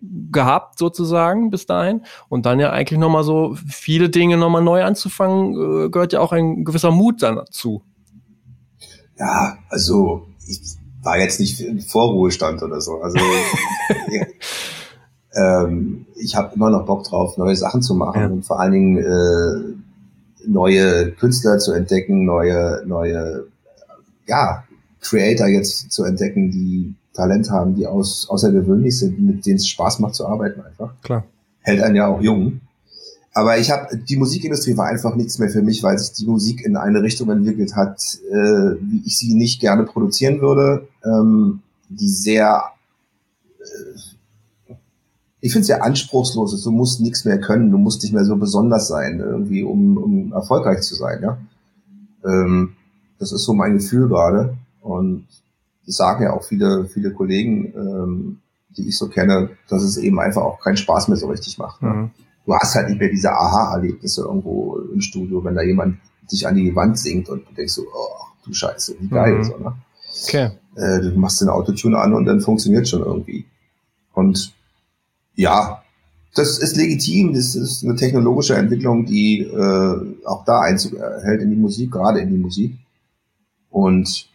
gehabt 0.00 0.78
sozusagen 0.78 1.50
bis 1.50 1.66
dahin 1.66 2.02
und 2.28 2.46
dann 2.46 2.60
ja 2.60 2.70
eigentlich 2.70 2.98
nochmal 2.98 3.24
so 3.24 3.56
viele 3.68 4.10
Dinge 4.10 4.36
nochmal 4.36 4.62
neu 4.62 4.84
anzufangen, 4.84 5.86
äh, 5.86 5.88
gehört 5.90 6.12
ja 6.12 6.20
auch 6.20 6.32
ein 6.32 6.64
gewisser 6.64 6.90
Mut 6.90 7.22
dann 7.22 7.36
dazu. 7.36 7.82
Ja, 9.18 9.56
also 9.70 10.26
ich 10.46 10.60
war 11.02 11.18
jetzt 11.18 11.40
nicht 11.40 11.60
im 11.60 11.80
Vorruhestand 11.80 12.62
oder 12.62 12.80
so, 12.80 13.00
also 13.00 13.18
ähm, 15.34 16.06
ich 16.16 16.36
habe 16.36 16.54
immer 16.54 16.70
noch 16.70 16.84
Bock 16.84 17.04
drauf, 17.04 17.38
neue 17.38 17.56
Sachen 17.56 17.80
zu 17.80 17.94
machen 17.94 18.20
ja. 18.20 18.28
und 18.28 18.44
vor 18.44 18.60
allen 18.60 18.72
Dingen 18.72 18.96
äh, 18.98 19.85
neue 20.46 21.12
Künstler 21.12 21.58
zu 21.58 21.72
entdecken, 21.72 22.24
neue, 22.24 22.82
neue, 22.86 23.46
ja, 24.26 24.64
Creator 25.00 25.46
jetzt 25.46 25.92
zu 25.92 26.04
entdecken, 26.04 26.50
die 26.50 26.94
Talent 27.12 27.50
haben, 27.50 27.74
die 27.74 27.86
aus, 27.86 28.28
außergewöhnlich 28.28 28.98
sind, 28.98 29.20
mit 29.20 29.46
denen 29.46 29.56
es 29.56 29.68
Spaß 29.68 30.00
macht 30.00 30.14
zu 30.14 30.26
arbeiten 30.26 30.60
einfach. 30.62 30.92
Klar. 31.02 31.24
Hält 31.60 31.82
einen 31.82 31.96
ja 31.96 32.06
auch 32.06 32.20
jung. 32.20 32.60
Aber 33.32 33.58
ich 33.58 33.70
habe 33.70 33.96
die 33.96 34.16
Musikindustrie 34.16 34.76
war 34.76 34.86
einfach 34.86 35.14
nichts 35.14 35.38
mehr 35.38 35.50
für 35.50 35.60
mich, 35.60 35.82
weil 35.82 35.98
sich 35.98 36.12
die 36.12 36.26
Musik 36.26 36.64
in 36.64 36.76
eine 36.76 37.02
Richtung 37.02 37.30
entwickelt 37.30 37.76
hat, 37.76 38.00
äh, 38.30 38.76
wie 38.80 39.02
ich 39.04 39.18
sie 39.18 39.34
nicht 39.34 39.60
gerne 39.60 39.84
produzieren 39.84 40.40
würde, 40.40 40.88
ähm, 41.04 41.60
die 41.90 42.08
sehr 42.08 42.62
ich 45.46 45.52
finde 45.52 45.62
es 45.62 45.68
ja 45.68 45.78
anspruchslos. 45.78 46.60
Du 46.60 46.70
musst 46.72 47.00
nichts 47.00 47.24
mehr 47.24 47.40
können, 47.40 47.70
du 47.70 47.78
musst 47.78 48.02
nicht 48.02 48.12
mehr 48.12 48.24
so 48.24 48.34
besonders 48.34 48.88
sein, 48.88 49.20
irgendwie, 49.20 49.62
um, 49.62 49.96
um 49.96 50.32
erfolgreich 50.32 50.80
zu 50.80 50.96
sein, 50.96 51.22
ja. 51.22 51.38
Ähm, 52.24 52.72
das 53.20 53.30
ist 53.30 53.44
so 53.44 53.54
mein 53.54 53.74
Gefühl 53.74 54.08
gerade. 54.08 54.56
Und 54.82 55.28
das 55.86 55.96
sagen 55.96 56.24
ja 56.24 56.32
auch 56.32 56.42
viele, 56.42 56.86
viele 56.86 57.12
Kollegen, 57.12 57.72
ähm, 57.76 58.38
die 58.76 58.88
ich 58.88 58.98
so 58.98 59.08
kenne, 59.08 59.50
dass 59.68 59.84
es 59.84 59.98
eben 59.98 60.18
einfach 60.18 60.42
auch 60.42 60.58
keinen 60.58 60.76
Spaß 60.76 61.06
mehr 61.06 61.16
so 61.16 61.28
richtig 61.28 61.58
macht. 61.58 61.80
Ne? 61.80 61.90
Mhm. 61.90 62.10
Du 62.44 62.52
hast 62.52 62.74
halt 62.74 62.88
nicht 62.88 62.98
mehr 62.98 63.10
diese 63.10 63.30
Aha-Erlebnisse 63.30 64.22
irgendwo 64.22 64.78
im 64.92 65.00
Studio, 65.00 65.44
wenn 65.44 65.54
da 65.54 65.62
jemand 65.62 65.98
dich 66.30 66.48
an 66.48 66.56
die 66.56 66.74
Wand 66.74 66.98
singt 66.98 67.28
und 67.28 67.48
du 67.48 67.54
denkst 67.54 67.74
so, 67.74 67.82
oh, 67.82 68.24
du 68.44 68.52
Scheiße, 68.52 68.96
wie 68.98 69.08
geil. 69.08 69.38
Mhm. 69.38 69.44
So, 69.44 69.56
ne? 69.58 69.74
Okay. 70.24 70.50
Äh, 70.74 71.00
du 71.02 71.16
machst 71.16 71.40
den 71.40 71.50
Autotune 71.50 71.98
an 71.98 72.14
und 72.14 72.24
dann 72.24 72.40
funktioniert 72.40 72.88
schon 72.88 73.02
irgendwie. 73.02 73.46
Und 74.12 74.55
ja, 75.36 75.82
das 76.34 76.58
ist 76.58 76.76
legitim, 76.76 77.32
das 77.32 77.54
ist 77.54 77.82
eine 77.82 77.96
technologische 77.96 78.56
Entwicklung, 78.56 79.06
die 79.06 79.40
äh, 79.40 80.26
auch 80.26 80.44
da 80.44 80.60
Einzug 80.60 80.94
erhält 80.94 81.40
in 81.40 81.50
die 81.50 81.56
Musik, 81.56 81.90
gerade 81.90 82.20
in 82.20 82.30
die 82.30 82.36
Musik. 82.36 82.74
Und 83.70 84.28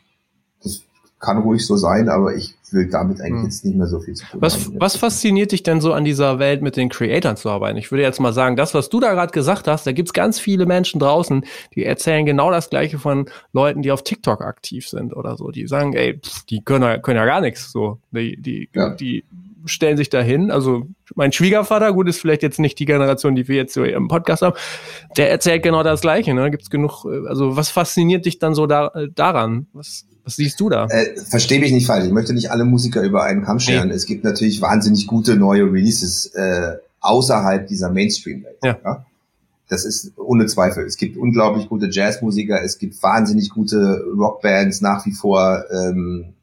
das 0.63 0.81
kann 1.19 1.37
ruhig 1.37 1.65
so 1.65 1.77
sein, 1.77 2.09
aber 2.09 2.35
ich 2.35 2.55
will 2.71 2.89
damit 2.89 3.21
eigentlich 3.21 3.41
hm. 3.41 3.43
jetzt 3.43 3.65
nicht 3.65 3.77
mehr 3.77 3.87
so 3.87 3.99
viel 3.99 4.15
zu 4.15 4.25
tun 4.25 4.41
was, 4.41 4.65
haben. 4.65 4.79
Was 4.79 4.95
fasziniert 4.95 5.51
dich 5.51 5.61
denn 5.61 5.81
so 5.81 5.93
an 5.93 6.03
dieser 6.03 6.39
Welt 6.39 6.61
mit 6.61 6.77
den 6.77 6.89
Creatoren 6.89 7.37
zu 7.37 7.49
arbeiten? 7.49 7.77
Ich 7.77 7.91
würde 7.91 8.03
jetzt 8.03 8.19
mal 8.19 8.33
sagen, 8.33 8.55
das, 8.55 8.73
was 8.73 8.89
du 8.89 8.99
da 8.99 9.13
gerade 9.13 9.31
gesagt 9.31 9.67
hast, 9.67 9.85
da 9.85 9.91
gibt's 9.91 10.13
ganz 10.13 10.39
viele 10.39 10.65
Menschen 10.65 10.99
draußen, 10.99 11.45
die 11.75 11.83
erzählen 11.83 12.25
genau 12.25 12.49
das 12.49 12.69
Gleiche 12.69 12.97
von 12.97 13.29
Leuten, 13.53 13.81
die 13.81 13.91
auf 13.91 14.03
TikTok 14.03 14.41
aktiv 14.41 14.87
sind 14.87 15.15
oder 15.15 15.37
so. 15.37 15.51
Die 15.51 15.67
sagen, 15.67 15.93
ey, 15.93 16.17
pff, 16.17 16.45
die 16.45 16.63
können 16.63 16.83
ja, 16.83 16.97
können 16.97 17.17
ja 17.17 17.25
gar 17.25 17.41
nichts. 17.41 17.71
So, 17.71 17.99
die, 18.11 18.41
die, 18.41 18.69
ja. 18.73 18.95
die 18.95 19.23
stellen 19.65 19.97
sich 19.97 20.09
dahin. 20.09 20.51
Also 20.51 20.87
mein 21.15 21.31
Schwiegervater, 21.31 21.93
gut, 21.93 22.07
ist 22.07 22.19
vielleicht 22.19 22.43
jetzt 22.43 22.59
nicht 22.59 22.79
die 22.79 22.85
Generation, 22.85 23.35
die 23.35 23.47
wir 23.47 23.55
jetzt 23.55 23.73
so 23.73 23.83
im 23.83 24.07
Podcast 24.07 24.41
haben, 24.41 24.55
der 25.17 25.29
erzählt 25.29 25.63
genau 25.63 25.83
das 25.83 26.01
Gleiche. 26.01 26.33
Ne? 26.33 26.51
Gibt 26.51 26.63
es 26.63 26.69
genug, 26.69 27.05
äh, 27.05 27.27
also 27.27 27.55
was 27.55 27.69
fasziniert 27.69 28.25
dich 28.25 28.39
dann 28.39 28.55
so 28.55 28.67
da, 28.67 28.87
äh, 28.95 29.07
daran? 29.13 29.67
Was, 29.73 30.05
was 30.23 30.35
siehst 30.35 30.59
du 30.59 30.69
da? 30.69 30.85
Äh, 30.85 31.15
Verstehe 31.17 31.59
mich 31.59 31.71
nicht 31.71 31.87
falsch. 31.87 32.05
Ich 32.05 32.11
möchte 32.11 32.33
nicht 32.33 32.51
alle 32.51 32.65
Musiker 32.65 33.01
über 33.01 33.23
einen 33.23 33.43
Kamm 33.43 33.59
scheren. 33.59 33.89
Nee. 33.89 33.95
Es 33.95 34.05
gibt 34.05 34.23
natürlich 34.23 34.61
wahnsinnig 34.61 35.07
gute 35.07 35.35
neue 35.35 35.63
Releases 35.63 36.27
äh, 36.35 36.77
außerhalb 36.99 37.67
dieser 37.67 37.89
Mainstream-Welt. 37.89 38.57
Ja. 38.63 38.79
ja. 38.83 39.05
Das 39.67 39.85
ist 39.85 40.11
ohne 40.17 40.47
Zweifel. 40.47 40.85
Es 40.85 40.97
gibt 40.97 41.15
unglaublich 41.15 41.69
gute 41.69 41.87
Jazzmusiker, 41.89 42.61
es 42.61 42.77
gibt 42.77 43.01
wahnsinnig 43.01 43.49
gute 43.49 44.03
Rockbands 44.17 44.81
nach 44.81 45.05
wie 45.05 45.13
vor. 45.13 45.63
Ähm, 45.71 46.33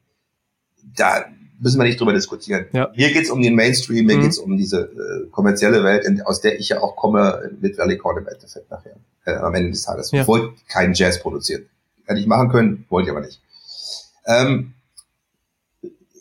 da 0.96 1.26
müssen 1.58 1.78
wir 1.78 1.84
nicht 1.84 2.00
drüber 2.00 2.12
diskutieren. 2.12 2.66
Ja. 2.72 2.90
Hier 2.94 3.12
geht's 3.12 3.30
um 3.30 3.42
den 3.42 3.54
Mainstream, 3.54 4.08
hier 4.08 4.18
mhm. 4.18 4.22
geht's 4.22 4.38
um 4.38 4.56
diese 4.56 4.82
äh, 4.82 5.28
kommerzielle 5.30 5.82
Welt, 5.84 6.04
in, 6.06 6.22
aus 6.22 6.40
der 6.40 6.58
ich 6.58 6.68
ja 6.68 6.80
auch 6.80 6.96
komme, 6.96 7.50
mit 7.60 7.78
Valley 7.78 7.96
Corn 7.96 8.18
im 8.18 8.28
Endeffekt 8.28 8.70
nachher, 8.70 8.96
äh, 9.24 9.34
am 9.34 9.54
Ende 9.54 9.70
des 9.70 9.82
Tages. 9.82 10.10
Ja. 10.10 10.22
Ich 10.22 10.28
wollte 10.28 10.54
keinen 10.68 10.94
Jazz 10.94 11.20
produzieren. 11.20 11.66
Hätte 12.04 12.20
ich 12.20 12.26
machen 12.26 12.48
können, 12.48 12.86
wollte 12.88 13.08
ich 13.08 13.16
aber 13.16 13.24
nicht. 13.24 13.40
Ähm, 14.26 14.74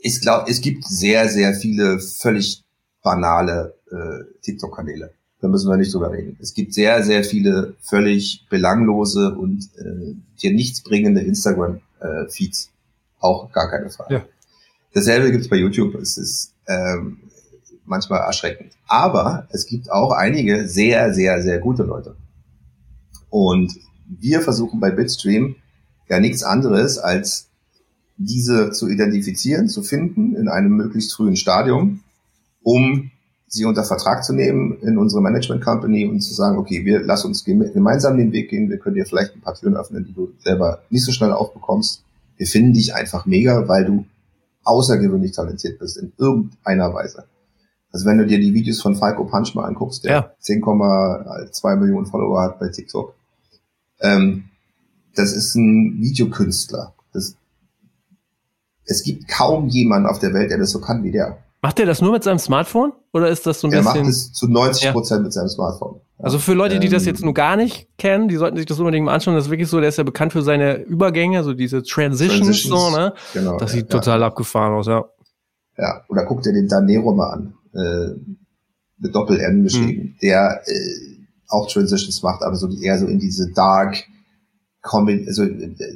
ich 0.02 0.21
glaube, 0.21 0.50
es 0.50 0.62
gibt 0.62 0.86
sehr, 0.86 1.28
sehr 1.30 1.54
viele 1.54 2.00
völlig 2.00 2.63
banale 3.04 3.76
äh, 3.91 4.23
TikTok-Kanäle. 4.41 5.12
Da 5.39 5.47
müssen 5.47 5.69
wir 5.69 5.78
nicht 5.78 5.93
drüber 5.93 6.12
reden. 6.12 6.38
Es 6.41 6.54
gibt 6.54 6.73
sehr, 6.73 7.04
sehr 7.04 7.23
viele 7.23 7.76
völlig 7.82 8.45
belanglose 8.50 9.36
und 9.36 9.69
äh, 9.78 10.15
dir 10.41 10.52
nichts 10.52 10.82
bringende 10.82 11.21
Instagram-Feeds. 11.21 12.65
Äh, 12.65 12.69
auch 13.19 13.52
gar 13.52 13.69
keine 13.69 13.89
Frage. 13.89 14.13
Ja. 14.15 14.26
Dasselbe 14.98 15.30
gibt 15.30 15.44
es 15.44 15.48
bei 15.48 15.58
YouTube. 15.58 15.94
Es 15.94 16.18
ist 16.18 16.56
ähm, 16.68 17.20
manchmal 17.86 18.22
erschreckend. 18.22 18.74
Aber 18.88 19.48
es 19.52 19.68
gibt 19.68 19.92
auch 19.92 20.12
einige 20.12 20.68
sehr, 20.68 21.14
sehr, 21.14 21.44
sehr 21.44 21.60
gute 21.60 21.84
Leute. 21.84 22.16
Und 23.30 23.76
wir 24.08 24.42
versuchen 24.42 24.80
bei 24.80 24.90
Bitstream 24.90 25.56
ja 26.10 26.20
nichts 26.20 26.42
anderes, 26.42 26.98
als 26.98 27.50
diese 28.18 28.72
zu 28.72 28.90
identifizieren, 28.90 29.70
zu 29.70 29.84
finden 29.84 30.36
in 30.36 30.48
einem 30.50 30.72
möglichst 30.72 31.14
frühen 31.14 31.36
Stadium, 31.36 32.00
um 32.64 33.12
sie 33.46 33.66
unter 33.66 33.84
Vertrag 33.84 34.24
zu 34.24 34.34
nehmen 34.34 34.80
in 34.82 34.98
unsere 34.98 35.22
Management 35.22 35.64
Company 35.64 36.08
und 36.08 36.22
zu 36.22 36.34
sagen, 36.34 36.58
okay, 36.58 36.86
wir 36.86 37.04
lass 37.04 37.24
uns 37.24 37.46
gemeinsam 37.46 38.18
den 38.18 38.32
Weg 38.32 38.50
gehen, 38.50 38.72
wir 38.72 38.80
können 38.80 38.96
dir 38.96 39.06
vielleicht 39.06 39.36
ein 39.36 39.42
paar 39.42 39.54
Türen 39.54 39.78
öffnen, 39.78 40.06
die 40.06 40.14
du 40.14 40.34
selber 40.40 40.80
nicht 40.90 41.06
so 41.06 41.12
schnell 41.12 41.34
aufbekommst. 41.34 42.04
Wir 42.38 42.48
finden 42.48 42.74
dich 42.74 42.96
einfach 42.96 43.28
mega, 43.28 43.68
weil 43.68 43.86
du 43.86 44.06
außergewöhnlich 44.68 45.32
talentiert 45.32 45.80
bist 45.80 45.98
in 45.98 46.14
irgendeiner 46.18 46.94
Weise. 46.94 47.26
Also 47.92 48.06
wenn 48.06 48.18
du 48.18 48.28
dir 48.28 48.40
die 48.40 48.54
Videos 48.54 48.82
von 48.82 48.96
Falco 48.96 49.26
Punch 49.26 49.56
mal 49.56 49.66
anguckst, 49.66 50.04
der 50.04 50.12
ja. 50.12 50.32
10,2 50.44 51.76
Millionen 51.78 52.06
Follower 52.06 52.42
hat 52.42 52.60
bei 52.60 52.68
TikTok, 52.70 53.16
ähm, 54.02 54.46
das 55.16 55.34
ist 55.34 55.56
ein 55.56 56.00
Videokünstler. 56.00 56.94
Das, 57.14 57.36
es 58.86 59.04
gibt 59.04 59.28
kaum 59.28 59.68
jemanden 59.68 60.08
auf 60.08 60.20
der 60.20 60.34
Welt, 60.34 60.52
der 60.52 60.60
das 60.60 60.72
so 60.72 60.80
kann 60.80 61.04
wie 61.04 61.12
der. 61.12 61.44
Macht 61.62 61.80
er 61.80 61.86
das 61.86 62.02
nur 62.02 62.12
mit 62.12 62.24
seinem 62.24 62.39
Smartphone? 62.39 62.93
Oder 63.13 63.30
ist 63.30 63.48
das 63.48 63.60
so 63.60 63.67
ein 63.67 63.74
er 63.74 63.80
bisschen? 63.80 63.96
Er 63.96 64.04
macht 64.04 64.12
es 64.12 64.34
zu 64.34 64.48
90 64.48 64.91
Prozent 64.91 65.20
ja. 65.20 65.24
mit 65.24 65.34
seinem 65.34 65.50
Smartphone. 65.50 66.02
Also 66.20 66.39
für 66.39 66.54
Leute, 66.54 66.80
die 66.80 66.89
das 66.89 67.04
ähm, 67.04 67.10
jetzt 67.10 67.24
nur 67.24 67.34
gar 67.34 67.56
nicht 67.56 67.88
kennen, 67.98 68.28
die 68.28 68.38
sollten 68.38 68.58
sich 68.58 68.65
das 68.65 68.80
unbedingt 68.80 69.06
mal 69.06 69.13
anschauen. 69.13 69.36
Das 69.36 69.46
ist 69.46 69.52
wirklich 69.52 69.67
so, 69.67 69.80
der 69.80 69.89
ist 69.89 69.98
ja 69.98 70.04
bekannt 70.04 70.34
für 70.34 70.41
seine 70.41 70.78
Übergänge, 70.82 71.43
so 71.43 71.54
diese 71.54 71.84
Transitions, 71.84 72.39
Transitions 72.39 72.91
so, 72.91 72.96
ne? 72.96 73.13
Genau. 73.34 73.58
Das 73.58 73.72
sieht 73.72 73.93
ja, 73.93 74.00
total 74.00 74.22
ja. 74.22 74.28
abgefahren 74.28 74.74
aus, 74.74 74.88
ja. 74.88 75.06
Ja, 75.78 76.02
oder 76.10 76.26
guck 76.26 76.41
dir 76.41 76.54
den 76.54 76.67
Danero 76.67 77.13
mal 77.13 77.32
an. 77.34 77.54
Äh, 77.74 78.15
mit 79.00 79.13
Doppel-M 79.13 79.63
geschrieben, 79.63 80.02
hm. 80.02 80.15
der 80.22 80.62
äh, 80.65 81.17
auch 81.50 81.72
Transitions 81.72 82.24
macht, 82.24 82.41
aber 82.41 82.56
so 82.56 82.67
eher 82.82 82.98
so 82.98 83.06
in 83.06 83.20
diese 83.20 83.52
Dark 83.52 84.04
Comic, 84.82 85.28
also 85.28 85.46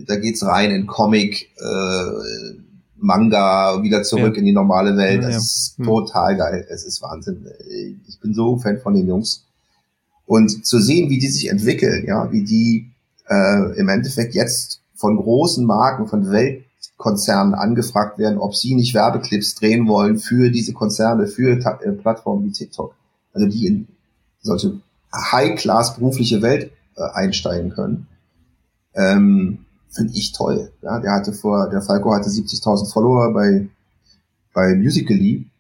da 0.06 0.18
geht's 0.18 0.46
rein 0.46 0.72
in 0.72 0.86
Comic, 0.86 1.50
äh, 1.58 2.62
Manga, 3.02 3.82
wieder 3.84 4.04
zurück 4.04 4.36
ja. 4.36 4.40
in 4.40 4.46
die 4.46 4.54
normale 4.54 4.96
Welt. 4.96 5.24
Das 5.24 5.32
ja. 5.32 5.38
ist 5.38 5.74
hm. 5.78 5.86
total 5.86 6.38
geil. 6.38 6.68
Es 6.70 6.86
ist 6.86 7.02
Wahnsinn. 7.02 7.48
Ich 8.08 8.20
bin 8.20 8.34
so 8.34 8.58
Fan 8.58 8.80
von 8.80 8.94
den 8.94 9.08
Jungs. 9.08 9.46
Und 10.26 10.66
zu 10.66 10.80
sehen, 10.80 11.10
wie 11.10 11.20
die 11.20 11.28
sich 11.28 11.50
entwickeln, 11.50 12.06
ja, 12.06 12.32
wie 12.32 12.44
die 12.44 12.92
äh, 13.28 13.78
im 13.78 13.90
Endeffekt 13.90 14.34
jetzt 14.34 14.82
von 14.96 15.18
großen 15.18 15.66
Marken, 15.66 16.08
von 16.08 16.30
Weltkonzernen 16.30 17.54
angefragt 17.54 18.18
werden, 18.18 18.38
ob 18.38 18.56
sie 18.56 18.76
nicht 18.76 18.94
Werbeclips 18.94 19.56
drehen 19.56 19.88
wollen 19.88 20.20
für 20.20 20.50
diese 20.52 20.74
Konzerne, 20.74 21.28
für 21.28 21.58
äh, 21.58 21.92
Plattformen 21.92 22.46
wie 22.46 22.52
TikTok. 22.52 22.96
Also 23.34 23.48
die 23.48 23.66
in 23.66 23.88
solche 24.42 24.80
High-Class 25.14 25.96
berufliche 25.96 26.42
Welt 26.42 26.72
äh, 26.96 27.02
einsteigen 27.14 27.72
können. 27.72 28.08
Ähm, 28.94 29.66
Finde 29.92 30.14
ich 30.14 30.32
toll. 30.32 30.72
Ja, 30.82 31.00
der 31.00 31.12
hatte 31.12 31.34
vor, 31.34 31.70
der 31.70 31.82
Falco 31.82 32.14
hatte 32.14 32.30
70.000 32.30 32.92
Follower 32.92 33.34
bei, 33.34 33.68
bei 34.54 34.76
Musical.ly 34.76 35.52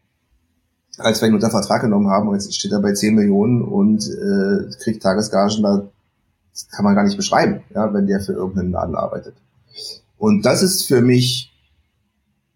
als 0.97 1.21
wir 1.21 1.27
ihn 1.27 1.33
unter 1.33 1.49
Vertrag 1.49 1.81
genommen 1.81 2.09
haben 2.09 2.27
und 2.27 2.35
jetzt 2.35 2.53
steht 2.53 2.71
er 2.71 2.79
bei 2.79 2.93
10 2.93 3.15
Millionen 3.15 3.61
und 3.61 4.07
äh, 4.07 4.69
kriegt 4.83 5.03
Tagesgagen, 5.03 5.63
da 5.63 5.87
kann 6.71 6.85
man 6.85 6.95
gar 6.95 7.03
nicht 7.03 7.17
beschreiben, 7.17 7.63
ja, 7.73 7.93
wenn 7.93 8.07
der 8.07 8.19
für 8.19 8.33
irgendeinen 8.33 8.71
Laden 8.71 8.95
arbeitet. 8.95 9.35
Und 10.17 10.45
das 10.45 10.61
ist 10.61 10.85
für 10.85 11.01
mich 11.01 11.51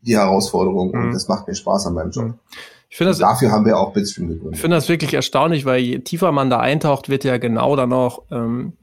die 0.02 0.18
Herausforderung 0.18 0.92
mhm. 0.92 1.06
und 1.06 1.14
das 1.14 1.28
macht 1.28 1.48
mir 1.48 1.56
Spaß 1.56 1.88
an 1.88 1.94
meinem 1.94 2.12
Job. 2.12 2.26
Mhm. 2.26 2.34
Ich 2.90 2.98
finde 2.98 3.12
das, 3.12 3.20
dafür 3.20 3.52
haben 3.52 3.66
wir 3.66 3.78
auch 3.78 3.94
Bitstream 3.94 4.30
gegründet. 4.30 4.56
Ich 4.56 4.62
finde 4.62 4.78
das 4.78 4.88
wirklich 4.88 5.14
erstaunlich, 5.14 5.66
weil 5.66 5.82
je 5.82 6.00
tiefer 6.00 6.32
man 6.32 6.50
da 6.50 6.60
eintaucht, 6.60 7.10
wird 7.10 7.24
ja 7.24 7.38
genau 7.38 7.76
dann 7.76 7.92
auch 7.92 8.22
ähm, 8.32 8.74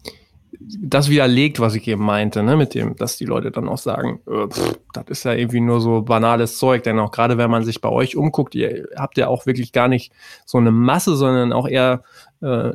das 0.80 1.08
widerlegt, 1.08 1.60
was 1.60 1.74
ich 1.74 1.86
eben 1.88 2.04
meinte, 2.04 2.42
ne, 2.42 2.56
mit 2.56 2.74
dem, 2.74 2.96
dass 2.96 3.16
die 3.16 3.24
Leute 3.24 3.50
dann 3.50 3.68
auch 3.68 3.78
sagen, 3.78 4.20
äh, 4.26 4.46
pff, 4.48 4.78
das 4.92 5.04
ist 5.08 5.24
ja 5.24 5.32
irgendwie 5.32 5.60
nur 5.60 5.80
so 5.80 6.02
banales 6.02 6.58
Zeug, 6.58 6.82
denn 6.82 6.98
auch 6.98 7.10
gerade 7.10 7.38
wenn 7.38 7.50
man 7.50 7.64
sich 7.64 7.80
bei 7.80 7.88
euch 7.88 8.16
umguckt, 8.16 8.54
ihr 8.54 8.88
habt 8.96 9.18
ja 9.18 9.28
auch 9.28 9.46
wirklich 9.46 9.72
gar 9.72 9.88
nicht 9.88 10.12
so 10.44 10.58
eine 10.58 10.70
Masse, 10.70 11.16
sondern 11.16 11.52
auch 11.52 11.68
eher, 11.68 12.02
äh, 12.42 12.70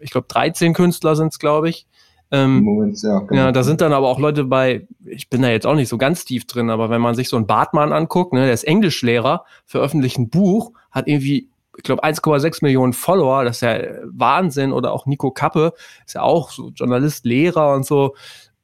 ich 0.00 0.10
glaube, 0.10 0.26
13 0.28 0.74
Künstler 0.74 1.16
sind 1.16 1.32
es, 1.32 1.38
glaube 1.38 1.68
ich. 1.68 1.86
Ähm, 2.30 2.62
Moment, 2.62 3.00
ja, 3.02 3.18
genau. 3.18 3.42
ja, 3.42 3.52
da 3.52 3.62
sind 3.62 3.82
dann 3.82 3.92
aber 3.92 4.08
auch 4.08 4.18
Leute 4.18 4.44
bei, 4.44 4.86
ich 5.04 5.28
bin 5.28 5.42
da 5.42 5.50
jetzt 5.50 5.66
auch 5.66 5.74
nicht 5.74 5.90
so 5.90 5.98
ganz 5.98 6.24
tief 6.24 6.46
drin, 6.46 6.70
aber 6.70 6.88
wenn 6.88 7.02
man 7.02 7.14
sich 7.14 7.28
so 7.28 7.36
einen 7.36 7.46
Bartmann 7.46 7.92
anguckt, 7.92 8.32
ne, 8.32 8.44
der 8.44 8.54
ist 8.54 8.64
Englischlehrer, 8.64 9.44
veröffentlicht 9.66 10.18
ein 10.18 10.30
Buch, 10.30 10.72
hat 10.90 11.08
irgendwie 11.08 11.50
ich 11.76 11.84
glaube, 11.84 12.04
1,6 12.04 12.58
Millionen 12.62 12.92
Follower, 12.92 13.44
das 13.44 13.56
ist 13.56 13.62
ja 13.62 13.78
Wahnsinn. 14.04 14.72
Oder 14.72 14.92
auch 14.92 15.06
Nico 15.06 15.30
Kappe, 15.30 15.72
ist 16.06 16.14
ja 16.14 16.22
auch 16.22 16.50
so 16.50 16.70
Journalist, 16.70 17.24
Lehrer 17.24 17.74
und 17.74 17.86
so. 17.86 18.14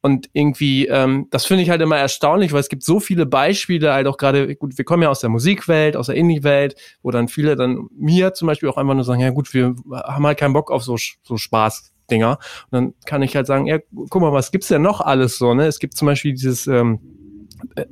Und 0.00 0.30
irgendwie, 0.32 0.86
ähm, 0.86 1.26
das 1.30 1.44
finde 1.44 1.64
ich 1.64 1.70
halt 1.70 1.82
immer 1.82 1.96
erstaunlich, 1.96 2.52
weil 2.52 2.60
es 2.60 2.68
gibt 2.68 2.84
so 2.84 3.00
viele 3.00 3.26
Beispiele, 3.26 3.92
halt 3.92 4.06
auch 4.06 4.16
gerade, 4.16 4.54
gut, 4.54 4.78
wir 4.78 4.84
kommen 4.84 5.02
ja 5.02 5.08
aus 5.08 5.20
der 5.20 5.30
Musikwelt, 5.30 5.96
aus 5.96 6.06
der 6.06 6.14
Indie-Welt, 6.14 6.76
wo 7.02 7.10
dann 7.10 7.26
viele 7.26 7.56
dann 7.56 7.88
mir 7.96 8.32
zum 8.32 8.46
Beispiel 8.46 8.68
auch 8.68 8.76
einfach 8.76 8.94
nur 8.94 9.04
sagen, 9.04 9.20
ja 9.20 9.30
gut, 9.30 9.52
wir 9.54 9.74
haben 9.90 10.26
halt 10.26 10.38
keinen 10.38 10.52
Bock 10.52 10.70
auf 10.70 10.84
so, 10.84 10.96
so 11.22 11.36
Spaß-Dinger. 11.36 12.38
Und 12.70 12.72
dann 12.72 12.94
kann 13.06 13.22
ich 13.22 13.34
halt 13.34 13.48
sagen, 13.48 13.66
ja, 13.66 13.78
guck 14.08 14.22
mal, 14.22 14.32
was 14.32 14.52
gibt's 14.52 14.68
denn 14.68 14.82
noch 14.82 15.00
alles 15.00 15.36
so, 15.36 15.52
ne? 15.52 15.66
Es 15.66 15.80
gibt 15.80 15.96
zum 15.96 16.06
Beispiel 16.06 16.32
dieses, 16.32 16.68
ähm, 16.68 17.00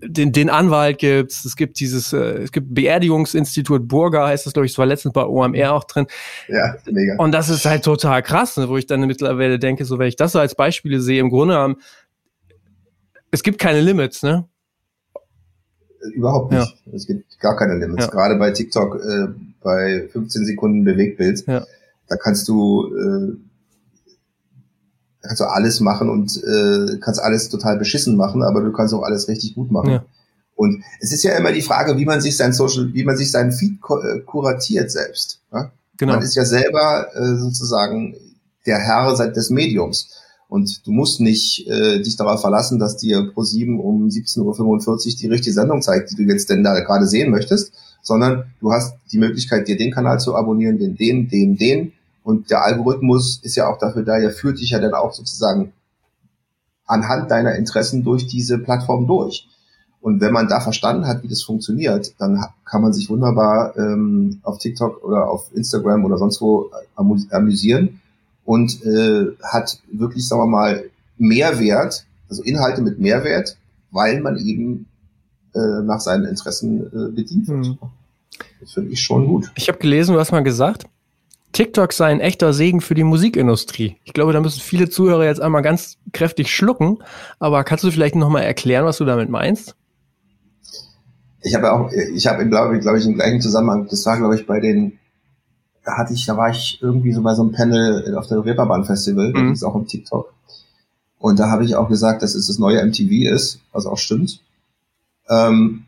den, 0.03 0.33
den 0.33 0.51
Anwalt 0.51 0.99
gibt's, 0.99 1.45
es 1.45 1.57
gibt 1.57 1.81
dieses, 1.81 2.13
äh, 2.13 2.43
es 2.43 2.53
gibt 2.53 2.75
Beerdigungsinstitut 2.75 3.89
Burger, 3.89 4.27
heißt 4.27 4.47
das, 4.47 4.53
glaube 4.53 4.67
ich, 4.67 4.73
das 4.73 4.79
war 4.79 4.87
letztens 4.87 5.13
bei 5.13 5.25
OMR 5.25 5.73
auch 5.73 5.85
drin. 5.85 6.07
Ja, 6.49 6.77
mega. 6.91 7.17
Und 7.17 7.33
das 7.33 7.49
ist 7.49 7.65
halt 7.65 7.85
total 7.85 8.23
krass, 8.23 8.57
ne, 8.57 8.69
wo 8.69 8.77
ich 8.77 8.87
dann 8.87 9.01
mittlerweile 9.01 9.59
denke, 9.59 9.85
so 9.85 9.99
wenn 9.99 10.09
ich 10.09 10.17
das 10.17 10.33
so 10.33 10.39
als 10.39 10.55
Beispiele 10.55 11.01
sehe, 11.01 11.21
im 11.21 11.31
Grunde 11.31 11.55
haben, 11.55 11.77
es 13.31 13.43
gibt 13.43 13.59
keine 13.59 13.81
Limits, 13.81 14.23
ne? 14.23 14.49
Überhaupt 16.15 16.53
nicht. 16.53 16.75
Ja. 16.87 16.93
Es 16.93 17.07
gibt 17.07 17.39
gar 17.41 17.57
keine 17.57 17.77
Limits. 17.77 18.05
Ja. 18.05 18.11
Gerade 18.11 18.37
bei 18.37 18.53
TikTok, 18.53 18.97
äh, 18.97 19.27
bei 19.63 20.09
15 20.13 20.45
Sekunden 20.45 20.85
Bewegtbild, 20.85 21.45
ja. 21.47 21.65
da 22.09 22.17
kannst 22.17 22.47
du 22.49 22.87
äh, 22.95 23.37
kannst 25.27 25.41
du 25.41 25.45
alles 25.45 25.81
machen 25.81 26.09
und 26.09 26.37
äh, 26.43 26.99
kannst 27.01 27.21
alles 27.21 27.49
total 27.49 27.77
beschissen 27.77 28.17
machen, 28.17 28.43
aber 28.43 28.63
du 28.63 28.73
kannst 28.73 28.95
auch 28.95 29.03
alles 29.03 29.29
richtig 29.29 29.55
gut 29.55 29.71
machen. 29.71 29.91
Ja. 29.91 30.05
Und 30.55 30.83
es 31.01 31.13
ist 31.13 31.23
ja 31.23 31.37
immer 31.37 31.53
die 31.53 31.63
Frage, 31.63 31.99
wie 31.99 32.07
man 32.07 32.21
sich 32.21 32.37
sein 32.37 32.53
Social, 32.53 32.93
wie 32.95 33.05
man 33.05 33.17
sich 33.17 33.31
seinen 33.31 33.53
Feed 33.53 33.79
äh, 34.03 34.21
kuratiert 34.21 34.91
selbst. 34.91 35.41
Ja? 35.53 35.71
Genau. 35.99 36.15
Man 36.15 36.23
ist 36.23 36.35
ja 36.35 36.45
selber 36.45 37.09
äh, 37.15 37.37
sozusagen 37.37 38.17
der 38.65 38.79
Herr 38.79 39.15
des 39.33 39.51
Mediums. 39.51 40.11
Und 40.49 40.87
du 40.87 40.93
musst 40.93 41.21
nicht 41.21 41.67
äh, 41.69 42.01
dich 42.01 42.17
darauf 42.17 42.41
verlassen, 42.41 42.79
dass 42.79 42.97
dir 42.97 43.31
pro 43.35 43.43
7 43.43 43.81
um 43.81 44.07
17.45 44.07 44.89
Uhr 44.89 44.99
die 45.21 45.27
richtige 45.27 45.55
Sendung 45.55 45.83
zeigt, 45.83 46.13
die 46.13 46.17
du 46.17 46.23
jetzt 46.23 46.49
denn 46.49 46.63
da 46.63 46.79
gerade 46.81 47.07
sehen 47.07 47.31
möchtest, 47.31 47.73
sondern 48.03 48.45
du 48.61 48.73
hast 48.73 48.95
die 49.13 49.19
Möglichkeit, 49.19 49.67
dir 49.67 49.77
den 49.77 49.93
Kanal 49.93 50.21
zu 50.21 50.37
abonnieren, 50.37 50.79
den, 50.79 50.97
den, 50.97 51.29
den, 51.29 51.57
den 51.57 51.93
und 52.27 52.51
der 52.51 52.65
Algorithmus 52.65 53.39
ist 53.45 53.55
ja 53.55 53.69
auch 53.69 53.79
dafür 53.79 54.03
da, 54.03 54.17
er 54.17 54.33
führt 54.33 54.59
dich 54.59 54.71
ja 54.71 54.81
dann 54.81 54.95
auch 54.95 55.13
sozusagen 55.13 55.73
anhand 56.85 57.31
deiner 57.31 57.55
Interessen 57.55 58.03
durch 58.03 58.27
diese 58.27 58.59
Plattform 58.59 59.07
durch. 59.07 59.49
Und 60.01 60.21
wenn 60.21 60.33
man 60.33 60.49
da 60.49 60.59
verstanden 60.59 61.07
hat, 61.07 61.23
wie 61.23 61.29
das 61.29 61.45
funktioniert, 61.45 62.15
dann 62.19 62.45
kann 62.65 62.83
man 62.83 62.93
sich 62.93 63.09
wunderbar 63.09 63.77
ähm, 63.77 64.41
auf 64.43 64.59
TikTok 64.59 65.05
oder 65.05 65.31
auf 65.31 65.55
Instagram 65.55 66.05
oder 66.05 66.19
sonst 66.19 66.41
wo 66.41 66.69
amüsieren 67.31 68.01
und 68.45 68.85
äh, 68.85 69.27
hat 69.45 69.79
wirklich, 69.93 70.27
sagen 70.27 70.43
wir 70.43 70.47
mal, 70.47 70.83
Mehrwert, 71.19 72.07
also 72.29 72.43
Inhalte 72.43 72.83
mit 72.83 72.99
Mehrwert, 72.99 73.57
weil 73.93 74.21
man 74.21 74.37
eben 74.37 74.87
äh, 75.55 75.81
nach 75.85 76.01
seinen 76.01 76.25
Interessen 76.25 76.87
äh, 76.87 77.13
bedient 77.13 77.47
wird. 77.47 77.67
Hm. 77.67 77.79
Das 78.61 78.73
finde 78.73 78.91
ich 78.91 79.01
schon 79.01 79.29
gut. 79.29 79.53
Ich 79.55 79.69
habe 79.69 79.79
gelesen, 79.79 80.15
du 80.15 80.19
hast 80.19 80.33
mal 80.33 80.43
gesagt, 80.43 80.87
TikTok 81.57 81.95
sei 81.95 82.09
ein 82.09 82.21
echter 82.21 82.53
Segen 82.53 82.83
für 82.83 82.95
die 82.95 83.03
Musikindustrie. 83.03 83.97
Ich 84.05 84.13
glaube, 84.13 84.35
da 84.35 84.43
müssen 84.43 84.61
viele 84.61 84.91
Zuhörer 84.91 85.25
jetzt 85.25 85.41
einmal 85.41 85.63
ganz 85.63 85.97
kräftig 86.13 86.55
schlucken. 86.55 86.99
Aber 87.39 87.65
kannst 87.65 87.83
du 87.83 87.91
vielleicht 87.91 88.15
noch 88.15 88.29
mal 88.29 88.43
erklären, 88.43 88.85
was 88.85 88.99
du 88.99 89.07
damit 89.07 89.31
meinst? 89.31 89.75
Ich 91.41 91.55
habe 91.55 91.73
auch, 91.73 91.91
ich 92.13 92.27
habe, 92.27 92.47
glaube 92.47 92.77
ich, 92.77 92.83
glaube 92.83 92.99
ich, 92.99 93.07
im 93.07 93.15
gleichen 93.15 93.41
Zusammenhang, 93.41 93.87
das 93.89 94.05
war, 94.05 94.19
glaube 94.19 94.35
ich, 94.35 94.47
bei 94.47 94.61
den, 94.61 94.99
da 95.83 95.97
hatte 95.97 96.13
ich, 96.13 96.27
da 96.27 96.37
war 96.37 96.51
ich 96.51 96.79
irgendwie 96.83 97.15
so 97.15 97.23
bei 97.23 97.35
so 97.35 97.41
einem 97.41 97.53
Panel 97.53 98.15
auf 98.19 98.27
der 98.27 98.45
Reeperbahn 98.45 98.85
Festival, 98.85 99.31
mhm. 99.31 99.49
das 99.49 99.61
ist 99.61 99.65
auch 99.65 99.77
im 99.77 99.87
TikTok. 99.87 100.35
Und 101.19 101.39
da 101.39 101.49
habe 101.49 101.65
ich 101.65 101.75
auch 101.75 101.89
gesagt, 101.89 102.21
dass 102.21 102.35
es 102.35 102.49
das 102.49 102.59
neue 102.59 102.85
MTV 102.85 103.33
ist, 103.33 103.61
was 103.73 103.87
auch 103.87 103.97
stimmt. 103.97 104.43
Ähm, 105.31 105.87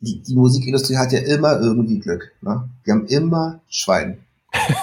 die, 0.00 0.20
die 0.20 0.34
Musikindustrie 0.34 0.98
hat 0.98 1.12
ja 1.12 1.20
immer 1.20 1.58
irgendwie 1.60 1.98
Glück. 1.98 2.32
Ne? 2.42 2.68
Die 2.84 2.90
haben 2.90 3.06
immer 3.06 3.60
Schwein. 3.70 4.18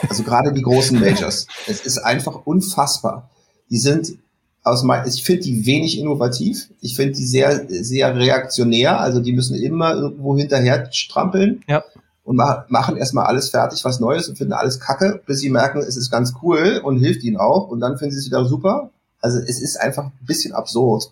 Also 0.10 0.24
gerade 0.24 0.54
die 0.54 0.62
großen 0.62 1.00
Majors. 1.00 1.48
Es 1.68 1.86
ist 1.86 1.98
einfach 1.98 2.46
unfassbar. 2.46 3.30
Die 3.70 3.78
sind 3.78 4.18
aus 4.64 4.84
mein, 4.84 5.08
ich 5.08 5.24
finde 5.24 5.44
die 5.44 5.66
wenig 5.66 5.98
innovativ. 6.00 6.70
Ich 6.82 6.96
finde 6.96 7.14
die 7.14 7.26
sehr, 7.26 7.68
sehr 7.70 8.16
reaktionär. 8.16 9.00
Also 9.00 9.20
die 9.20 9.34
müssen 9.34 9.56
immer 9.56 9.94
irgendwo 9.94 10.38
hinterher 10.38 10.92
strampeln. 10.92 11.64
Ja. 11.68 11.84
Und 12.24 12.36
ma 12.36 12.66
machen 12.68 12.98
erstmal 12.98 13.26
alles 13.26 13.50
fertig, 13.50 13.86
was 13.86 14.02
Neues 14.02 14.28
und 14.28 14.38
finden 14.38 14.52
alles 14.52 14.82
kacke, 14.82 15.22
bis 15.26 15.40
sie 15.40 15.50
merken, 15.50 15.80
es 15.80 15.96
ist 15.96 16.12
ganz 16.12 16.34
cool 16.44 16.82
und 16.84 17.00
hilft 17.00 17.24
ihnen 17.24 17.38
auch. 17.38 17.70
Und 17.70 17.80
dann 17.80 17.98
finden 17.98 18.12
sie 18.12 18.20
es 18.20 18.26
wieder 18.26 18.44
super. 18.44 18.90
Also 19.22 19.40
es 19.40 19.62
ist 19.62 19.80
einfach 19.80 20.06
ein 20.06 20.26
bisschen 20.26 20.54
absurd. 20.54 21.10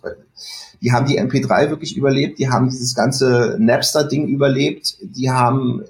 Die 0.82 0.92
haben 0.92 1.06
die 1.06 1.18
MP3 1.18 1.70
wirklich 1.70 1.96
überlebt, 1.96 2.38
die 2.38 2.50
haben 2.50 2.68
dieses 2.68 2.94
ganze 2.94 3.56
Napster-Ding 3.58 4.28
überlebt, 4.28 4.98
die 5.00 5.30
haben 5.30 5.82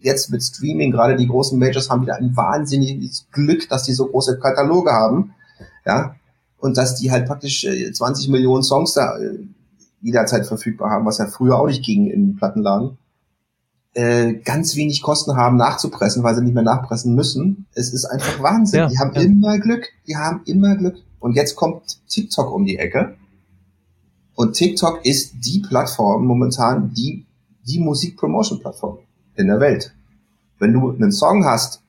jetzt 0.00 0.30
mit 0.30 0.42
Streaming, 0.42 0.90
gerade 0.90 1.16
die 1.16 1.26
großen 1.26 1.58
Majors 1.58 1.90
haben 1.90 2.02
wieder 2.02 2.16
ein 2.16 2.36
wahnsinniges 2.36 3.26
Glück, 3.32 3.68
dass 3.68 3.84
die 3.84 3.92
so 3.92 4.06
große 4.06 4.38
Kataloge 4.38 4.92
haben, 4.92 5.34
ja, 5.84 6.16
und 6.58 6.76
dass 6.76 6.96
die 6.96 7.10
halt 7.10 7.26
praktisch 7.26 7.66
20 7.92 8.28
äh, 8.28 8.30
Millionen 8.30 8.62
Songs 8.62 8.94
da 8.94 9.18
äh, 9.18 9.38
jederzeit 10.02 10.46
verfügbar 10.46 10.90
haben, 10.90 11.06
was 11.06 11.18
ja 11.18 11.26
früher 11.26 11.58
auch 11.58 11.66
nicht 11.66 11.84
ging 11.84 12.10
in 12.10 12.36
Plattenladen, 12.36 12.98
äh, 13.94 14.34
ganz 14.34 14.76
wenig 14.76 15.02
Kosten 15.02 15.36
haben 15.36 15.56
nachzupressen, 15.56 16.22
weil 16.22 16.34
sie 16.34 16.42
nicht 16.42 16.54
mehr 16.54 16.62
nachpressen 16.62 17.14
müssen. 17.14 17.66
Es 17.74 17.92
ist 17.92 18.04
einfach 18.04 18.42
Wahnsinn. 18.42 18.80
Ja, 18.80 18.88
die 18.88 18.98
haben 18.98 19.14
ja. 19.14 19.22
immer 19.22 19.58
Glück, 19.58 19.88
die 20.06 20.16
haben 20.16 20.42
immer 20.44 20.76
Glück. 20.76 20.96
Und 21.18 21.34
jetzt 21.34 21.56
kommt 21.56 21.98
TikTok 22.08 22.52
um 22.52 22.64
die 22.64 22.78
Ecke. 22.78 23.16
Und 24.34 24.54
TikTok 24.54 25.04
ist 25.04 25.34
die 25.44 25.60
Plattform 25.60 26.24
momentan, 26.24 26.94
die, 26.94 27.26
die 27.66 27.80
Musik-Promotion-Plattform 27.80 28.98
in 29.36 29.48
der 29.48 29.60
Welt. 29.60 29.92
Wenn 30.58 30.72
du 30.72 30.90
einen 30.90 31.12
Song 31.12 31.44
hast 31.44 31.82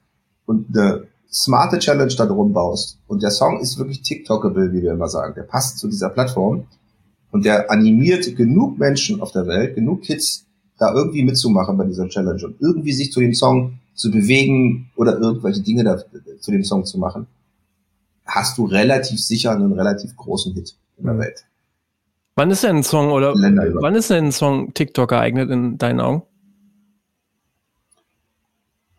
und 0.45 0.75
eine 0.75 1.07
smarte 1.31 1.79
Challenge 1.79 2.13
da 2.15 2.25
drum 2.25 2.53
baust 2.53 2.99
und 3.07 3.23
der 3.23 3.31
Song 3.31 3.59
ist 3.59 3.77
wirklich 3.77 4.01
TikTokable, 4.01 4.73
wie 4.73 4.81
wir 4.81 4.91
immer 4.93 5.07
sagen, 5.07 5.33
der 5.35 5.43
passt 5.43 5.79
zu 5.79 5.87
dieser 5.87 6.09
Plattform 6.09 6.65
und 7.31 7.45
der 7.45 7.71
animiert 7.71 8.35
genug 8.35 8.77
Menschen 8.77 9.21
auf 9.21 9.31
der 9.31 9.47
Welt, 9.47 9.75
genug 9.75 10.01
Kids, 10.03 10.45
da 10.77 10.93
irgendwie 10.93 11.23
mitzumachen 11.23 11.77
bei 11.77 11.85
dieser 11.85 12.07
Challenge 12.09 12.43
und 12.45 12.59
irgendwie 12.59 12.91
sich 12.91 13.11
zu 13.11 13.19
dem 13.19 13.33
Song 13.33 13.79
zu 13.93 14.09
bewegen 14.11 14.89
oder 14.95 15.17
irgendwelche 15.17 15.61
Dinge 15.61 15.83
da, 15.83 15.97
zu 16.39 16.51
dem 16.51 16.63
Song 16.63 16.85
zu 16.85 16.97
machen, 16.97 17.27
hast 18.25 18.57
du 18.57 18.65
relativ 18.65 19.19
sicher 19.21 19.51
einen 19.51 19.73
relativ 19.73 20.15
großen 20.15 20.53
Hit 20.53 20.75
in 20.97 21.05
der 21.05 21.19
Welt. 21.19 21.45
Wann 22.35 22.49
ist 22.49 22.63
denn 22.63 22.77
ein 22.77 22.83
Song 22.83 23.11
oder 23.11 23.33
wann 23.35 23.95
ist 23.95 24.09
denn 24.09 24.25
ein 24.25 24.31
Song 24.31 24.73
TikTok 24.73 25.09
geeignet 25.09 25.49
in 25.49 25.77
deinen 25.77 25.99
Augen? 25.99 26.23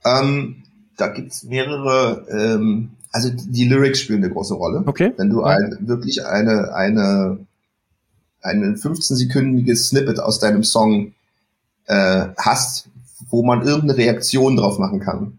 Ähm, 0.05 0.63
da 0.97 1.09
gibt's 1.09 1.45
mehrere, 1.45 2.27
ähm, 2.31 2.91
also 3.11 3.31
die 3.31 3.65
Lyrics 3.65 4.01
spielen 4.01 4.23
eine 4.23 4.33
große 4.33 4.55
Rolle. 4.55 4.83
Okay. 4.87 5.13
Wenn 5.17 5.31
du 5.31 5.43
ein, 5.43 5.77
wirklich 5.81 6.25
eine, 6.25 6.75
eine, 6.75 7.39
ein 8.41 8.77
15-sekündiges 8.77 9.89
Snippet 9.89 10.21
aus 10.21 10.39
deinem 10.39 10.65
Song 10.65 11.13
äh, 11.87 12.27
hast, 12.39 12.89
wo 13.31 13.43
man 13.43 13.63
irgendeine 13.63 13.97
Reaktion 13.97 14.57
drauf 14.57 14.79
machen 14.79 15.01
kann. 15.01 15.39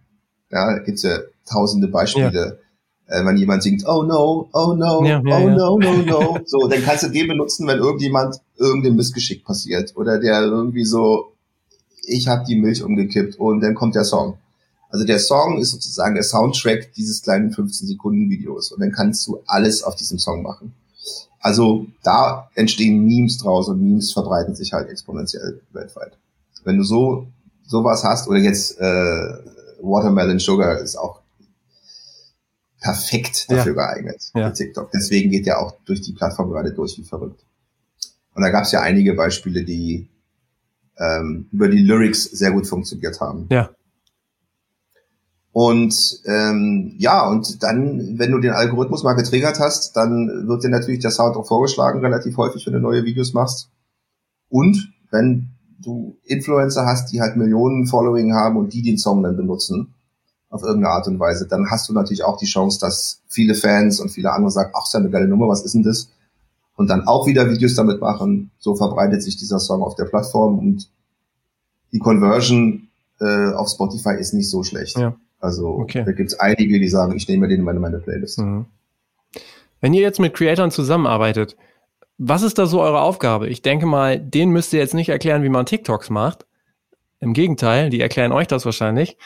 Ja, 0.51 0.74
da 0.74 0.80
gibt's 0.80 1.03
ja 1.03 1.20
tausende 1.49 1.88
Beispiele. 1.88 2.59
Ja. 3.07 3.20
Äh, 3.20 3.26
wenn 3.26 3.38
jemand 3.38 3.64
singt, 3.64 3.86
oh 3.86 4.03
no, 4.03 4.49
oh 4.53 4.74
no, 4.74 5.03
ja, 5.03 5.22
ja, 5.24 5.38
oh 5.38 5.49
no, 5.49 5.78
no, 5.78 5.97
no. 5.97 6.39
So, 6.45 6.68
dann 6.68 6.82
kannst 6.84 7.03
du 7.03 7.09
den 7.09 7.28
benutzen, 7.28 7.68
wenn 7.68 7.80
irgendjemand 7.80 8.38
irgendein 8.57 8.95
Missgeschick 8.95 9.43
passiert. 9.43 9.93
Oder 9.95 10.20
der 10.20 10.41
irgendwie 10.43 10.86
so, 10.86 11.34
ich 12.05 12.28
habe 12.28 12.45
die 12.47 12.55
Milch 12.55 12.84
umgekippt 12.84 13.36
und 13.36 13.61
dann 13.61 13.76
kommt 13.76 13.95
der 13.95 14.05
Song. 14.05 14.38
Also 14.94 15.06
der 15.06 15.18
Song 15.18 15.58
ist 15.58 15.72
sozusagen 15.72 16.14
der 16.14 16.24
Soundtrack 16.24 16.94
dieses 16.94 17.24
kleinen 17.24 17.52
15 17.52 17.88
Sekunden 17.88 18.30
Videos 18.30 18.72
und 18.72 18.80
dann 18.80 18.91
kannst 18.91 19.26
du 19.26 19.41
alles 19.48 19.82
auf 19.82 19.96
diesem 19.96 20.20
Song 20.20 20.44
machen. 20.44 20.76
Also 21.39 21.88
da 22.04 22.48
entstehen 22.54 23.04
Memes 23.04 23.39
draus 23.39 23.68
und 23.70 23.82
Memes 23.82 24.14
verbreiten 24.14 24.54
sich 24.54 24.72
halt 24.72 24.89
exponentiell 24.89 25.62
weltweit. 25.72 26.16
Wenn 26.64 26.78
du 26.78 26.84
so 26.84 27.26
sowas 27.66 28.04
hast 28.04 28.28
oder 28.28 28.38
jetzt 28.38 28.80
äh, 28.80 29.34
Watermelon 29.82 30.38
Sugar 30.38 30.78
ist 30.78 30.96
auch 30.96 31.22
perfekt 32.80 33.50
dafür 33.50 33.76
ja. 33.76 33.88
geeignet 33.88 34.24
ja. 34.36 34.50
für 34.50 34.54
TikTok. 34.54 34.91
Deswegen 34.91 35.32
geht 35.32 35.48
ja 35.48 35.58
auch 35.58 35.74
durch 35.86 36.02
die 36.02 36.14
Plattform 36.14 36.52
gerade 36.52 36.72
durch 36.72 37.00
wie 37.00 37.04
verrückt. 37.04 37.44
Und 38.36 38.44
da 38.44 38.52
gab 38.52 38.66
es 38.66 38.72
ja 38.72 38.82
einige 38.82 39.16
Beispiele, 39.16 39.64
die 39.64 40.08
ähm, 41.00 41.48
über 41.52 41.68
die 41.68 41.80
Lyrics 41.82 42.26
sehr 42.26 42.52
gut 42.52 42.68
funktioniert 42.68 43.20
haben. 43.20 43.48
Ja. 43.50 43.72
Und 45.54 46.20
ähm, 46.26 46.95
ja, 46.97 47.30
und 47.30 47.62
dann, 47.62 48.18
wenn 48.18 48.32
du 48.32 48.39
den 48.39 48.54
Algorithmus 48.54 49.04
mal 49.04 49.14
getriggert 49.14 49.60
hast, 49.60 49.95
dann 49.95 50.47
wird 50.47 50.64
dir 50.64 50.70
natürlich 50.70 50.99
der 50.99 51.12
Sound 51.12 51.38
auch 51.38 51.45
vorgeschlagen, 51.45 51.99
relativ 51.99 52.38
häufig, 52.38 52.66
wenn 52.66 52.74
du 52.74 52.80
neue 52.80 53.06
Videos 53.06 53.34
machst. 53.34 53.70
Und 54.49 54.91
wenn 55.12 55.49
du 55.80 56.18
Influencer 56.24 56.88
hast, 56.88 57.12
die 57.12 57.22
halt 57.22 57.38
Millionen 57.38 57.86
Following 57.86 58.34
haben 58.34 58.58
und 58.58 58.74
die 58.74 58.82
den 58.82 58.97
Song 58.97 59.22
dann 59.22 59.38
benutzen, 59.38 59.93
auf 60.49 60.64
irgendeine 60.64 60.93
Art 60.93 61.08
und 61.08 61.20
Weise, 61.20 61.47
dann 61.47 61.70
hast 61.70 61.88
du 61.88 61.93
natürlich 61.93 62.24
auch 62.24 62.38
die 62.38 62.45
Chance, 62.45 62.80
dass 62.80 63.22
viele 63.28 63.54
Fans 63.54 63.99
und 63.99 64.10
viele 64.10 64.32
andere 64.32 64.51
sagen, 64.51 64.72
ach, 64.76 64.86
ist 64.86 64.93
ja 64.93 64.99
eine 64.99 65.12
geile 65.12 65.28
Nummer, 65.28 65.47
was 65.47 65.64
ist 65.64 65.76
denn 65.76 65.84
das? 65.84 66.10
Und 66.76 66.89
dann 66.89 67.08
auch 67.08 67.28
wieder 67.28 67.49
Videos 67.51 67.76
damit 67.76 68.01
machen. 68.01 68.49
So 68.58 68.76
verbreitet 68.76 69.22
sich 69.22 69.38
dieser 69.38 69.60
Song 69.60 69.84
auf 69.84 69.93
der 69.93 70.06
Plattform 70.06 70.58
und 70.58 70.89
die 71.91 71.99
Conversion 71.99 72.88
äh, 73.20 73.54
auf 73.54 73.70
Spotify 73.70 74.16
ist 74.20 74.34
nicht 74.34 74.49
so 74.49 74.64
schlecht. 74.64 74.97
Ja. 74.97 75.16
Also 75.44 75.68
okay. 75.68 76.04
da 76.06 76.14
gibt 76.14 76.32
es 76.32 76.39
einige, 76.39 76.80
die 76.80 76.88
sagen, 76.88 77.18
ich 77.18 77.28
nehme 77.28 77.50
den 77.50 77.60
in 77.60 77.66
meine, 77.66 77.80
meine 77.80 78.00
Playlist. 78.00 78.39
Mhm. 78.39 78.66
Wenn 79.82 79.94
ihr 79.94 80.02
jetzt 80.02 80.20
mit 80.20 80.34
Creatoren 80.34 80.72
zusammenarbeitet, 80.72 81.58
Was 82.18 82.44
ist 82.44 82.58
da 82.58 82.68
so 82.68 82.82
eure 82.82 83.02
Aufgabe? 83.02 83.50
Ich 83.50 83.62
denke 83.62 83.86
mal, 83.86 84.20
denen 84.20 84.52
müsst 84.52 84.72
ihr 84.72 84.80
jetzt 84.80 84.94
nicht 84.94 85.10
erklären, 85.10 85.44
wie 85.44 85.50
man 85.50 85.66
TikToks 85.66 86.10
macht. 86.10 86.46
Im 87.20 87.34
Gegenteil, 87.34 87.89
die 87.89 88.02
erklären 88.02 88.32
euch 88.32 88.48
das 88.48 88.66
wahrscheinlich. 88.66 89.18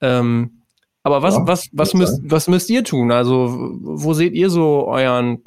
Ähm, 0.00 0.62
aber 1.02 1.22
was, 1.22 1.34
ja, 1.34 1.46
was, 1.46 1.68
was, 1.72 1.94
müsst, 1.94 2.20
was 2.22 2.48
müsst 2.48 2.70
ihr 2.70 2.84
tun? 2.84 3.10
Also, 3.10 3.76
wo 3.80 4.14
seht 4.14 4.34
ihr 4.34 4.50
so 4.50 4.86
euren 4.86 5.42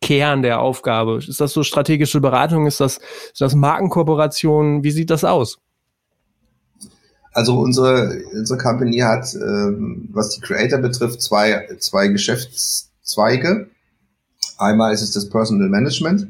Kern 0.00 0.42
der 0.42 0.60
Aufgabe? 0.60 1.18
Ist 1.18 1.40
das 1.40 1.52
so 1.52 1.62
strategische 1.62 2.20
Beratung? 2.20 2.66
Ist 2.66 2.80
das, 2.80 2.98
ist 3.32 3.40
das 3.40 3.54
Markenkooperation? 3.54 4.84
Wie 4.84 4.90
sieht 4.90 5.10
das 5.10 5.24
aus? 5.24 5.58
Also 7.34 7.58
unsere, 7.58 8.22
unsere 8.32 8.58
Company 8.58 8.98
hat, 8.98 9.34
ähm, 9.34 10.08
was 10.12 10.30
die 10.30 10.40
Creator 10.40 10.78
betrifft, 10.78 11.20
zwei, 11.20 11.68
zwei 11.80 12.06
Geschäftszweige. 12.06 13.68
Einmal 14.56 14.94
ist 14.94 15.02
es 15.02 15.10
das 15.10 15.28
Personal 15.28 15.68
Management. 15.68 16.28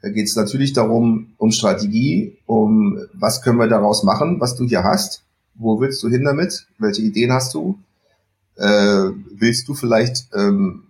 Da 0.00 0.10
geht 0.10 0.28
es 0.28 0.36
natürlich 0.36 0.72
darum, 0.72 1.32
um 1.38 1.50
Strategie, 1.50 2.38
um 2.46 2.98
was 3.14 3.42
können 3.42 3.58
wir 3.58 3.66
daraus 3.66 4.04
machen, 4.04 4.40
was 4.40 4.54
du 4.54 4.64
hier 4.64 4.84
hast. 4.84 5.24
Wo 5.56 5.80
willst 5.80 6.00
du 6.04 6.08
hin 6.08 6.24
damit? 6.24 6.66
Welche 6.78 7.02
Ideen 7.02 7.32
hast 7.32 7.52
du? 7.54 7.78
Äh, 8.56 9.10
willst 9.32 9.66
du 9.66 9.74
vielleicht 9.74 10.28
ähm, 10.34 10.84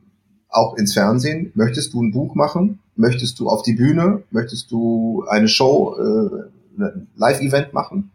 auch 0.50 0.76
ins 0.76 0.92
Fernsehen? 0.92 1.52
Möchtest 1.54 1.94
du 1.94 2.02
ein 2.02 2.12
Buch 2.12 2.34
machen? 2.34 2.80
Möchtest 2.96 3.40
du 3.40 3.48
auf 3.48 3.62
die 3.62 3.72
Bühne? 3.74 4.24
Möchtest 4.30 4.70
du 4.70 5.24
eine 5.26 5.48
Show, 5.48 5.96
äh, 5.98 6.82
ein 6.82 7.08
Live-Event 7.16 7.72
machen? 7.72 8.10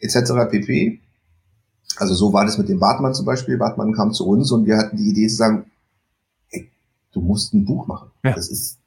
Etc. 0.00 0.32
pp. 0.50 1.00
Also 1.96 2.14
so 2.14 2.32
war 2.32 2.44
das 2.44 2.58
mit 2.58 2.68
dem 2.68 2.78
Bartmann 2.78 3.14
zum 3.14 3.26
Beispiel. 3.26 3.58
Bartmann 3.58 3.92
kam 3.92 4.12
zu 4.12 4.26
uns 4.26 4.50
und 4.52 4.66
wir 4.66 4.76
hatten 4.76 4.96
die 4.96 5.10
Idee 5.10 5.28
zu 5.28 5.36
sagen, 5.36 5.70
hey, 6.48 6.70
du 7.12 7.20
musst 7.20 7.52
ein 7.52 7.64
Buch 7.64 7.86
machen. 7.86 8.10
Ja. 8.24 8.34
Das 8.34 8.48
ist 8.48 8.78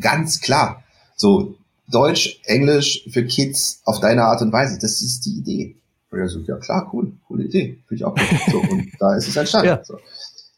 ganz 0.00 0.40
klar. 0.40 0.82
So 1.16 1.54
Deutsch, 1.88 2.40
Englisch 2.44 3.08
für 3.10 3.24
Kids 3.24 3.80
auf 3.84 4.00
deine 4.00 4.24
Art 4.24 4.42
und 4.42 4.52
Weise. 4.52 4.78
Das 4.80 5.00
ist 5.02 5.24
die 5.24 5.38
Idee. 5.38 5.76
Und 6.10 6.18
er 6.18 6.28
so, 6.28 6.40
ja 6.40 6.56
klar, 6.56 6.90
cool, 6.92 7.12
coole 7.26 7.44
Idee. 7.44 7.78
Finde 7.86 7.94
ich 7.94 8.04
auch 8.04 8.14
gut. 8.14 8.40
So, 8.50 8.58
und 8.58 8.90
da 8.98 9.16
ist 9.16 9.28
es 9.28 9.36
entstanden. 9.36 9.68
Ja. 9.68 9.84
So. 9.84 9.98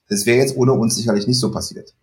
Das 0.09 0.27
wäre 0.27 0.39
jetzt 0.39 0.57
ohne 0.57 0.73
uns 0.73 0.97
sicherlich 0.97 1.27
nicht 1.27 1.39
so 1.39 1.51
passiert. 1.51 1.95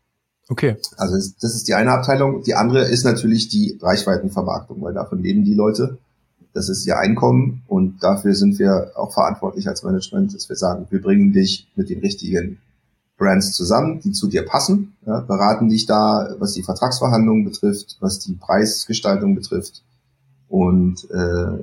Okay. 0.47 0.77
Also 0.97 1.15
das 1.15 1.55
ist 1.55 1.67
die 1.67 1.73
eine 1.73 1.91
Abteilung. 1.91 2.43
Die 2.43 2.53
andere 2.53 2.85
ist 2.85 3.03
natürlich 3.03 3.49
die 3.49 3.79
Reichweitenvermarktung, 3.81 4.81
weil 4.81 4.93
davon 4.93 5.23
leben 5.23 5.43
die 5.43 5.55
Leute. 5.55 5.97
Das 6.55 6.69
ist 6.69 6.87
ihr 6.87 6.97
Einkommen 6.97 7.63
und 7.67 8.01
dafür 8.01 8.33
sind 8.33 8.57
wir 8.59 8.93
auch 8.95 9.13
verantwortlich 9.13 9.67
als 9.67 9.83
Management, 9.83 10.33
dass 10.33 10.47
wir 10.47 10.55
sagen, 10.55 10.87
wir 10.89 11.01
bringen 11.01 11.33
dich 11.33 11.67
mit 11.75 11.89
den 11.89 11.99
richtigen 11.99 12.59
Brands 13.17 13.51
zusammen, 13.51 13.99
die 13.99 14.13
zu 14.13 14.27
dir 14.27 14.45
passen, 14.45 14.95
ja, 15.05 15.19
beraten 15.19 15.67
dich 15.67 15.85
da, 15.85 16.33
was 16.39 16.53
die 16.53 16.63
Vertragsverhandlungen 16.63 17.43
betrifft, 17.43 17.97
was 17.99 18.19
die 18.19 18.33
Preisgestaltung 18.33 19.35
betrifft 19.35 19.83
und 20.47 21.05
äh, 21.11 21.57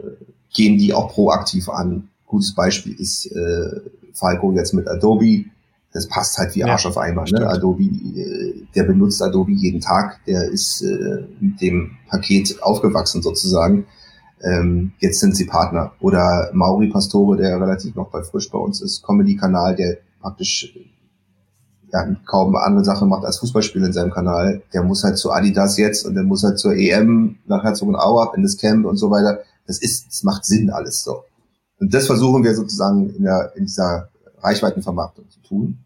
gehen 0.52 0.76
die 0.76 0.92
auch 0.92 1.10
proaktiv 1.10 1.70
an. 1.70 2.08
Gutes 2.26 2.54
Beispiel 2.54 2.92
ist 2.92 3.32
äh, 3.32 3.80
Falco 4.12 4.52
jetzt 4.52 4.74
mit 4.74 4.88
Adobe, 4.88 5.46
das 5.94 6.06
passt 6.06 6.36
halt 6.36 6.54
wie 6.54 6.64
Arsch 6.64 6.84
ja, 6.84 6.90
auf 6.90 6.98
einmal. 6.98 7.24
Ne? 7.30 7.48
Adobe, 7.48 7.84
äh, 7.84 8.54
der 8.74 8.84
benutzt 8.84 9.22
Adobe 9.22 9.52
jeden 9.52 9.80
Tag, 9.80 10.20
der 10.26 10.50
ist 10.50 10.82
äh, 10.82 11.24
mit 11.40 11.62
dem 11.62 11.92
Paket 12.08 12.62
aufgewachsen 12.62 13.22
sozusagen. 13.22 13.86
Ähm, 14.42 14.92
jetzt 14.98 15.20
sind 15.20 15.36
sie 15.36 15.46
Partner. 15.46 15.92
Oder 16.00 16.50
Mauri 16.52 16.88
Pastore, 16.88 17.36
der 17.36 17.60
relativ 17.60 17.94
noch 17.94 18.10
bei 18.10 18.22
Frisch 18.22 18.50
bei 18.50 18.58
uns 18.58 18.80
ist, 18.80 19.02
Comedy-Kanal, 19.02 19.76
der 19.76 19.98
praktisch 20.20 20.74
ja, 21.92 22.16
kaum 22.26 22.56
andere 22.56 22.84
Sachen 22.84 23.08
macht 23.08 23.24
als 23.24 23.38
Fußballspiel 23.38 23.84
in 23.84 23.92
seinem 23.92 24.10
Kanal. 24.10 24.62
Der 24.72 24.82
muss 24.82 25.04
halt 25.04 25.18
zu 25.18 25.30
Adidas 25.30 25.76
jetzt 25.76 26.06
und 26.06 26.14
der 26.14 26.24
muss 26.24 26.42
halt 26.42 26.58
zur 26.58 26.74
EM 26.74 27.36
nach 27.46 27.62
Herzogenaurach 27.62 28.34
in 28.34 28.42
das 28.42 28.56
Camp 28.56 28.86
und 28.86 28.96
so 28.96 29.10
weiter. 29.10 29.40
Das 29.66 29.78
ist, 29.78 30.08
das 30.08 30.22
macht 30.22 30.44
Sinn 30.44 30.70
alles 30.70 31.04
so. 31.04 31.24
Und 31.78 31.92
das 31.92 32.06
versuchen 32.06 32.44
wir 32.44 32.54
sozusagen 32.54 33.10
in, 33.10 33.24
der, 33.24 33.52
in 33.56 33.66
dieser 33.66 34.08
Reichweitenvermarktung 34.40 35.28
zu 35.28 35.40
tun. 35.42 35.78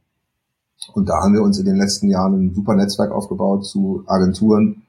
Und 0.95 1.09
da 1.09 1.23
haben 1.23 1.35
wir 1.35 1.43
uns 1.43 1.59
in 1.59 1.67
den 1.67 1.77
letzten 1.77 2.09
Jahren 2.09 2.35
ein 2.35 2.55
super 2.55 2.75
Netzwerk 2.75 3.11
aufgebaut 3.11 3.67
zu 3.67 4.05
Agenturen 4.07 4.86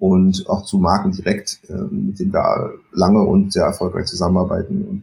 und 0.00 0.48
auch 0.48 0.64
zu 0.64 0.78
Marken 0.78 1.12
direkt, 1.12 1.60
äh, 1.68 1.74
mit 1.74 2.18
denen 2.18 2.32
wir 2.32 2.72
lange 2.92 3.20
und 3.20 3.52
sehr 3.52 3.64
erfolgreich 3.64 4.06
zusammenarbeiten. 4.06 4.84
Und 4.88 5.02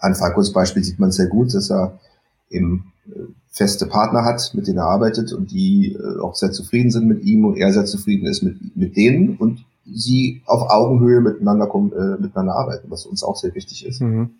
an 0.00 0.14
Falkos 0.14 0.52
Beispiel 0.52 0.84
sieht 0.84 1.00
man 1.00 1.10
sehr 1.10 1.26
gut, 1.26 1.52
dass 1.54 1.70
er 1.70 1.98
eben 2.50 2.92
äh, 3.08 3.20
feste 3.50 3.86
Partner 3.86 4.24
hat, 4.24 4.52
mit 4.54 4.66
denen 4.66 4.78
er 4.78 4.86
arbeitet 4.86 5.32
und 5.32 5.50
die 5.50 5.94
äh, 5.94 6.20
auch 6.20 6.34
sehr 6.34 6.52
zufrieden 6.52 6.90
sind 6.90 7.08
mit 7.08 7.24
ihm 7.24 7.46
und 7.46 7.56
er 7.56 7.72
sehr 7.72 7.86
zufrieden 7.86 8.26
ist 8.26 8.42
mit, 8.42 8.76
mit 8.76 8.96
denen 8.96 9.36
und 9.38 9.64
sie 9.86 10.42
auf 10.44 10.70
Augenhöhe 10.70 11.22
miteinander, 11.22 11.66
äh, 11.66 12.20
miteinander 12.20 12.56
arbeiten, 12.56 12.90
was 12.90 13.06
uns 13.06 13.24
auch 13.24 13.36
sehr 13.36 13.54
wichtig 13.54 13.86
ist. 13.86 14.02
Mhm. 14.02 14.30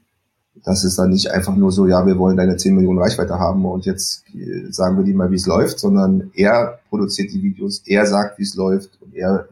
Das 0.63 0.85
ist 0.85 0.99
dann 0.99 1.11
nicht 1.11 1.31
einfach 1.31 1.55
nur 1.55 1.73
so, 1.73 1.87
ja, 1.87 2.07
wir 2.07 2.19
wollen 2.19 2.37
deine 2.37 2.57
10 2.57 2.75
Millionen 2.75 2.99
Reichweite 2.99 3.39
haben 3.39 3.65
und 3.67 3.87
jetzt 3.87 4.25
äh, 4.35 4.71
sagen 4.71 4.97
wir 4.97 5.05
dir 5.05 5.15
mal, 5.15 5.31
wie 5.31 5.37
es 5.37 5.47
läuft, 5.47 5.79
sondern 5.79 6.31
er 6.35 6.79
produziert 6.89 7.33
die 7.33 7.43
Videos, 7.43 7.83
er 7.87 8.07
sagt, 8.07 8.39
wie 8.39 8.45
es 8.45 8.55
läuft 8.55 8.99
und 9.03 9.15
er 9.15 9.49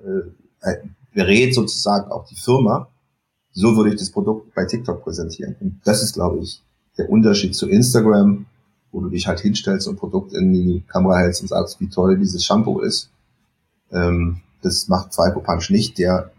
äh, 0.62 0.76
berät 1.14 1.55
sozusagen 1.55 2.11
auch 2.11 2.26
die 2.26 2.36
Firma. 2.36 2.88
So 3.53 3.76
würde 3.76 3.90
ich 3.90 3.96
das 3.96 4.11
Produkt 4.11 4.55
bei 4.55 4.64
TikTok 4.64 5.03
präsentieren. 5.03 5.57
Und 5.61 5.80
das 5.84 6.03
ist, 6.03 6.14
glaube 6.14 6.38
ich, 6.38 6.62
der 6.96 7.11
Unterschied 7.11 7.55
zu 7.55 7.68
Instagram, 7.68 8.46
wo 8.92 9.00
du 9.00 9.09
dich 9.09 9.26
halt 9.26 9.40
hinstellst 9.40 9.88
und 9.88 9.96
Produkt 9.96 10.32
in 10.32 10.53
die 10.53 10.82
Kamera 10.86 11.18
hältst 11.18 11.42
und 11.42 11.48
sagst, 11.48 11.80
wie 11.80 11.88
toll 11.88 12.18
dieses 12.18 12.44
Shampoo 12.44 12.80
ist. 12.80 13.11
Ähm, 13.90 14.40
das 14.62 14.88
macht 14.88 15.14
Falco 15.14 15.40
Punch 15.40 15.70
nicht. 15.70 15.98
Der 15.98 16.30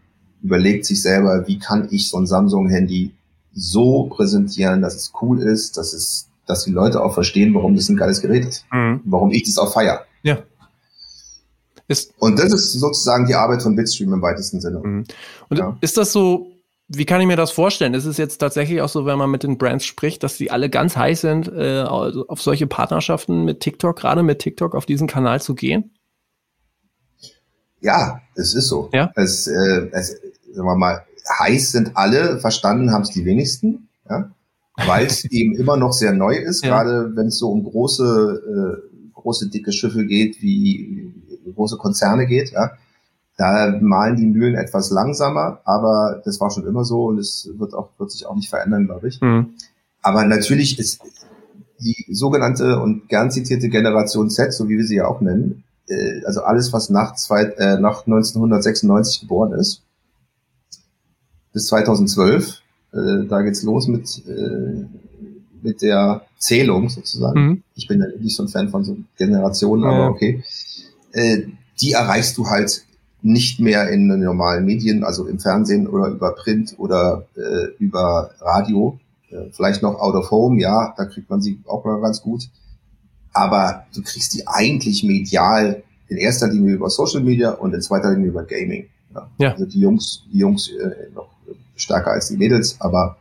überlegt 0.42 0.86
sich 0.86 1.02
selber, 1.02 1.48
wie 1.48 1.60
kann 1.60 1.88
ich 1.92 2.10
so 2.10 2.18
ein 2.18 2.28
Samsung-Handy 2.28 3.12
so 3.54 4.06
präsentieren, 4.06 4.82
dass 4.82 4.96
es 4.96 5.14
cool 5.22 5.42
ist, 5.42 5.78
dass 5.78 5.94
es, 5.94 6.30
dass 6.46 6.64
die 6.64 6.72
Leute 6.72 7.04
auch 7.04 7.14
verstehen, 7.14 7.54
warum 7.54 7.76
das 7.76 7.90
ein 7.90 7.98
geiles 7.98 8.22
Gerät 8.22 8.46
ist, 8.46 8.66
mhm. 8.72 9.02
warum 9.06 9.32
ich 9.32 9.44
das 9.44 9.58
auch 9.58 9.74
feier. 9.74 10.06
Ja. 10.24 10.40
Ist 11.88 12.14
und 12.18 12.40
das 12.40 12.54
ist 12.54 12.74
sozusagen 12.74 13.26
die 13.26 13.36
Arbeit 13.36 13.62
von 13.62 13.76
Bitstream 13.76 14.14
im 14.14 14.22
weitesten 14.22 14.62
Sinne. 14.62 14.80
Mhm. 14.80 15.04
Und 15.50 15.60
ja. 15.60 15.78
ist 15.82 15.98
das 15.98 16.14
so, 16.14 16.54
wie 16.88 17.06
kann 17.06 17.22
ich 17.22 17.28
mir 17.28 17.36
das 17.36 17.52
vorstellen? 17.52 17.94
Ist 17.94 18.06
es 18.06 18.18
jetzt 18.18 18.38
tatsächlich 18.38 18.82
auch 18.82 18.90
so, 18.90 19.06
wenn 19.06 19.18
man 19.18 19.30
mit 19.30 19.44
den 19.44 19.58
Brands 19.58 19.86
spricht, 19.86 20.24
dass 20.24 20.38
die 20.38 20.52
alle 20.52 20.70
ganz 20.70 20.96
heiß 20.96 21.22
sind, 21.22 21.48
äh, 21.48 21.82
auf 21.84 22.42
solche 22.42 22.68
Partnerschaften 22.68 23.46
mit 23.46 23.60
TikTok, 23.60 23.98
gerade 23.98 24.24
mit 24.24 24.40
TikTok 24.40 24.76
auf 24.76 24.86
diesen 24.86 25.08
Kanal 25.08 25.42
zu 25.42 25.56
gehen? 25.56 25.92
Ja, 27.82 28.22
es 28.36 28.54
ist 28.54 28.68
so. 28.68 28.90
Ja? 28.94 29.12
Es, 29.16 29.48
äh, 29.48 29.90
es, 29.92 30.20
sagen 30.54 30.68
wir 30.68 30.76
mal, 30.76 31.04
heiß 31.40 31.72
sind 31.72 31.92
alle, 31.96 32.40
verstanden 32.40 32.92
haben 32.92 33.04
es 33.04 33.10
die 33.10 33.26
wenigsten, 33.26 33.88
ja? 34.10 34.32
weil 34.86 35.06
es 35.06 35.24
eben 35.32 35.56
immer 35.56 35.78
noch 35.78 35.94
sehr 35.94 36.14
neu 36.14 36.36
ist, 36.36 36.64
ja. 36.64 36.70
gerade 36.70 37.16
wenn 37.16 37.28
es 37.28 37.38
so 37.38 37.50
um 37.50 37.64
große, 37.64 38.82
äh, 38.86 39.12
große 39.14 39.50
dicke 39.50 39.72
Schiffe 39.72 40.06
geht, 40.06 40.42
wie 40.42 41.14
große 41.56 41.78
Konzerne 41.78 42.26
geht, 42.26 42.52
ja. 42.52 42.72
Da 43.36 43.76
malen 43.82 44.16
die 44.16 44.28
Mühlen 44.28 44.54
etwas 44.54 44.92
langsamer, 44.92 45.60
aber 45.66 46.22
das 46.24 46.40
war 46.40 46.52
schon 46.52 46.68
immer 46.68 46.84
so 46.84 47.06
und 47.06 47.18
es 47.18 47.50
wird 47.58 47.74
auch, 47.74 47.90
wird 47.98 48.12
sich 48.12 48.28
auch 48.28 48.36
nicht 48.36 48.50
verändern, 48.50 48.86
glaube 48.86 49.08
ich. 49.08 49.20
Mhm. 49.22 49.56
Aber 50.04 50.24
natürlich 50.24 50.78
ist 50.78 51.02
die 51.80 52.06
sogenannte 52.14 52.80
und 52.80 53.10
gern 53.10 53.32
zitierte 53.32 53.70
Generation 53.70 54.30
Z, 54.30 54.54
so 54.54 54.70
wie 54.70 54.78
wir 54.78 54.86
sie 54.86 54.98
ja 54.98 55.08
auch 55.08 55.20
nennen, 55.20 55.64
äh, 55.88 56.24
also 56.26 56.44
alles, 56.44 56.74
was 56.74 56.90
nach, 56.90 57.16
zwei, 57.16 57.44
äh, 57.44 57.80
nach 57.80 58.06
1996 58.06 59.22
geboren 59.22 59.54
ist, 59.54 59.82
bis 61.54 61.68
2012. 61.68 62.62
Äh, 62.92 63.26
da 63.28 63.42
geht's 63.42 63.64
los 63.64 63.88
mit, 63.88 64.22
äh, 64.28 64.86
mit 65.62 65.82
der 65.82 66.26
Zählung 66.38 66.90
sozusagen. 66.90 67.48
Mhm. 67.48 67.64
Ich 67.76 67.88
bin 67.88 68.02
ja 68.02 68.08
nicht 68.20 68.36
so 68.36 68.44
ein 68.44 68.50
Fan 68.50 68.70
von 68.70 68.84
so 68.84 68.98
Generationen, 69.18 69.86
aber 69.86 70.10
okay. 70.10 70.44
Äh, 71.12 71.44
die 71.80 71.92
erreichst 71.92 72.38
du 72.38 72.48
halt 72.48 72.84
nicht 73.22 73.60
mehr 73.60 73.90
in 73.90 74.10
den 74.10 74.22
normalen 74.22 74.66
Medien, 74.66 75.04
also 75.04 75.26
im 75.28 75.40
Fernsehen 75.40 75.88
oder 75.88 76.08
über 76.08 76.36
Print 76.36 76.76
oder 76.78 77.26
äh, 77.36 77.68
über 77.80 78.32
Radio. 78.42 79.00
Äh, 79.30 79.50
vielleicht 79.52 79.82
noch 79.82 80.00
out 80.00 80.16
of 80.16 80.30
home, 80.30 80.60
ja, 80.60 80.94
da 80.98 81.06
kriegt 81.06 81.30
man 81.30 81.42
sie 81.42 81.60
auch 81.66 81.86
mal 81.86 82.02
ganz 82.02 82.22
gut. 82.22 82.50
Aber 83.32 83.86
du 83.96 84.02
kriegst 84.04 84.34
die 84.34 84.48
eigentlich 84.48 85.04
medial 85.04 85.84
in 86.08 86.18
erster 86.18 86.48
Linie 86.48 86.76
über 86.76 86.90
Social 86.90 87.24
Media 87.24 87.52
und 87.52 87.74
in 87.74 87.82
zweiter 87.82 88.12
Linie 88.12 88.28
über 88.28 88.44
Gaming. 88.44 88.90
Ja. 89.16 89.30
ja. 89.38 89.52
Also 89.54 89.66
die 89.66 89.80
Jungs, 89.80 90.24
die 90.32 90.40
Jungs 90.40 90.70
äh, 90.70 91.10
noch 91.16 91.33
stärker 91.76 92.12
als 92.12 92.28
die 92.28 92.38
Mädels, 92.38 92.78
aber 92.80 93.18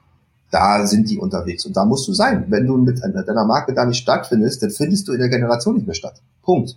da 0.51 0.87
sind 0.87 1.09
die 1.09 1.19
unterwegs 1.19 1.65
und 1.65 1.77
da 1.77 1.85
musst 1.85 2.07
du 2.07 2.13
sein. 2.13 2.45
Wenn 2.49 2.67
du 2.67 2.77
mit 2.77 3.01
deiner 3.01 3.47
Marke 3.47 3.73
da 3.73 3.87
nicht 3.87 4.03
stattfindest, 4.03 4.63
dann 4.63 4.71
findest 4.71 5.09
du 5.09 5.13
in 5.13 5.19
der 5.19 5.31
Generation 5.31 5.75
nicht 5.75 5.87
mehr 5.87 5.95
statt. 5.95 6.21
Punkt. 6.43 6.77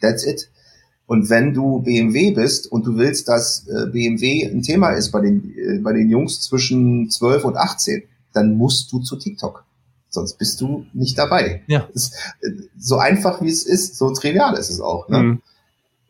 That's 0.00 0.24
it. 0.24 0.48
Und 1.06 1.30
wenn 1.30 1.54
du 1.54 1.80
BMW 1.80 2.32
bist 2.32 2.70
und 2.70 2.86
du 2.86 2.96
willst, 2.96 3.28
dass 3.28 3.66
äh, 3.68 3.86
BMW 3.86 4.44
ein 4.44 4.62
Thema 4.62 4.90
ist 4.90 5.10
bei 5.10 5.20
den, 5.20 5.52
äh, 5.56 5.78
bei 5.78 5.92
den 5.92 6.10
Jungs 6.10 6.40
zwischen 6.40 7.10
12 7.10 7.44
und 7.44 7.56
18, 7.56 8.02
dann 8.32 8.54
musst 8.54 8.92
du 8.92 9.00
zu 9.00 9.16
TikTok. 9.16 9.64
Sonst 10.08 10.38
bist 10.38 10.60
du 10.60 10.86
nicht 10.92 11.18
dabei. 11.18 11.62
Ja. 11.66 11.88
so 12.78 12.98
einfach 12.98 13.42
wie 13.42 13.50
es 13.50 13.64
ist, 13.64 13.96
so 13.96 14.12
trivial 14.12 14.54
ist 14.54 14.70
es 14.70 14.80
auch. 14.80 15.08
Ne? 15.08 15.18
Mhm. 15.18 15.42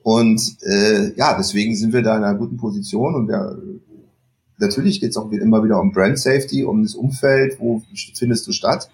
Und 0.03 0.63
äh, 0.63 1.15
ja, 1.17 1.37
deswegen 1.37 1.75
sind 1.75 1.93
wir 1.93 2.03
da 2.03 2.17
in 2.17 2.25
einer 2.25 2.39
guten 2.39 2.57
Position 2.57 3.15
und 3.15 3.29
wir, 3.29 3.59
natürlich 4.59 5.01
geht 5.01 5.11
es 5.11 5.17
auch 5.17 5.31
immer 5.31 5.63
wieder 5.65 5.81
um 5.81 5.93
Brand 5.93 6.19
Safety, 6.19 6.65
um 6.65 6.83
das 6.83 6.95
Umfeld, 6.95 7.59
wo 7.61 7.83
findest 8.15 8.47
du 8.47 8.53
statt. 8.53 8.89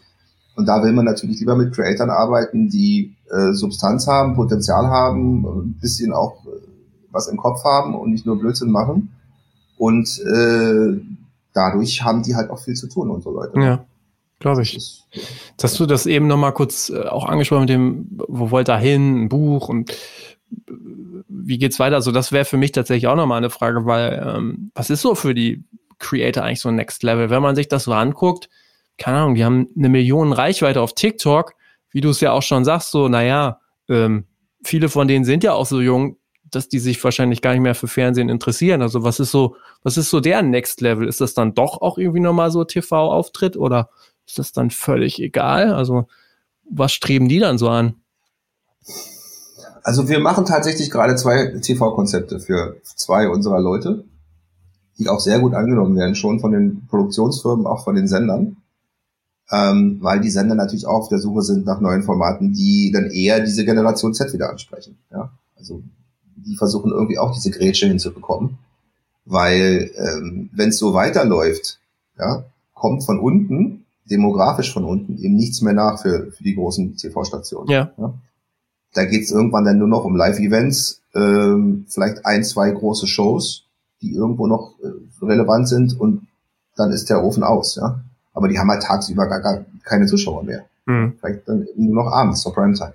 Und 0.54 0.66
da 0.66 0.82
will 0.82 0.92
man 0.92 1.04
natürlich 1.04 1.40
lieber 1.40 1.56
mit 1.56 1.74
Creatoren 1.74 2.10
arbeiten, 2.10 2.68
die 2.68 3.14
äh, 3.30 3.52
Substanz 3.52 4.06
haben, 4.06 4.34
Potenzial 4.34 4.86
haben, 4.86 5.44
ein 5.46 5.78
bisschen 5.80 6.12
auch 6.12 6.44
äh, 6.44 6.50
was 7.10 7.28
im 7.28 7.38
Kopf 7.38 7.64
haben 7.64 7.94
und 7.94 8.10
nicht 8.10 8.26
nur 8.26 8.38
Blödsinn 8.38 8.70
machen. 8.70 9.10
Und 9.78 10.20
äh, 10.20 11.00
dadurch 11.54 12.02
haben 12.02 12.22
die 12.22 12.34
halt 12.34 12.50
auch 12.50 12.58
viel 12.58 12.74
zu 12.74 12.88
tun, 12.88 13.10
unsere 13.10 13.34
Leute. 13.34 13.60
Ja, 13.60 13.84
glaube 14.40 14.62
ich. 14.62 14.76
Ist, 14.76 15.06
Jetzt 15.12 15.64
hast 15.64 15.80
du 15.80 15.86
das 15.86 16.06
eben 16.06 16.26
nochmal 16.26 16.52
kurz 16.52 16.90
äh, 16.90 17.06
auch 17.06 17.24
angesprochen 17.24 17.62
mit 17.62 17.70
dem, 17.70 18.06
wo 18.28 18.50
wollt 18.50 18.68
ihr 18.68 18.78
hin, 18.78 19.24
ein 19.24 19.28
Buch 19.28 19.68
und 19.68 19.92
wie 21.28 21.59
geht's 21.59 21.78
weiter? 21.78 21.96
Also 21.96 22.12
das 22.12 22.32
wäre 22.32 22.44
für 22.44 22.57
mich 22.57 22.72
tatsächlich 22.72 23.07
auch 23.07 23.16
nochmal 23.16 23.38
eine 23.38 23.50
Frage, 23.50 23.86
weil 23.86 24.22
ähm, 24.24 24.70
was 24.74 24.90
ist 24.90 25.03
so 25.03 25.14
für 25.14 25.34
die 25.34 25.64
Creator 25.98 26.44
eigentlich 26.44 26.61
so 26.61 26.68
ein 26.68 26.76
Next 26.76 27.03
Level? 27.03 27.30
Wenn 27.30 27.42
man 27.42 27.57
sich 27.57 27.68
das 27.68 27.84
so 27.84 27.92
anguckt, 27.92 28.48
keine 28.98 29.18
Ahnung, 29.18 29.34
die 29.34 29.44
haben 29.44 29.68
eine 29.76 29.88
Million 29.88 30.32
Reichweite 30.32 30.80
auf 30.80 30.94
TikTok, 30.94 31.55
wie 31.90 32.00
du 32.00 32.11
es 32.11 32.20
ja 32.20 32.32
auch 32.32 32.42
schon 32.42 32.64
sagst, 32.64 32.90
so, 32.90 33.09
naja, 33.09 33.61
ähm, 33.88 34.26
viele 34.62 34.88
von 34.88 35.09
denen 35.09 35.24
sind 35.24 35.44
ja 35.44 35.53
auch 35.53 35.66
so 35.66 35.80
jung, 35.80 36.16
dass 36.50 36.68
die 36.68 36.78
sich 36.78 37.03
wahrscheinlich 37.03 37.40
gar 37.40 37.53
nicht 37.53 37.62
mehr 37.62 37.74
für 37.74 37.88
Fernsehen 37.88 38.28
interessieren. 38.28 38.82
Also 38.82 39.03
was 39.03 39.20
ist 39.20 39.30
so, 39.30 39.57
was 39.82 39.96
ist 39.96 40.11
so 40.11 40.20
der 40.20 40.42
Next 40.42 40.80
Level? 40.80 41.09
Ist 41.09 41.20
das 41.20 41.34
dann 41.34 41.55
doch 41.55 41.80
auch 41.80 41.98
irgendwie 41.98 42.20
nochmal 42.20 42.50
so 42.50 42.64
TV-Auftritt 42.64 43.57
oder 43.57 43.90
ist 44.26 44.38
das 44.38 44.53
dann 44.53 44.70
völlig 44.70 45.20
egal? 45.20 45.72
Also 45.72 46.09
was 46.68 46.92
streben 46.92 47.28
die 47.28 47.38
dann 47.38 47.59
so 47.59 47.68
an? 47.68 47.96
Also 49.82 50.08
wir 50.08 50.20
machen 50.20 50.44
tatsächlich 50.44 50.90
gerade 50.90 51.16
zwei 51.16 51.58
TV-Konzepte 51.60 52.40
für 52.40 52.76
zwei 52.84 53.28
unserer 53.28 53.60
Leute, 53.60 54.04
die 54.98 55.08
auch 55.08 55.20
sehr 55.20 55.40
gut 55.40 55.54
angenommen 55.54 55.96
werden, 55.96 56.14
schon 56.14 56.40
von 56.40 56.52
den 56.52 56.86
Produktionsfirmen, 56.88 57.66
auch 57.66 57.84
von 57.84 57.94
den 57.94 58.06
Sendern 58.06 58.56
ähm, 59.52 59.98
weil 60.00 60.20
die 60.20 60.30
Sender 60.30 60.54
natürlich 60.54 60.86
auch 60.86 61.02
auf 61.02 61.08
der 61.08 61.18
Suche 61.18 61.42
sind 61.42 61.66
nach 61.66 61.80
neuen 61.80 62.02
Formaten, 62.02 62.54
die 62.54 62.90
dann 62.92 63.10
eher 63.10 63.40
diese 63.40 63.64
Generation 63.64 64.14
Z 64.14 64.32
wieder 64.32 64.50
ansprechen. 64.50 64.96
Ja? 65.10 65.30
Also 65.56 65.82
die 66.36 66.56
versuchen 66.56 66.90
irgendwie 66.90 67.18
auch 67.18 67.32
diese 67.32 67.50
Grätsche 67.50 67.86
hinzubekommen, 67.86 68.58
weil 69.26 69.90
ähm, 69.96 70.48
wenn 70.52 70.70
es 70.70 70.78
so 70.78 70.94
weiterläuft, 70.94 71.78
ja, 72.18 72.44
kommt 72.72 73.04
von 73.04 73.20
unten, 73.20 73.84
demografisch 74.10 74.72
von 74.72 74.84
unten, 74.84 75.18
eben 75.18 75.36
nichts 75.36 75.60
mehr 75.60 75.74
nach 75.74 76.00
für, 76.00 76.32
für 76.32 76.42
die 76.42 76.54
großen 76.54 76.96
TV-Stationen. 76.96 77.68
Ja. 77.68 77.92
ja? 77.96 78.14
Da 78.95 79.05
geht 79.05 79.24
es 79.24 79.30
irgendwann 79.30 79.64
dann 79.64 79.78
nur 79.78 79.88
noch 79.88 80.05
um 80.05 80.16
Live-Events, 80.16 81.03
ähm, 81.14 81.86
vielleicht 81.88 82.24
ein, 82.26 82.45
zwei 82.45 82.70
große 82.70 83.07
Shows, 83.07 83.64
die 84.01 84.14
irgendwo 84.14 84.47
noch 84.47 84.74
äh, 84.82 85.24
relevant 85.24 85.68
sind 85.68 85.99
und 85.99 86.26
dann 86.76 86.90
ist 86.90 87.11
der 87.11 87.22
Ofen 87.22 87.43
aus, 87.43 87.76
ja 87.76 88.03
aber 88.34 88.49
die 88.49 88.59
haben 88.59 88.70
halt 88.70 88.82
tagsüber 88.82 89.26
gar, 89.26 89.40
gar 89.40 89.64
keine 89.84 90.07
Zuschauer 90.07 90.43
mehr. 90.45 90.64
Mhm. 90.86 91.14
Vielleicht 91.18 91.49
dann 91.49 91.66
nur 91.76 92.05
noch 92.05 92.11
abends 92.11 92.40
zur 92.40 92.55
Primetime. 92.55 92.95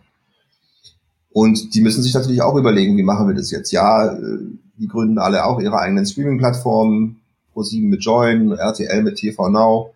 Und 1.32 1.76
die 1.76 1.82
müssen 1.82 2.02
sich 2.02 2.14
natürlich 2.14 2.42
auch 2.42 2.56
überlegen, 2.56 2.98
wie 2.98 3.04
machen 3.04 3.28
wir 3.28 3.36
das 3.36 3.52
jetzt? 3.52 3.72
Ja, 3.72 4.14
äh, 4.14 4.40
die 4.78 4.88
gründen 4.88 5.20
alle 5.20 5.46
auch 5.46 5.60
ihre 5.60 5.80
eigenen 5.80 6.06
Streaming-Plattformen, 6.06 7.20
Pro7 7.54 7.88
mit 7.88 8.04
Join, 8.04 8.52
RTL 8.52 9.04
mit 9.04 9.18
TV 9.18 9.50
Now, 9.50 9.94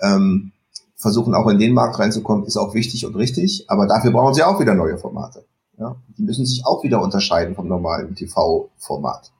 ähm, 0.00 0.52
versuchen 1.00 1.34
auch 1.34 1.48
in 1.48 1.58
den 1.58 1.72
Markt 1.72 1.98
reinzukommen, 1.98 2.44
ist 2.44 2.58
auch 2.58 2.74
wichtig 2.74 3.06
und 3.06 3.16
richtig, 3.16 3.64
aber 3.68 3.86
dafür 3.86 4.10
brauchen 4.10 4.34
sie 4.34 4.42
auch 4.42 4.60
wieder 4.60 4.74
neue 4.74 4.98
Formate. 4.98 5.46
Ja? 5.78 5.96
Die 6.18 6.22
müssen 6.22 6.44
sich 6.44 6.66
auch 6.66 6.84
wieder 6.84 7.02
unterscheiden 7.02 7.54
vom 7.54 7.68
normalen 7.68 8.14
TV-Format. 8.14 9.32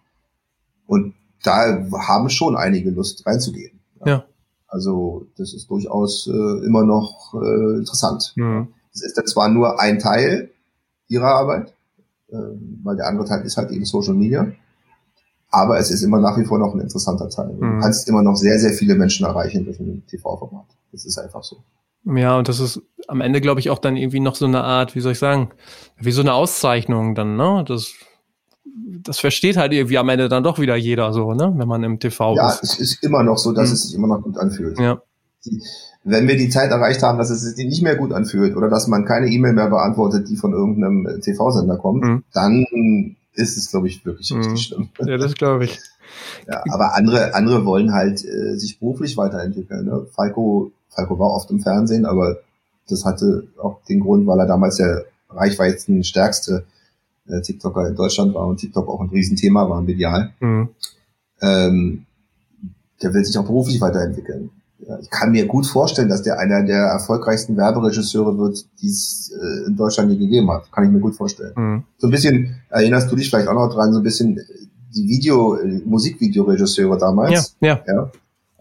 Und 0.86 1.14
da 1.42 1.86
haben 2.08 2.30
schon 2.30 2.56
einige 2.56 2.90
Lust 2.90 3.26
reinzugehen. 3.26 3.78
Ja. 4.00 4.06
ja. 4.06 4.24
Also 4.68 5.26
das 5.36 5.52
ist 5.52 5.68
durchaus 5.68 6.26
äh, 6.26 6.64
immer 6.64 6.84
noch 6.84 7.34
äh, 7.34 7.78
interessant. 7.78 8.32
Mhm. 8.36 8.68
Es 8.94 9.02
ist 9.02 9.28
zwar 9.28 9.50
nur 9.50 9.80
ein 9.80 9.98
Teil 9.98 10.50
ihrer 11.08 11.28
Arbeit, 11.28 11.74
äh, 12.28 12.36
weil 12.82 12.96
der 12.96 13.06
andere 13.06 13.26
Teil 13.26 13.42
ist 13.44 13.58
halt 13.58 13.70
eben 13.70 13.84
Social 13.84 14.14
Media, 14.14 14.50
aber 15.50 15.78
es 15.78 15.90
ist 15.90 16.02
immer 16.02 16.20
nach 16.20 16.38
wie 16.38 16.44
vor 16.44 16.58
noch 16.58 16.74
ein 16.74 16.80
interessanter 16.80 17.28
Teil. 17.28 17.54
Mhm. 17.54 17.60
Du 17.60 17.80
kannst 17.80 18.08
immer 18.08 18.22
noch 18.22 18.36
sehr, 18.36 18.58
sehr 18.58 18.72
viele 18.72 18.94
Menschen 18.94 19.26
erreichen 19.26 19.64
durch 19.64 19.80
ein 19.80 20.04
TV-Format. 20.06 20.66
Das 20.92 21.04
ist 21.04 21.18
einfach 21.18 21.42
so. 21.42 21.62
Ja, 22.04 22.38
und 22.38 22.48
das 22.48 22.60
ist 22.60 22.80
am 23.08 23.20
Ende, 23.20 23.40
glaube 23.40 23.60
ich, 23.60 23.70
auch 23.70 23.78
dann 23.78 23.96
irgendwie 23.96 24.20
noch 24.20 24.34
so 24.34 24.46
eine 24.46 24.64
Art, 24.64 24.94
wie 24.94 25.00
soll 25.00 25.12
ich 25.12 25.18
sagen, 25.18 25.50
wie 25.98 26.12
so 26.12 26.22
eine 26.22 26.32
Auszeichnung 26.32 27.14
dann, 27.14 27.36
ne? 27.36 27.64
Das 27.66 27.92
das 29.02 29.18
versteht 29.18 29.56
halt 29.56 29.72
irgendwie 29.72 29.98
am 29.98 30.08
Ende 30.08 30.28
dann 30.28 30.42
doch 30.42 30.58
wieder 30.58 30.76
jeder 30.76 31.12
so, 31.12 31.34
ne? 31.34 31.52
Wenn 31.56 31.68
man 31.68 31.82
im 31.82 31.98
TV 31.98 32.36
ja, 32.36 32.50
ist. 32.50 32.62
Ja, 32.62 32.62
es 32.62 32.80
ist 32.80 33.04
immer 33.04 33.22
noch 33.22 33.38
so, 33.38 33.52
dass 33.52 33.68
mhm. 33.68 33.74
es 33.74 33.82
sich 33.84 33.94
immer 33.94 34.06
noch 34.06 34.22
gut 34.22 34.38
anfühlt. 34.38 34.78
Ja. 34.78 35.02
wenn 36.04 36.28
wir 36.28 36.36
die 36.36 36.50
Zeit 36.50 36.70
erreicht 36.70 37.02
haben, 37.02 37.18
dass 37.18 37.30
es 37.30 37.40
sich 37.40 37.66
nicht 37.66 37.82
mehr 37.82 37.96
gut 37.96 38.12
anfühlt 38.12 38.56
oder 38.56 38.68
dass 38.68 38.88
man 38.88 39.04
keine 39.04 39.28
E-Mail 39.28 39.54
mehr 39.54 39.68
beantwortet, 39.68 40.28
die 40.28 40.36
von 40.36 40.52
irgendeinem 40.52 41.20
TV-Sender 41.20 41.78
kommt, 41.78 42.04
mhm. 42.04 42.24
dann 42.32 43.16
ist 43.40 43.56
es, 43.56 43.70
glaube 43.70 43.88
ich, 43.88 44.04
wirklich 44.04 44.30
richtig 44.32 44.52
mhm. 44.52 44.56
schlimm. 44.56 44.88
Ja, 45.04 45.16
das 45.16 45.34
glaube 45.34 45.64
ich. 45.64 45.78
Ja, 46.46 46.62
aber 46.70 46.94
andere, 46.94 47.34
andere 47.34 47.64
wollen 47.64 47.92
halt 47.92 48.24
äh, 48.24 48.56
sich 48.56 48.78
beruflich 48.78 49.16
weiterentwickeln. 49.16 49.86
Ne? 49.86 50.06
Falco, 50.12 50.72
Falco 50.88 51.18
war 51.18 51.30
oft 51.30 51.50
im 51.50 51.60
Fernsehen, 51.60 52.04
aber 52.04 52.38
das 52.88 53.04
hatte 53.04 53.46
auch 53.58 53.82
den 53.88 54.00
Grund, 54.00 54.26
weil 54.26 54.40
er 54.40 54.46
damals 54.46 54.76
der 54.76 55.04
reichweitenstärkste 55.28 56.64
äh, 57.28 57.40
TikToker 57.40 57.88
in 57.88 57.94
Deutschland 57.94 58.34
war 58.34 58.46
und 58.46 58.58
TikTok 58.58 58.88
auch 58.88 59.00
ein 59.00 59.10
Riesenthema 59.10 59.68
war, 59.68 59.80
medial. 59.82 60.32
Mhm. 60.40 60.68
Ähm, 61.40 62.06
der 63.02 63.14
will 63.14 63.24
sich 63.24 63.38
auch 63.38 63.46
beruflich 63.46 63.80
weiterentwickeln. 63.80 64.50
Ich 65.00 65.10
kann 65.10 65.32
mir 65.32 65.46
gut 65.46 65.66
vorstellen, 65.66 66.08
dass 66.08 66.22
der 66.22 66.38
einer 66.38 66.62
der 66.62 66.84
erfolgreichsten 66.84 67.56
Werberegisseure 67.56 68.36
wird, 68.38 68.64
die 68.80 68.88
es 68.88 69.32
äh, 69.32 69.66
in 69.68 69.76
Deutschland 69.76 70.10
je 70.10 70.18
gegeben 70.18 70.50
hat. 70.50 70.70
Kann 70.72 70.84
ich 70.84 70.90
mir 70.90 71.00
gut 71.00 71.14
vorstellen. 71.14 71.52
Mhm. 71.56 71.82
So 71.98 72.08
ein 72.08 72.10
bisschen, 72.10 72.56
erinnerst 72.70 73.10
du 73.10 73.16
dich 73.16 73.28
vielleicht 73.28 73.48
auch 73.48 73.54
noch 73.54 73.72
dran, 73.72 73.92
so 73.92 73.98
ein 73.98 74.02
bisschen 74.02 74.40
die 74.94 75.08
Video, 75.08 75.56
äh, 75.56 75.80
Musikvideoregisseure 75.84 76.98
damals. 76.98 77.56
Ja, 77.60 77.80
ja. 77.86 77.94
ja. 77.94 78.10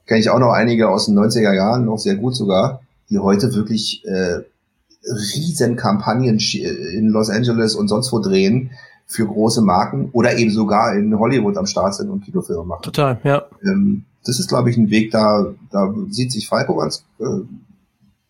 Kenne 0.06 0.20
ich 0.20 0.30
auch 0.30 0.40
noch 0.40 0.52
einige 0.52 0.90
aus 0.90 1.06
den 1.06 1.18
90er 1.18 1.54
Jahren, 1.54 1.86
noch 1.86 2.00
sehr 2.00 2.16
gut 2.16 2.36
sogar, 2.36 2.82
die 3.10 3.20
heute 3.20 3.54
wirklich 3.54 4.04
äh, 4.06 4.40
riesen 5.04 5.76
Kampagnen 5.76 6.40
in 6.40 7.10
Los 7.10 7.30
Angeles 7.30 7.76
und 7.76 7.88
sonst 7.88 8.12
wo 8.12 8.20
drehen 8.20 8.72
für 9.06 9.26
große 9.26 9.62
Marken 9.62 10.10
oder 10.12 10.38
eben 10.38 10.52
sogar 10.52 10.96
in 10.96 11.18
Hollywood 11.18 11.58
am 11.58 11.66
Start 11.66 11.96
sind 11.96 12.10
und 12.10 12.24
Kinofilme 12.24 12.64
machen. 12.64 12.84
Total, 12.84 13.20
ja. 13.24 13.44
Ähm, 13.64 14.06
das 14.26 14.40
ist, 14.40 14.50
glaube 14.50 14.70
ich, 14.70 14.78
ein 14.78 14.90
Weg, 14.90 15.12
da, 15.12 15.54
da 15.72 15.94
sieht 16.10 16.32
sich 16.32 16.48
Falco 16.48 16.76
ganz, 16.76 17.06
äh, 17.20 17.24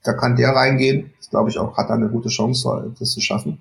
da 0.04 0.14
kann 0.14 0.36
der 0.36 0.50
reingehen. 0.50 1.12
Das 1.18 1.30
glaube 1.30 1.50
ich 1.50 1.58
auch, 1.58 1.78
hat 1.78 1.90
da 1.90 1.96
eine 1.96 2.10
gute 2.10 2.30
Chance, 2.30 2.94
das 3.00 3.12
zu 3.12 3.22
schaffen. 3.22 3.60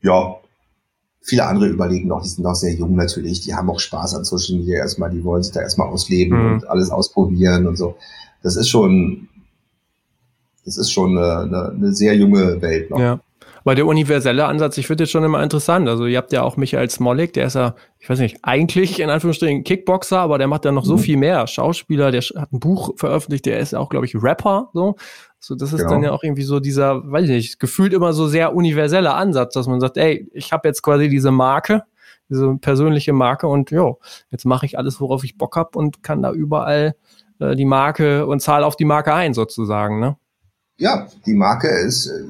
Ja, 0.00 0.36
viele 1.22 1.46
andere 1.46 1.68
überlegen 1.68 2.08
noch, 2.08 2.22
die 2.22 2.28
sind 2.28 2.44
noch 2.44 2.54
sehr 2.54 2.74
jung 2.74 2.94
natürlich, 2.94 3.40
die 3.40 3.54
haben 3.54 3.68
auch 3.68 3.80
Spaß 3.80 4.14
an 4.14 4.24
Social 4.24 4.58
Media 4.58 4.78
erstmal, 4.78 5.10
die 5.10 5.24
wollen 5.24 5.42
sich 5.42 5.52
da 5.52 5.60
erstmal 5.60 5.88
ausleben 5.88 6.38
mhm. 6.38 6.52
und 6.54 6.68
alles 6.68 6.90
ausprobieren 6.90 7.66
und 7.66 7.76
so. 7.76 7.96
Das 8.42 8.54
ist 8.56 8.68
schon, 8.68 9.28
das 10.64 10.76
ist 10.76 10.92
schon 10.92 11.18
eine, 11.18 11.38
eine, 11.40 11.68
eine 11.70 11.92
sehr 11.92 12.14
junge 12.14 12.60
Welt 12.62 12.90
noch. 12.90 13.00
Ja. 13.00 13.20
Aber 13.66 13.74
der 13.74 13.86
universelle 13.86 14.46
Ansatz, 14.46 14.78
ich 14.78 14.86
finde 14.86 15.02
das 15.02 15.10
schon 15.10 15.24
immer 15.24 15.42
interessant. 15.42 15.88
Also 15.88 16.06
ihr 16.06 16.18
habt 16.18 16.32
ja 16.32 16.42
auch 16.42 16.56
Michael 16.56 16.88
Smolik, 16.88 17.32
der 17.32 17.48
ist 17.48 17.54
ja, 17.54 17.74
ich 17.98 18.08
weiß 18.08 18.20
nicht, 18.20 18.38
eigentlich 18.42 19.00
in 19.00 19.10
Anführungsstrichen 19.10 19.64
Kickboxer, 19.64 20.20
aber 20.20 20.38
der 20.38 20.46
macht 20.46 20.64
ja 20.64 20.70
noch 20.70 20.84
mhm. 20.84 20.88
so 20.88 20.98
viel 20.98 21.16
mehr. 21.16 21.48
Schauspieler, 21.48 22.12
der 22.12 22.20
hat 22.20 22.52
ein 22.52 22.60
Buch 22.60 22.92
veröffentlicht, 22.96 23.44
der 23.44 23.58
ist 23.58 23.74
auch, 23.74 23.88
glaube 23.88 24.06
ich, 24.06 24.14
Rapper. 24.14 24.70
So, 24.72 24.94
so 25.40 25.56
das 25.56 25.72
ist 25.72 25.80
genau. 25.80 25.90
dann 25.90 26.04
ja 26.04 26.12
auch 26.12 26.22
irgendwie 26.22 26.44
so 26.44 26.60
dieser, 26.60 27.10
weiß 27.10 27.24
ich 27.24 27.30
nicht, 27.30 27.58
gefühlt 27.58 27.92
immer 27.92 28.12
so 28.12 28.28
sehr 28.28 28.54
universeller 28.54 29.16
Ansatz, 29.16 29.54
dass 29.54 29.66
man 29.66 29.80
sagt, 29.80 29.96
ey, 29.96 30.30
ich 30.32 30.52
habe 30.52 30.68
jetzt 30.68 30.82
quasi 30.82 31.08
diese 31.08 31.32
Marke, 31.32 31.82
diese 32.28 32.54
persönliche 32.58 33.14
Marke 33.14 33.48
und 33.48 33.72
jo, 33.72 33.98
jetzt 34.30 34.44
mache 34.44 34.66
ich 34.66 34.78
alles, 34.78 35.00
worauf 35.00 35.24
ich 35.24 35.38
Bock 35.38 35.56
hab 35.56 35.74
und 35.74 36.04
kann 36.04 36.22
da 36.22 36.30
überall 36.30 36.94
äh, 37.40 37.56
die 37.56 37.64
Marke 37.64 38.26
und 38.26 38.38
zahle 38.38 38.64
auf 38.64 38.76
die 38.76 38.84
Marke 38.84 39.12
ein 39.12 39.34
sozusagen, 39.34 39.98
ne? 39.98 40.16
ja, 40.78 41.08
die 41.24 41.34
Marke 41.34 41.68
ist, 41.68 42.06
äh, 42.06 42.22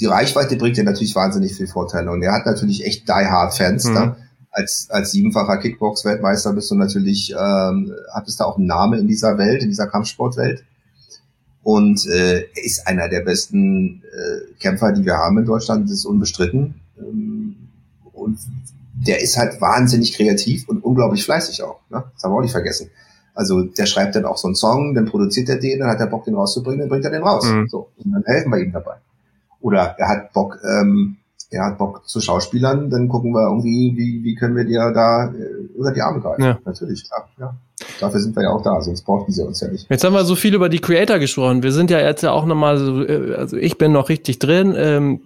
die 0.00 0.06
Reichweite 0.06 0.56
bringt 0.56 0.76
dir 0.76 0.84
natürlich 0.84 1.14
wahnsinnig 1.14 1.54
viel 1.54 1.66
Vorteile. 1.66 2.10
Und 2.10 2.22
er 2.22 2.32
hat 2.32 2.46
natürlich 2.46 2.84
echt 2.84 3.08
die 3.08 3.12
Hard 3.12 3.54
Fans. 3.54 3.84
Mhm. 3.84 3.94
Da. 3.94 4.16
Als, 4.50 4.88
als 4.90 5.12
siebenfacher 5.12 5.56
Kickbox-Weltmeister 5.58 6.52
bist 6.52 6.70
du 6.70 6.74
natürlich, 6.74 7.32
ähm, 7.32 7.94
hattest 8.12 8.38
du 8.38 8.44
auch 8.44 8.58
einen 8.58 8.66
Namen 8.66 9.00
in 9.00 9.08
dieser 9.08 9.38
Welt, 9.38 9.62
in 9.62 9.70
dieser 9.70 9.86
Kampfsportwelt. 9.86 10.62
Und 11.62 12.06
äh, 12.06 12.40
er 12.40 12.64
ist 12.64 12.86
einer 12.86 13.08
der 13.08 13.20
besten 13.20 14.02
äh, 14.02 14.54
Kämpfer, 14.60 14.92
die 14.92 15.06
wir 15.06 15.14
haben 15.14 15.38
in 15.38 15.46
Deutschland, 15.46 15.84
das 15.84 15.98
ist 15.98 16.04
unbestritten. 16.04 16.74
Ähm, 16.98 17.56
und 18.12 18.38
der 19.06 19.22
ist 19.22 19.38
halt 19.38 19.60
wahnsinnig 19.60 20.12
kreativ 20.12 20.68
und 20.68 20.84
unglaublich 20.84 21.24
fleißig 21.24 21.62
auch. 21.62 21.80
Ne? 21.88 22.04
Das 22.14 22.24
haben 22.24 22.32
wir 22.32 22.36
auch 22.36 22.42
nicht 22.42 22.52
vergessen. 22.52 22.90
Also 23.34 23.62
der 23.62 23.86
schreibt 23.86 24.16
dann 24.16 24.26
auch 24.26 24.36
so 24.36 24.48
einen 24.48 24.54
Song, 24.54 24.94
dann 24.94 25.06
produziert 25.06 25.48
er 25.48 25.56
den, 25.56 25.78
dann 25.78 25.88
hat 25.88 26.00
er 26.00 26.06
Bock, 26.06 26.24
den 26.24 26.34
rauszubringen, 26.34 26.80
dann 26.80 26.88
bringt 26.90 27.04
er 27.04 27.10
den 27.10 27.22
raus. 27.22 27.46
Mhm. 27.46 27.68
So, 27.68 27.88
und 27.96 28.12
dann 28.12 28.24
helfen 28.26 28.50
wir 28.50 28.58
ihm 28.58 28.72
dabei. 28.72 28.96
Oder 29.62 29.94
er 29.98 30.08
hat 30.08 30.32
Bock, 30.32 30.58
ähm, 30.64 31.16
er 31.50 31.66
hat 31.66 31.78
Bock 31.78 32.06
zu 32.08 32.20
Schauspielern, 32.20 32.90
dann 32.90 33.08
gucken 33.08 33.32
wir 33.32 33.48
irgendwie, 33.48 33.94
wie, 33.96 34.24
wie 34.24 34.34
können 34.34 34.56
wir 34.56 34.64
dir 34.64 34.92
da 34.92 35.26
äh, 35.26 35.78
über 35.78 35.92
die 35.92 36.02
Arme 36.02 36.20
greifen. 36.20 36.42
Ja. 36.42 36.58
Natürlich, 36.64 37.08
klar. 37.08 37.28
Ja. 37.38 37.54
Dafür 38.00 38.20
sind 38.20 38.36
wir 38.36 38.44
ja 38.44 38.50
auch 38.50 38.62
da, 38.62 38.80
sonst 38.80 39.02
brauchen 39.02 39.32
sie 39.32 39.44
uns 39.44 39.60
ja 39.60 39.68
nicht. 39.68 39.88
Jetzt 39.88 40.04
haben 40.04 40.12
wir 40.12 40.24
so 40.24 40.34
viel 40.34 40.54
über 40.54 40.68
die 40.68 40.80
Creator 40.80 41.18
gesprochen. 41.18 41.62
Wir 41.62 41.72
sind 41.72 41.90
ja 41.90 42.00
jetzt 42.00 42.22
ja 42.22 42.32
auch 42.32 42.44
nochmal 42.44 42.76
so, 42.78 43.02
äh, 43.04 43.34
also 43.34 43.56
ich 43.56 43.78
bin 43.78 43.92
noch 43.92 44.08
richtig 44.08 44.38
drin. 44.38 44.74
Ähm, 44.76 45.22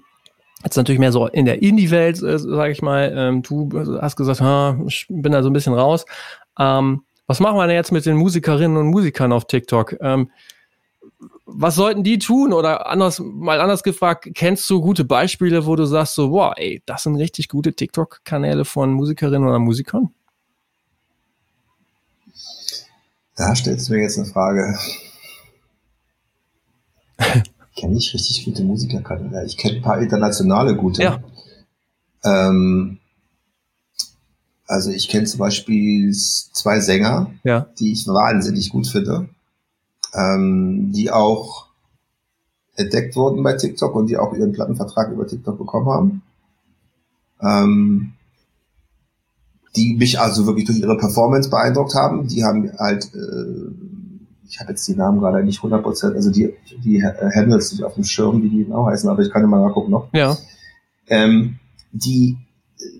jetzt 0.64 0.76
natürlich 0.76 0.99
mehr 0.99 1.12
so 1.12 1.26
in 1.26 1.45
der 1.45 1.62
Indie-Welt, 1.62 2.22
äh, 2.22 2.39
sage 2.39 2.72
ich 2.72 2.82
mal. 2.82 3.12
Ähm, 3.14 3.43
du 3.43 3.70
hast 4.01 4.16
gesagt, 4.16 4.41
ha, 4.41 4.78
ich 4.87 5.07
bin 5.09 5.32
da 5.32 5.43
so 5.43 5.51
ein 5.51 5.53
bisschen 5.53 5.74
raus. 5.74 6.07
Ähm, 6.59 7.03
was 7.26 7.41
machen 7.41 7.57
wir 7.57 7.66
denn 7.66 7.76
jetzt 7.76 7.93
mit 7.93 8.07
den 8.07 8.16
Musikerinnen 8.16 8.76
und 8.76 8.87
Musikern 8.89 9.32
auf 9.32 9.47
TikTok? 9.47 9.97
Ähm, 10.01 10.30
was 11.59 11.74
sollten 11.74 12.04
die 12.04 12.18
tun? 12.18 12.52
Oder 12.52 12.86
anders, 12.86 13.20
mal 13.20 13.61
anders 13.61 13.82
gefragt, 13.82 14.28
kennst 14.34 14.68
du 14.68 14.80
gute 14.80 15.04
Beispiele, 15.04 15.66
wo 15.66 15.74
du 15.76 15.86
sagst 15.86 16.14
so, 16.14 16.30
wow, 16.30 16.52
ey, 16.57 16.82
das 16.86 17.04
sind 17.04 17.16
richtig 17.16 17.48
gute 17.48 17.72
TikTok-Kanäle 17.72 18.64
von 18.64 18.92
Musikerinnen 18.92 19.48
oder 19.48 19.59
Musikern? 19.59 20.11
Da 23.36 23.54
stellst 23.54 23.88
du 23.88 23.94
mir 23.94 24.02
jetzt 24.02 24.18
eine 24.18 24.26
Frage. 24.26 24.78
ich 27.18 27.80
kenne 27.80 27.94
nicht 27.94 28.12
richtig 28.14 28.44
gute 28.44 28.62
Musikerkanäle. 28.64 29.44
Ich 29.46 29.57
kenne 29.57 29.76
ein 29.76 29.82
paar 29.82 29.98
internationale 30.00 30.76
gute. 30.76 31.02
Ja. 31.02 31.22
Ähm, 32.24 32.98
also 34.66 34.90
ich 34.90 35.09
kenne 35.09 35.24
zum 35.26 35.38
Beispiel 35.38 36.12
zwei 36.14 36.80
Sänger, 36.80 37.30
ja. 37.44 37.66
die 37.78 37.92
ich 37.92 38.07
wahnsinnig 38.07 38.70
gut 38.70 38.86
finde 38.86 39.28
ähm, 40.14 40.92
die 40.92 41.11
auch 41.11 41.66
entdeckt 42.76 43.16
wurden 43.16 43.42
bei 43.42 43.54
TikTok 43.54 43.94
und 43.94 44.09
die 44.09 44.16
auch 44.16 44.34
ihren 44.34 44.52
Plattenvertrag 44.52 45.11
über 45.11 45.26
TikTok 45.26 45.59
bekommen 45.59 45.88
haben. 45.88 46.22
Ähm, 47.40 48.12
die 49.76 49.94
mich 49.94 50.18
also 50.18 50.46
wirklich 50.46 50.64
durch 50.64 50.78
ihre 50.78 50.96
Performance 50.96 51.50
beeindruckt 51.50 51.94
haben. 51.94 52.28
Die 52.28 52.44
haben 52.44 52.70
halt, 52.78 53.04
äh, 53.14 53.70
ich 54.48 54.59
habe 54.61 54.70
jetzt 54.70 54.86
die 54.88 54.94
Namen 54.94 55.20
gerade 55.20 55.44
nicht 55.44 55.61
100%, 55.61 56.14
also 56.14 56.30
die, 56.30 56.54
die 56.82 57.04
Handles 57.04 57.72
nicht 57.72 57.84
auf 57.84 57.94
dem 57.94 58.04
Schirm, 58.04 58.42
wie 58.42 58.48
die 58.48 58.64
genau 58.64 58.86
heißen, 58.86 59.09
aber 59.09 59.22
ich 59.22 59.30
kann 59.30 59.44
immer 59.44 59.61
nachgucken 59.61 59.90
noch. 59.90 60.09
Ja. 60.12 60.36
Ähm, 61.09 61.59
die 61.92 62.36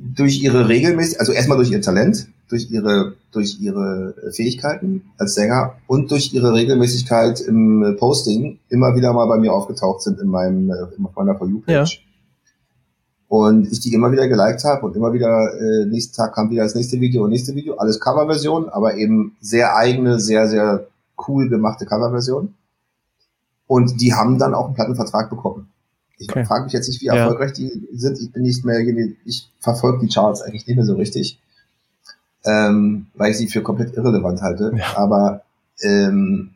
durch 0.01 0.43
ihre 0.43 0.69
regelmäßig, 0.69 1.21
also 1.21 1.33
erstmal 1.33 1.59
durch 1.59 1.71
ihr 1.71 1.83
Talent, 1.83 2.29
durch 2.49 2.71
ihre, 2.71 3.15
durch 3.33 3.59
ihre 3.61 4.15
Fähigkeiten 4.33 5.11
als 5.19 5.35
Sänger 5.35 5.75
und 5.87 6.11
durch 6.11 6.33
ihre 6.33 6.53
Regelmäßigkeit 6.53 7.41
im 7.41 7.97
Posting 7.99 8.59
immer 8.69 8.95
wieder 8.95 9.13
mal 9.13 9.27
bei 9.27 9.39
mir 9.39 9.53
aufgetaucht 9.53 10.03
sind 10.03 10.21
in 10.21 10.29
meinem, 10.29 10.71
äh, 10.71 10.95
in 10.97 11.07
meiner 11.15 11.37
For 11.37 11.49
You-Page. 11.49 11.97
Ja. 11.97 12.03
Und 13.29 13.71
ich 13.73 13.81
die 13.81 13.93
immer 13.93 14.13
wieder 14.13 14.29
geliked 14.29 14.63
habe 14.65 14.87
und 14.87 14.95
immer 14.95 15.13
wieder, 15.13 15.53
äh, 15.61 15.87
nächsten 15.87 16.15
Tag 16.15 16.35
kam 16.35 16.51
wieder 16.51 16.63
das 16.63 16.77
nächste 16.77 17.01
Video 17.01 17.25
und 17.25 17.31
nächste 17.31 17.57
Video, 17.57 17.75
alles 17.77 17.99
Coverversion, 17.99 18.69
aber 18.69 18.97
eben 18.97 19.37
sehr 19.41 19.75
eigene, 19.77 20.21
sehr, 20.21 20.47
sehr 20.47 20.87
cool 21.27 21.49
gemachte 21.49 21.87
Coverversion. 21.87 22.55
Und 23.67 24.01
die 24.01 24.15
haben 24.15 24.39
dann 24.39 24.55
auch 24.55 24.67
einen 24.67 24.75
Plattenvertrag 24.75 25.29
bekommen. 25.29 25.69
Ich 26.19 26.31
okay. 26.31 26.45
frage 26.45 26.65
mich 26.65 26.73
jetzt 26.73 26.89
nicht, 26.89 27.03
wie 27.03 27.09
erfolgreich 27.09 27.59
ja. 27.59 27.69
die 27.69 27.89
sind. 27.99 28.21
Ich 28.21 28.33
bin 28.33 28.43
nicht 28.43 28.65
mehr, 28.65 28.79
ich 29.25 29.51
verfolge 29.59 30.07
die 30.07 30.13
Charts 30.13 30.41
eigentlich 30.41 30.67
nicht 30.69 30.77
mehr 30.77 30.87
so 30.87 30.95
richtig 30.95 31.41
ähm, 32.47 33.07
weil 33.15 33.33
ich 33.33 33.39
sie 33.39 33.49
für 33.49 33.63
komplett 33.63 33.97
irrelevant 33.97 34.41
halte. 34.41 34.73
Ja. 34.77 34.97
Aber 34.97 35.43
ähm, 35.83 36.51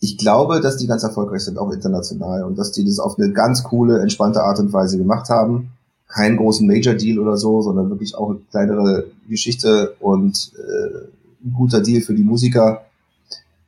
ich 0.00 0.18
glaube, 0.18 0.60
dass 0.60 0.76
die 0.76 0.86
ganz 0.86 1.02
erfolgreich 1.02 1.42
sind, 1.42 1.58
auch 1.58 1.72
international, 1.72 2.44
und 2.44 2.58
dass 2.58 2.72
die 2.72 2.84
das 2.84 2.98
auf 2.98 3.18
eine 3.18 3.32
ganz 3.32 3.64
coole, 3.64 4.00
entspannte 4.00 4.42
Art 4.42 4.58
und 4.60 4.72
Weise 4.72 4.98
gemacht 4.98 5.28
haben. 5.28 5.70
Keinen 6.08 6.36
großen 6.36 6.66
Major-Deal 6.66 7.18
oder 7.18 7.36
so, 7.36 7.62
sondern 7.62 7.90
wirklich 7.90 8.14
auch 8.14 8.30
eine 8.30 8.38
kleinere 8.50 9.06
Geschichte 9.28 9.96
und 10.00 10.52
äh, 10.56 11.08
ein 11.44 11.52
guter 11.54 11.80
Deal 11.80 12.02
für 12.02 12.14
die 12.14 12.22
Musiker 12.22 12.84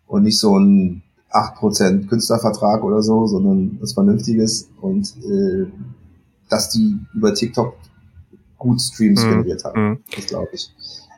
und 0.06 0.22
nicht 0.22 0.38
so 0.38 0.58
ein 0.58 1.02
8% 1.32 2.06
Künstlervertrag 2.06 2.84
oder 2.84 3.02
so, 3.02 3.26
sondern 3.26 3.78
was 3.80 3.94
Vernünftiges 3.94 4.68
und 4.80 5.14
äh, 5.24 5.66
dass 6.48 6.70
die 6.70 6.98
über 7.14 7.34
TikTok 7.34 7.74
gut 8.58 8.80
Streams 8.80 9.24
mhm. 9.24 9.30
generiert 9.30 9.64
haben. 9.64 9.88
Mhm. 9.88 9.98
Das 10.14 10.26
glaube 10.26 10.48
ich. 10.52 10.70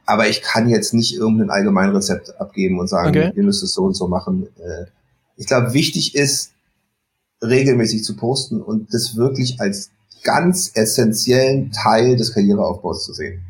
Aber 0.08 0.26
ich 0.26 0.40
kann 0.40 0.70
jetzt 0.70 0.94
nicht 0.94 1.14
irgendein 1.14 1.50
Allgemeinrezept 1.50 2.40
abgeben 2.40 2.80
und 2.80 2.88
sagen, 2.88 3.10
okay. 3.10 3.30
ihr 3.36 3.42
müsst 3.42 3.62
es 3.62 3.74
so 3.74 3.82
und 3.82 3.92
so 3.92 4.08
machen. 4.08 4.46
Äh, 4.56 4.86
ich 5.36 5.46
glaube, 5.46 5.74
wichtig 5.74 6.14
ist, 6.14 6.52
regelmäßig 7.42 8.04
zu 8.04 8.16
posten 8.16 8.62
und 8.62 8.94
das 8.94 9.16
wirklich 9.16 9.60
als 9.60 9.90
ganz 10.24 10.70
essentiellen 10.72 11.72
Teil 11.72 12.16
des 12.16 12.32
Karriereaufbaus 12.32 13.04
zu 13.04 13.12
sehen. 13.12 13.42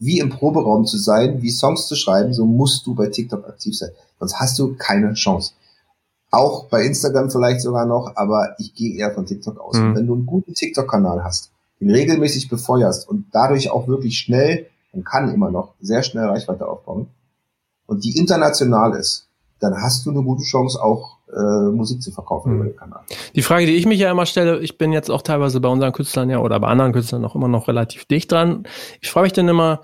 Wie 0.00 0.18
im 0.18 0.30
Proberaum 0.30 0.86
zu 0.86 0.98
sein, 0.98 1.40
wie 1.40 1.50
Songs 1.50 1.86
zu 1.86 1.94
schreiben, 1.94 2.34
so 2.34 2.46
musst 2.46 2.84
du 2.84 2.96
bei 2.96 3.06
TikTok 3.06 3.46
aktiv 3.46 3.78
sein. 3.78 3.90
Sonst 4.18 4.40
hast 4.40 4.58
du 4.58 4.74
keine 4.74 5.14
Chance. 5.14 5.52
Auch 6.32 6.64
bei 6.64 6.84
Instagram 6.84 7.30
vielleicht 7.30 7.60
sogar 7.60 7.86
noch, 7.86 8.16
aber 8.16 8.56
ich 8.58 8.74
gehe 8.74 8.96
eher 8.96 9.14
von 9.14 9.24
TikTok 9.24 9.60
aus. 9.60 9.76
Mhm. 9.76 9.94
Wenn 9.94 10.06
du 10.08 10.14
einen 10.14 10.26
guten 10.26 10.52
TikTok-Kanal 10.52 11.22
hast, 11.22 11.52
den 11.80 11.92
regelmäßig 11.92 12.48
befeuerst 12.48 13.08
und 13.08 13.26
dadurch 13.30 13.70
auch 13.70 13.86
wirklich 13.86 14.18
schnell 14.18 14.66
und 14.96 15.04
kann 15.04 15.32
immer 15.32 15.50
noch 15.50 15.74
sehr 15.80 16.02
schnell 16.02 16.24
Reichweite 16.24 16.66
aufbauen 16.66 17.08
und 17.86 18.04
die 18.04 18.18
international 18.18 18.94
ist, 18.94 19.28
dann 19.60 19.74
hast 19.80 20.04
du 20.04 20.10
eine 20.10 20.22
gute 20.22 20.42
Chance, 20.42 20.82
auch 20.82 21.18
äh, 21.32 21.70
Musik 21.70 22.02
zu 22.02 22.10
verkaufen 22.10 22.52
mhm. 22.52 22.56
über 22.56 22.64
den 22.70 22.76
Kanal. 22.76 23.00
Die 23.34 23.42
Frage, 23.42 23.66
die 23.66 23.74
ich 23.74 23.86
mich 23.86 23.98
ja 23.98 24.10
immer 24.10 24.26
stelle, 24.26 24.58
ich 24.60 24.78
bin 24.78 24.92
jetzt 24.92 25.10
auch 25.10 25.22
teilweise 25.22 25.60
bei 25.60 25.68
unseren 25.68 25.92
Künstlern 25.92 26.30
ja 26.30 26.38
oder 26.38 26.60
bei 26.60 26.68
anderen 26.68 26.92
Künstlern 26.92 27.22
noch 27.22 27.34
immer 27.34 27.48
noch 27.48 27.68
relativ 27.68 28.04
dicht 28.04 28.32
dran. 28.32 28.64
Ich 29.00 29.10
frage 29.10 29.24
mich 29.24 29.32
dann 29.32 29.48
immer, 29.48 29.82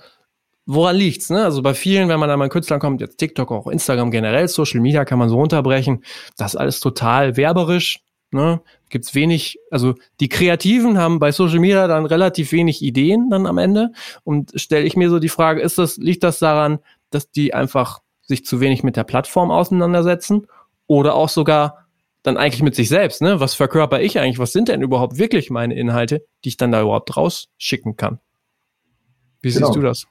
woran 0.67 0.97
liegt's? 0.97 1.31
Ne? 1.31 1.45
Also 1.45 1.63
bei 1.63 1.75
vielen, 1.75 2.09
wenn 2.09 2.21
man 2.21 2.29
da 2.29 2.37
mal 2.37 2.49
Künstlern 2.49 2.81
kommt, 2.81 3.01
jetzt 3.01 3.17
TikTok, 3.17 3.51
auch 3.51 3.67
Instagram 3.67 4.11
generell, 4.11 4.47
Social 4.49 4.81
Media 4.81 5.05
kann 5.05 5.19
man 5.19 5.29
so 5.29 5.37
runterbrechen, 5.37 6.05
das 6.37 6.55
ist 6.55 6.61
alles 6.61 6.81
total 6.81 7.37
werberisch. 7.37 8.01
Ne? 8.31 8.61
Gibt's 8.93 9.15
wenig, 9.15 9.59
also 9.71 9.95
die 10.21 10.29
Kreativen 10.29 10.99
haben 10.99 11.19
bei 11.19 11.33
Social 11.33 11.61
Media 11.61 11.89
dann 11.89 12.05
relativ 12.05 12.53
wenig 12.53 12.83
Ideen 12.83 13.31
dann 13.31 13.47
am 13.47 13.57
Ende. 13.57 13.93
Und 14.23 14.53
stelle 14.55 14.85
ich 14.85 14.97
mir 14.97 15.09
so 15.09 15.19
die 15.19 15.31
Frage, 15.31 15.63
ist 15.63 15.79
das, 15.79 15.97
liegt 15.97 16.23
das 16.23 16.39
daran, 16.39 16.79
dass 17.09 17.31
die 17.31 17.55
einfach 17.55 18.03
sich 18.21 18.45
zu 18.45 18.61
wenig 18.61 18.83
mit 18.83 18.97
der 18.97 19.05
Plattform 19.05 19.51
auseinandersetzen? 19.51 20.47
Oder 20.87 21.15
auch 21.15 21.31
sogar 21.31 21.87
dann 22.23 22.37
eigentlich 22.37 22.63
mit 22.63 22.75
sich 22.75 22.91
selbst, 22.91 23.23
ne? 23.23 23.41
Was 23.41 23.55
verkörper 23.55 24.03
ich 24.03 24.19
eigentlich? 24.19 24.39
Was 24.39 24.53
sind 24.53 24.69
denn 24.69 24.83
überhaupt 24.83 25.17
wirklich 25.17 25.49
meine 25.49 25.75
Inhalte, 25.75 26.23
die 26.45 26.51
ich 26.51 26.59
dann 26.59 26.71
da 26.71 26.83
überhaupt 26.83 27.17
rausschicken 27.17 27.97
kann? 27.97 28.21
Wie 29.41 29.51
genau. 29.51 29.69
siehst 29.69 29.77
du 29.77 29.81
das? 29.81 30.07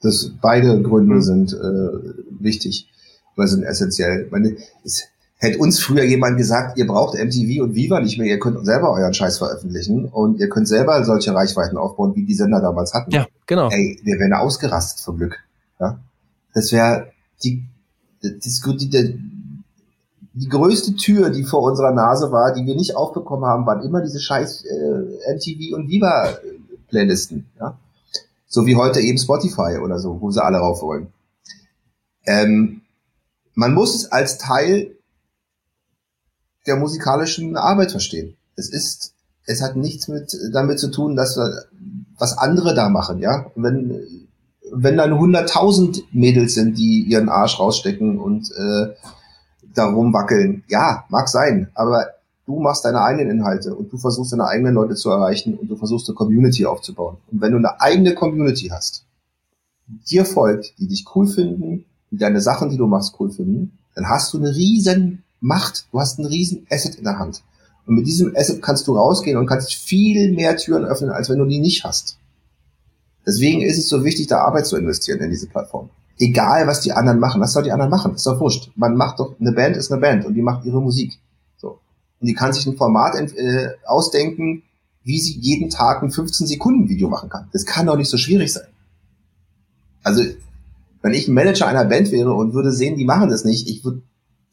Das 0.00 0.32
beide 0.40 0.80
Gründe 0.80 1.16
mhm. 1.16 1.22
sind 1.22 1.52
äh, 1.54 2.14
wichtig 2.38 2.88
oder 3.36 3.48
sind 3.48 3.64
essentiell. 3.64 4.28
meine, 4.30 4.56
es, 4.84 5.08
Hätte 5.42 5.58
uns 5.58 5.80
früher 5.80 6.04
jemand 6.04 6.36
gesagt, 6.36 6.78
ihr 6.78 6.86
braucht 6.86 7.18
MTV 7.18 7.64
und 7.64 7.74
Viva 7.74 7.98
nicht 7.98 8.16
mehr, 8.16 8.28
ihr 8.28 8.38
könnt 8.38 8.64
selber 8.64 8.92
euren 8.92 9.12
Scheiß 9.12 9.38
veröffentlichen 9.38 10.04
und 10.04 10.38
ihr 10.38 10.48
könnt 10.48 10.68
selber 10.68 11.04
solche 11.04 11.34
Reichweiten 11.34 11.76
aufbauen, 11.76 12.14
wie 12.14 12.24
die 12.24 12.34
Sender 12.34 12.60
damals 12.60 12.94
hatten. 12.94 13.10
Ja, 13.10 13.26
genau. 13.46 13.68
Ey, 13.68 13.98
wir 14.04 14.20
wären 14.20 14.34
ausgerastet 14.34 15.04
vom 15.04 15.16
Glück. 15.16 15.40
Ja? 15.80 15.98
Das 16.54 16.70
wäre 16.70 17.08
die, 17.42 17.64
das, 18.22 18.60
die, 18.78 18.88
die, 18.88 19.20
die 20.34 20.48
größte 20.48 20.94
Tür, 20.94 21.30
die 21.30 21.42
vor 21.42 21.64
unserer 21.64 21.90
Nase 21.90 22.30
war, 22.30 22.54
die 22.54 22.64
wir 22.64 22.76
nicht 22.76 22.94
aufbekommen 22.94 23.44
haben, 23.44 23.66
waren 23.66 23.82
immer 23.82 24.00
diese 24.00 24.20
scheiß 24.20 24.64
äh, 24.64 25.34
MTV 25.34 25.74
und 25.74 25.88
Viva 25.88 26.38
Playlisten. 26.86 27.46
Ja? 27.58 27.76
So 28.46 28.64
wie 28.64 28.76
heute 28.76 29.00
eben 29.00 29.18
Spotify 29.18 29.78
oder 29.82 29.98
so, 29.98 30.20
wo 30.20 30.30
sie 30.30 30.40
alle 30.40 30.58
rauf 30.58 30.82
wollen. 30.82 31.08
Ähm, 32.26 32.82
man 33.54 33.74
muss 33.74 33.96
es 33.96 34.12
als 34.12 34.38
Teil 34.38 34.94
der 36.66 36.76
musikalischen 36.76 37.56
Arbeit 37.56 37.90
verstehen. 37.90 38.36
Es 38.56 38.68
ist, 38.70 39.14
es 39.46 39.62
hat 39.62 39.76
nichts 39.76 40.08
mit 40.08 40.36
damit 40.52 40.78
zu 40.78 40.90
tun, 40.90 41.16
dass 41.16 41.36
wir, 41.36 41.64
was 42.18 42.38
andere 42.38 42.74
da 42.74 42.88
machen, 42.88 43.18
ja. 43.18 43.46
wenn, 43.56 44.00
wenn 44.72 44.96
dann 44.96 45.12
100.000 45.12 46.04
Mädels 46.12 46.54
sind, 46.54 46.78
die 46.78 47.02
ihren 47.02 47.28
Arsch 47.28 47.58
rausstecken 47.58 48.18
und 48.18 48.50
äh, 48.52 48.94
darum 49.74 50.12
wackeln, 50.12 50.64
ja, 50.68 51.04
mag 51.08 51.28
sein, 51.28 51.68
aber 51.74 52.06
du 52.46 52.60
machst 52.60 52.84
deine 52.84 53.02
eigenen 53.02 53.30
Inhalte 53.38 53.74
und 53.74 53.92
du 53.92 53.98
versuchst 53.98 54.32
deine 54.32 54.46
eigenen 54.46 54.74
Leute 54.74 54.94
zu 54.94 55.10
erreichen 55.10 55.54
und 55.54 55.68
du 55.68 55.76
versuchst 55.76 56.08
eine 56.08 56.16
Community 56.16 56.66
aufzubauen. 56.66 57.16
Und 57.30 57.40
wenn 57.40 57.52
du 57.52 57.58
eine 57.58 57.80
eigene 57.80 58.14
Community 58.14 58.68
hast, 58.68 59.04
die 59.86 59.98
dir 60.04 60.24
folgt, 60.24 60.78
die 60.78 60.88
dich 60.88 61.06
cool 61.14 61.26
finden, 61.26 61.84
die 62.10 62.18
deine 62.18 62.40
Sachen, 62.40 62.70
die 62.70 62.76
du 62.76 62.86
machst, 62.86 63.14
cool 63.18 63.30
finden, 63.30 63.78
dann 63.94 64.08
hast 64.08 64.32
du 64.32 64.38
eine 64.38 64.54
riesen 64.54 65.21
Macht. 65.42 65.86
Du 65.92 66.00
hast 66.00 66.18
einen 66.18 66.28
riesen 66.28 66.66
Asset 66.70 66.94
in 66.94 67.04
der 67.04 67.18
Hand. 67.18 67.42
Und 67.86 67.96
mit 67.96 68.06
diesem 68.06 68.34
Asset 68.36 68.62
kannst 68.62 68.86
du 68.86 68.96
rausgehen 68.96 69.36
und 69.36 69.46
kannst 69.46 69.74
viel 69.74 70.32
mehr 70.32 70.56
Türen 70.56 70.84
öffnen, 70.84 71.10
als 71.10 71.28
wenn 71.28 71.38
du 71.38 71.44
die 71.44 71.60
nicht 71.60 71.84
hast. 71.84 72.16
Deswegen 73.26 73.60
ist 73.60 73.78
es 73.78 73.88
so 73.88 74.04
wichtig, 74.04 74.28
da 74.28 74.38
Arbeit 74.38 74.66
zu 74.66 74.76
investieren 74.76 75.20
in 75.20 75.30
diese 75.30 75.48
Plattform. 75.48 75.90
Egal, 76.18 76.66
was 76.66 76.80
die 76.80 76.92
anderen 76.92 77.18
machen. 77.18 77.40
Was 77.40 77.52
soll 77.52 77.64
die 77.64 77.72
anderen 77.72 77.90
machen? 77.90 78.14
Ist 78.14 78.26
doch 78.26 78.38
wurscht. 78.40 78.70
Man 78.76 78.96
macht 78.96 79.18
doch, 79.18 79.34
eine 79.40 79.52
Band 79.52 79.76
ist 79.76 79.90
eine 79.90 80.00
Band 80.00 80.24
und 80.24 80.34
die 80.34 80.42
macht 80.42 80.64
ihre 80.64 80.80
Musik. 80.80 81.18
So. 81.56 81.80
Und 82.20 82.26
die 82.26 82.34
kann 82.34 82.52
sich 82.52 82.66
ein 82.66 82.76
Format 82.76 83.14
äh, 83.16 83.70
ausdenken, 83.84 84.62
wie 85.04 85.20
sie 85.20 85.38
jeden 85.40 85.70
Tag 85.70 86.02
ein 86.02 86.10
15-Sekunden-Video 86.10 87.08
machen 87.08 87.28
kann. 87.28 87.48
Das 87.52 87.66
kann 87.66 87.86
doch 87.86 87.96
nicht 87.96 88.10
so 88.10 88.16
schwierig 88.16 88.52
sein. 88.52 88.66
Also, 90.04 90.22
wenn 91.00 91.14
ich 91.14 91.26
ein 91.26 91.34
Manager 91.34 91.66
einer 91.66 91.84
Band 91.84 92.12
wäre 92.12 92.32
und 92.34 92.54
würde 92.54 92.72
sehen, 92.72 92.96
die 92.96 93.04
machen 93.04 93.30
das 93.30 93.44
nicht, 93.44 93.68
ich 93.68 93.84
würde 93.84 94.02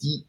die 0.01 0.25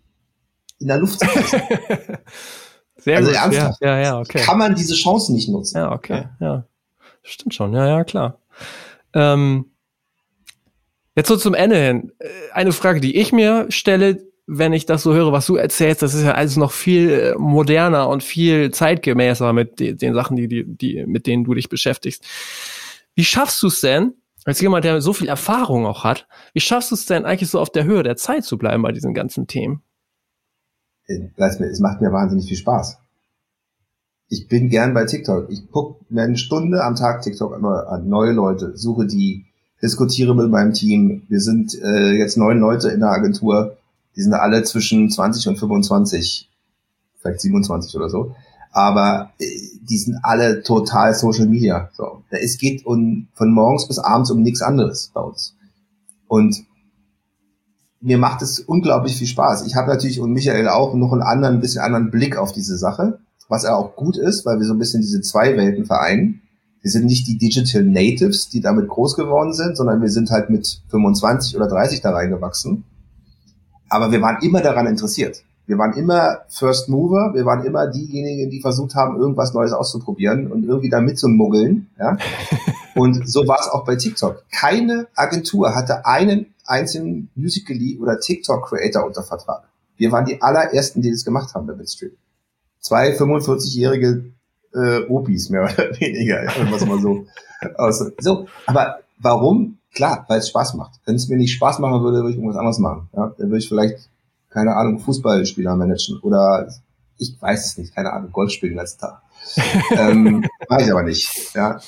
in 0.81 0.89
der 0.89 0.99
Luft 0.99 1.19
zerreißen. 1.21 1.61
Sehr 2.97 3.17
also 3.17 3.31
gut. 3.31 3.39
ernsthaft. 3.39 3.81
Ja, 3.81 3.99
ja, 3.99 4.03
ja, 4.03 4.19
okay. 4.19 4.41
Kann 4.41 4.59
man 4.59 4.75
diese 4.75 4.95
Chance 4.95 5.33
nicht 5.33 5.49
nutzen. 5.49 5.79
Ja, 5.79 5.93
okay, 5.93 6.29
ja. 6.41 6.47
ja. 6.47 6.65
Stimmt 7.23 7.55
schon, 7.55 7.73
ja, 7.73 7.87
ja, 7.87 8.05
klar. 8.05 8.39
Ähm, 9.15 9.67
jetzt 11.15 11.29
so 11.29 11.37
zum 11.37 11.55
Ende 11.55 11.77
hin. 11.77 12.13
Äh, 12.19 12.29
eine 12.53 12.73
Frage, 12.73 13.01
die 13.01 13.17
ich 13.17 13.33
mir 13.33 13.67
stelle, 13.71 14.23
wenn 14.47 14.73
ich 14.73 14.85
das 14.85 15.03
so 15.03 15.15
höre, 15.15 15.33
was 15.33 15.47
du 15.47 15.57
erzählst, 15.57 16.03
das 16.03 16.15
ist 16.15 16.25
ja 16.25 16.33
alles 16.33 16.57
noch 16.57 16.73
viel 16.73 17.11
äh, 17.11 17.35
moderner 17.39 18.09
und 18.09 18.23
viel 18.23 18.71
zeitgemäßer 18.71 19.53
mit 19.53 19.81
den, 19.81 19.97
den 19.97 20.15
Sachen, 20.15 20.37
die, 20.37 20.49
die, 20.49 20.65
die, 20.65 21.07
mit 21.07 21.27
denen 21.27 21.45
du 21.45 21.55
dich 21.55 21.69
beschäftigst. 21.69 22.25
Wie 23.15 23.25
schaffst 23.25 23.63
du 23.63 23.69
es 23.69 23.81
denn, 23.81 24.15
als 24.45 24.61
jemand, 24.61 24.85
der 24.85 25.01
so 25.01 25.13
viel 25.13 25.29
Erfahrung 25.29 25.87
auch 25.87 26.05
hat, 26.05 26.27
wie 26.55 26.61
schaffst 26.61 26.91
du 26.91 26.95
es 26.95 27.07
denn 27.07 27.25
eigentlich 27.25 27.51
so 27.51 27.61
auf 27.61 27.71
der 27.71 27.85
Höhe 27.85 28.03
der 28.03 28.17
Zeit 28.17 28.45
zu 28.45 28.59
bleiben 28.59 28.83
bei 28.83 28.93
diesen 28.93 29.15
ganzen 29.15 29.47
Themen? 29.47 29.83
Es 31.37 31.81
macht 31.81 32.01
mir 32.01 32.13
wahnsinnig 32.13 32.47
viel 32.47 32.57
Spaß. 32.57 32.99
Ich 34.29 34.47
bin 34.47 34.69
gern 34.69 34.95
bei 34.95 35.07
TikTok. 35.07 35.51
Ich 35.51 35.71
gucke 35.71 36.05
mir 36.09 36.23
eine 36.23 36.37
Stunde 36.37 36.85
am 36.85 36.95
Tag 36.95 37.23
TikTok 37.23 37.53
an 37.53 38.09
neue 38.09 38.33
Leute, 38.33 38.77
suche 38.77 39.07
die, 39.07 39.47
diskutiere 39.83 40.37
mit 40.37 40.51
meinem 40.51 40.73
Team. 40.73 41.23
Wir 41.29 41.41
sind 41.41 41.75
äh, 41.75 42.13
jetzt 42.13 42.37
neun 42.37 42.61
Leute 42.61 42.91
in 42.91 43.01
der 43.01 43.11
Agentur. 43.11 43.77
Die 44.15 44.23
sind 44.23 44.35
alle 44.35 44.63
zwischen 44.63 45.11
20 45.11 45.49
und 45.49 45.59
25, 45.59 46.49
vielleicht 47.21 47.41
27 47.41 47.97
oder 47.97 48.09
so. 48.09 48.37
Aber 48.71 49.33
äh, 49.41 49.47
die 49.83 49.99
sind 49.99 50.19
alle 50.23 50.63
total 50.63 51.13
Social 51.15 51.47
Media. 51.47 51.91
So. 51.95 52.23
Es 52.31 52.59
geht 52.59 52.87
um, 52.87 53.27
von 53.35 53.53
morgens 53.53 53.89
bis 53.89 53.99
abends 53.99 54.31
um 54.31 54.43
nichts 54.43 54.63
anderes 54.63 55.11
bei 55.13 55.23
uns. 55.23 55.57
Und 56.29 56.65
mir 58.01 58.19
macht 58.19 58.43
es 58.43 58.61
unglaublich 58.61 59.17
viel 59.17 59.27
Spaß. 59.27 59.67
Ich 59.67 59.77
habe 59.77 59.89
natürlich 59.89 60.21
und 60.21 60.33
Michael 60.33 60.69
auch 60.69 60.95
noch 60.95 61.13
einen 61.13 61.23
anderen, 61.23 61.57
ein 61.57 61.61
bisschen 61.61 61.83
anderen 61.83 62.11
Blick 62.11 62.37
auf 62.37 62.53
diese 62.53 62.79
Sache, 62.79 63.19
was 63.49 63.65
ja 63.65 63.75
auch 63.75 63.95
gut 63.95 64.17
ist, 64.17 64.47
weil 64.47 64.59
wir 64.59 64.67
so 64.67 64.73
ein 64.73 64.79
bisschen 64.79 65.03
diese 65.03 65.21
zwei 65.21 65.57
Welten 65.57 65.85
vereinen. 65.85 66.43
Wir 66.81 66.91
sind 66.91 67.05
nicht 67.05 67.27
die 67.27 67.37
Digital 67.37 67.85
Natives, 67.85 68.49
die 68.49 68.63
damit 68.63 68.89
groß 68.89 69.17
geworden 69.17 69.53
sind, 69.53 69.77
sondern 69.77 70.01
wir 70.01 70.09
sind 70.09 70.31
halt 70.31 70.49
mit 70.49 70.81
25 70.89 71.57
oder 71.57 71.69
30 71.69 72.01
da 72.01 72.11
reingewachsen. 72.11 72.85
Aber 73.91 74.13
wir 74.13 74.23
waren 74.23 74.43
immer 74.43 74.63
daran 74.63 74.87
interessiert. 74.87 75.43
Wir 75.71 75.79
waren 75.79 75.93
immer 75.93 76.41
First 76.49 76.89
Mover, 76.89 77.31
wir 77.33 77.45
waren 77.45 77.65
immer 77.65 77.87
diejenigen, 77.87 78.51
die 78.51 78.61
versucht 78.61 78.97
haben, 78.97 79.21
irgendwas 79.21 79.55
Neues 79.55 79.73
auszuprobieren 79.73 80.51
und 80.51 80.65
irgendwie 80.65 80.91
da 80.91 81.01
mitzumuggeln. 81.01 81.89
Ja? 81.97 82.19
Und 82.97 83.29
so 83.29 83.47
war 83.47 83.61
es 83.61 83.69
auch 83.69 83.85
bei 83.85 83.95
TikTok. 83.95 84.43
Keine 84.51 85.07
Agentur 85.15 85.77
hatte 85.77 86.07
einen 86.07 86.47
einzelnen 86.67 87.31
Musical.ly 87.37 88.01
oder 88.01 88.19
TikTok-Creator 88.19 89.07
unter 89.07 89.23
Vertrag. 89.23 89.63
Wir 89.97 90.11
waren 90.11 90.25
die 90.25 90.43
allerersten, 90.43 91.03
die 91.03 91.13
das 91.13 91.25
gemacht 91.25 91.55
haben 91.55 91.69
bei 91.69 91.75
Bitstream. 91.75 92.11
Zwei 92.81 93.17
45-jährige 93.17 94.25
äh, 94.75 95.05
Opis, 95.09 95.51
mehr 95.51 95.63
oder 95.63 95.77
weniger, 96.01 96.43
ja, 96.43 96.51
was 96.69 96.85
mal 96.85 96.99
so. 96.99 97.27
So, 98.19 98.49
aber 98.67 99.01
warum? 99.19 99.79
Klar, 99.95 100.25
weil 100.29 100.41
es 100.41 100.49
Spaß 100.49 100.75
macht. 100.75 100.99
Wenn 101.05 101.15
es 101.15 101.29
mir 101.29 101.37
nicht 101.37 101.53
Spaß 101.53 101.79
machen 101.79 102.03
würde, 102.03 102.19
würde 102.19 102.31
ich 102.31 102.37
irgendwas 102.37 102.57
anderes 102.57 102.79
machen. 102.79 103.09
Ja? 103.15 103.33
Dann 103.39 103.51
würde 103.51 103.59
ich 103.59 103.69
vielleicht, 103.69 104.10
keine 104.51 104.77
Ahnung, 104.77 104.99
Fußballspieler 104.99 105.77
managen 105.77 106.19
oder 106.21 106.69
ich 107.19 107.41
weiß 107.41 107.67
es 107.67 107.79
nicht, 107.79 107.95
keine 107.95 108.13
Ahnung, 108.13 108.33
Golf 108.33 108.51
spielen 108.51 108.77
letzten 108.77 109.01
Tag. 109.01 109.23
ähm, 109.93 110.45
weiß 110.69 110.87
ich 110.87 110.93
aber 110.93 111.03
nicht. 111.03 111.55
Ja? 111.55 111.81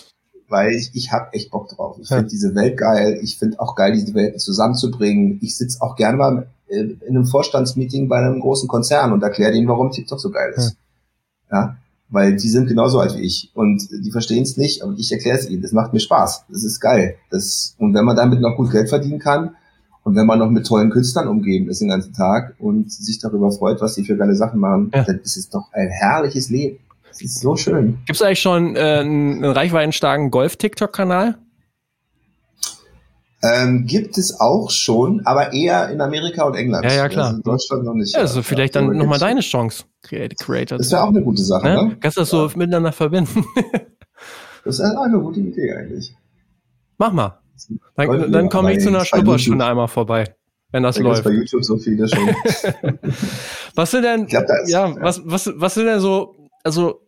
weil 0.53 0.75
ich, 0.75 0.91
ich 0.93 1.11
habe 1.11 1.33
echt 1.33 1.51
Bock 1.51 1.69
drauf. 1.71 1.97
Ich 2.01 2.11
ja. 2.11 2.19
finde 2.19 2.31
diese 2.31 2.55
Welt 2.55 2.77
geil. 2.77 3.19
Ich 3.23 3.39
finde 3.39 3.59
auch 3.59 3.75
geil, 3.75 3.93
diese 3.93 4.15
Welten 4.15 4.39
zusammenzubringen. 4.39 5.39
Ich 5.41 5.57
sitze 5.57 5.81
auch 5.81 5.97
gerne 5.97 6.19
mal 6.19 6.47
äh, 6.69 6.81
in 6.81 7.01
einem 7.09 7.25
Vorstandsmeeting 7.25 8.07
bei 8.07 8.19
einem 8.19 8.39
großen 8.39 8.69
Konzern 8.69 9.13
und 9.13 9.23
erkläre 9.23 9.53
denen, 9.53 9.67
warum 9.67 9.91
TikTok 9.91 10.21
so 10.21 10.31
geil 10.31 10.53
ist. 10.55 10.77
Ja. 11.51 11.59
ja. 11.59 11.77
Weil 12.11 12.37
die 12.37 12.51
sind 12.51 12.69
genauso 12.69 13.01
alt 13.01 13.17
wie 13.17 13.23
ich 13.23 13.51
und 13.55 13.89
die 13.91 14.11
verstehen 14.11 14.43
es 14.43 14.59
nicht, 14.59 14.83
aber 14.83 14.93
ich 14.99 15.11
erkläre 15.11 15.39
es 15.39 15.49
ihnen. 15.49 15.63
Das 15.63 15.73
macht 15.73 15.95
mir 15.95 16.01
Spaß. 16.01 16.45
Das 16.51 16.63
ist 16.63 16.79
geil. 16.79 17.17
Das, 17.31 17.75
und 17.79 17.95
wenn 17.95 18.05
man 18.05 18.17
damit 18.17 18.41
noch 18.41 18.55
gut 18.55 18.71
Geld 18.71 18.91
verdienen 18.91 19.19
kann 19.19 19.57
und 20.05 20.17
wenn 20.17 20.27
man 20.27 20.39
noch 20.39 20.51
mit 20.51 20.67
tollen 20.67 20.91
Künstlern 20.91 21.29
umgeben 21.29 21.69
ist 21.69 21.81
den 21.81 21.89
ganzen 21.89 22.13
Tag 22.13 22.55
und 22.59 22.91
sich 22.93 23.19
darüber 23.19 23.53
freut, 23.53 23.81
was 23.81 23.95
die 23.95 24.05
für 24.05 24.17
geile 24.17 24.35
Sachen 24.35 24.59
machen, 24.59 24.91
ja. 24.93 25.05
dann 25.05 25.21
ist 25.21 25.37
es 25.37 25.49
doch 25.49 25.73
ein 25.73 25.89
herrliches 25.89 26.51
Leben. 26.51 26.79
Das 27.09 27.21
ist 27.21 27.41
so 27.41 27.57
schön. 27.57 27.99
Gibt 28.07 28.17
es 28.17 28.23
eigentlich 28.23 28.41
schon 28.41 28.75
äh, 28.75 28.81
einen, 28.81 29.45
reichweitenstarken 29.45 30.31
Golf-TikTok-Kanal? 30.31 31.37
Ähm, 33.45 33.87
gibt 33.87 34.19
es 34.19 34.39
auch 34.41 34.71
schon, 34.71 35.27
aber 35.27 35.53
eher 35.53 35.91
in 35.91 36.01
Amerika 36.01 36.45
und 36.45 36.55
England. 36.55 36.85
Ja, 36.85 36.93
ja, 36.93 37.09
klar. 37.09 37.27
Also 37.27 37.37
in 37.37 37.43
Deutschland 37.43 37.85
noch 37.85 37.95
nicht. 37.95 38.15
Ja, 38.15 38.21
also 38.21 38.43
vielleicht 38.43 38.77
dann 38.77 38.97
nochmal 38.97 39.19
deine 39.19 39.41
Chance, 39.41 39.85
Creator. 40.03 40.79
Das 40.79 40.91
wäre 40.93 41.03
auch 41.03 41.09
eine 41.09 41.23
gute 41.23 41.43
Sache, 41.43 41.67
ne? 41.67 41.89
ne? 41.89 41.97
Kannst 42.01 42.17
du 42.17 42.23
das 42.23 42.31
so 42.31 42.49
miteinander 42.55 42.93
verbinden? 42.93 43.45
das 44.65 44.79
ist 44.79 44.81
eine 44.81 45.19
gute 45.19 45.41
Idee 45.41 45.75
eigentlich. 45.75 46.15
Mach 46.99 47.13
mal. 47.13 47.42
Dann, 47.97 48.33
dann 48.33 48.49
komme 48.49 48.73
ich 48.73 48.81
zu 48.81 48.89
einer 48.89 49.05
Schnupperstunde 49.05 49.65
einmal 49.65 49.89
vorbei, 49.89 50.35
wenn 50.71 50.83
das 50.83 50.97
da 50.97 51.03
läuft. 51.03 51.25
bei 51.25 51.31
YouTube 51.31 51.65
so 51.65 51.77
viele 51.77 52.09
schon. 52.09 52.29
was 53.75 53.91
sind 53.91 54.03
denn, 54.03 54.27
glaub, 54.27 54.45
ja, 54.67 54.95
was, 55.01 55.21
was, 55.25 55.53
was 55.55 55.75
sind 55.75 55.87
denn 55.87 56.01
so 56.01 56.43
also, 56.63 57.07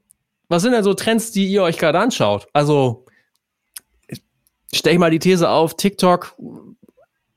was 0.48 0.62
sind 0.62 0.72
denn 0.72 0.84
so 0.84 0.94
Trends, 0.94 1.32
die 1.32 1.46
ihr 1.46 1.62
euch 1.62 1.78
gerade 1.78 1.98
anschaut? 1.98 2.46
Also, 2.52 3.06
stell 4.72 4.94
ich 4.94 4.98
mal 4.98 5.10
die 5.10 5.18
These 5.18 5.48
auf, 5.48 5.76
TikTok, 5.76 6.36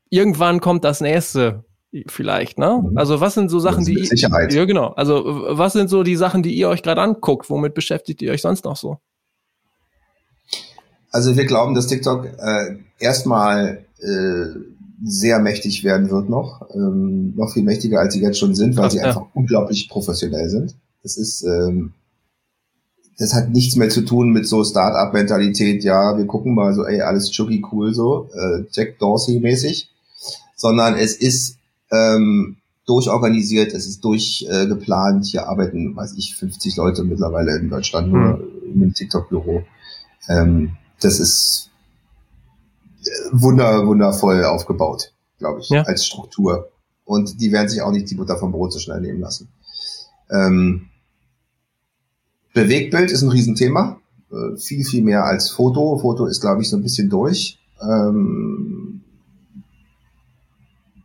irgendwann 0.10 0.60
kommt 0.60 0.84
das 0.84 1.02
nächste 1.02 1.64
vielleicht, 2.08 2.60
ne? 2.60 2.84
Mhm. 2.84 2.98
Also, 2.98 3.22
was 3.22 3.34
sind 3.34 3.50
so 3.50 3.60
Sachen, 3.60 3.86
die 3.86 4.06
Sicherheit. 4.06 4.54
Ja, 4.54 4.66
genau. 4.66 4.90
Also, 4.94 5.24
was 5.26 5.74
sind 5.74 5.90
so 5.90 6.04
die 6.04 6.16
Sachen, 6.16 6.44
die 6.44 6.54
ihr 6.54 6.70
euch 6.70 6.84
gerade 6.84 7.02
anguckt? 7.02 7.50
Womit 7.50 7.74
beschäftigt 7.74 8.22
ihr 8.22 8.32
euch 8.32 8.42
sonst 8.42 8.66
noch 8.66 8.76
so? 8.76 9.00
Also, 11.12 11.36
wir 11.36 11.46
glauben, 11.46 11.76
dass 11.76 11.88
TikTok 11.88 12.26
äh, 12.26 12.78
erstmal 13.00 13.86
äh, 14.00 14.60
sehr 15.04 15.40
mächtig 15.40 15.84
werden 15.84 16.10
wird 16.10 16.30
noch, 16.30 16.70
ähm, 16.74 17.34
noch 17.36 17.54
viel 17.54 17.64
mächtiger 17.64 18.00
als 18.00 18.14
sie 18.14 18.22
jetzt 18.22 18.40
schon 18.40 18.56
sind, 18.56 18.76
weil 18.76 18.84
Krass, 18.84 18.94
sie 18.94 19.02
einfach 19.02 19.26
unglaublich 19.34 19.90
professionell 19.90 20.50
sind. 20.50 20.76
Das 21.04 21.18
ist 21.18 21.44
ähm, 21.44 21.94
das 23.18 23.34
hat 23.34 23.50
nichts 23.50 23.76
mehr 23.76 23.90
zu 23.90 24.02
tun 24.06 24.30
mit 24.30 24.48
so 24.48 24.64
Start-up-Mentalität, 24.64 25.84
ja, 25.84 26.18
wir 26.18 26.26
gucken 26.28 26.54
mal 26.54 26.74
so, 26.74 26.86
ey, 26.86 27.02
alles 27.02 27.32
Chucky 27.32 27.66
cool 27.72 27.94
so, 27.94 28.30
äh, 28.34 28.64
Jack 28.72 29.00
Dorsey-mäßig, 29.00 29.90
sondern 30.56 30.96
es 30.96 31.16
ist 31.16 31.58
ähm, 31.92 32.58
durchorganisiert, 32.86 33.74
es 33.74 33.88
ist 33.88 34.04
durchgeplant. 34.04 35.26
Äh, 35.26 35.30
Hier 35.30 35.48
arbeiten, 35.48 35.96
weiß 35.96 36.14
ich, 36.18 36.36
50 36.36 36.76
Leute 36.78 37.04
mittlerweile 37.04 37.58
in 37.58 37.70
Deutschland 37.70 38.12
nur 38.12 38.38
mhm. 38.38 38.44
in 38.74 38.82
einem 38.82 38.94
TikTok-Büro. 38.94 39.64
Ähm, 40.30 40.78
das 41.02 41.20
ist 41.20 41.70
äh, 43.04 43.10
wunder, 43.32 43.86
wundervoll 43.86 44.44
aufgebaut, 44.44 45.14
glaube 45.40 45.62
ich, 45.62 45.70
ja. 45.70 45.84
als 45.84 46.06
Struktur. 46.06 46.70
Und 47.06 47.40
die 47.40 47.52
werden 47.52 47.70
sich 47.70 47.82
auch 47.82 47.92
nicht 47.92 48.10
die 48.10 48.16
Butter 48.16 48.38
vom 48.38 48.52
Brot 48.52 48.74
so 48.74 48.80
schnell 48.80 49.02
nehmen 49.02 49.22
lassen. 49.22 49.48
Ähm, 50.30 50.90
Bewegtbild 52.54 53.12
ist 53.12 53.22
ein 53.22 53.30
Riesenthema. 53.30 54.00
Äh, 54.32 54.58
viel, 54.58 54.84
viel 54.84 55.04
mehr 55.04 55.24
als 55.24 55.50
Foto. 55.50 55.98
Foto 56.00 56.26
ist, 56.26 56.42
glaube 56.42 56.62
ich, 56.62 56.70
so 56.70 56.76
ein 56.76 56.84
bisschen 56.84 57.10
durch. 57.10 57.60
Ähm, 57.82 59.02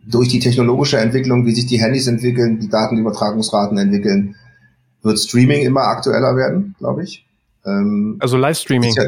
durch 0.07 0.28
die 0.28 0.40
technologische 0.40 0.99
Entwicklung, 0.99 1.47
wie 1.47 1.55
sich 1.55 1.66
die 1.66 1.80
Handys 1.80 2.07
entwickeln, 2.07 2.59
die 2.59 2.68
Datenübertragungsraten 2.68 3.78
entwickeln, 3.78 4.34
wird 5.03 5.18
Streaming 5.18 5.62
immer 5.62 5.82
aktueller 5.82 6.36
werden, 6.36 6.74
glaube 6.78 7.05
ich. 7.05 7.26
Ähm, 7.64 8.16
also 8.18 8.36
Livestreaming. 8.36 8.95
Ja, 8.95 9.05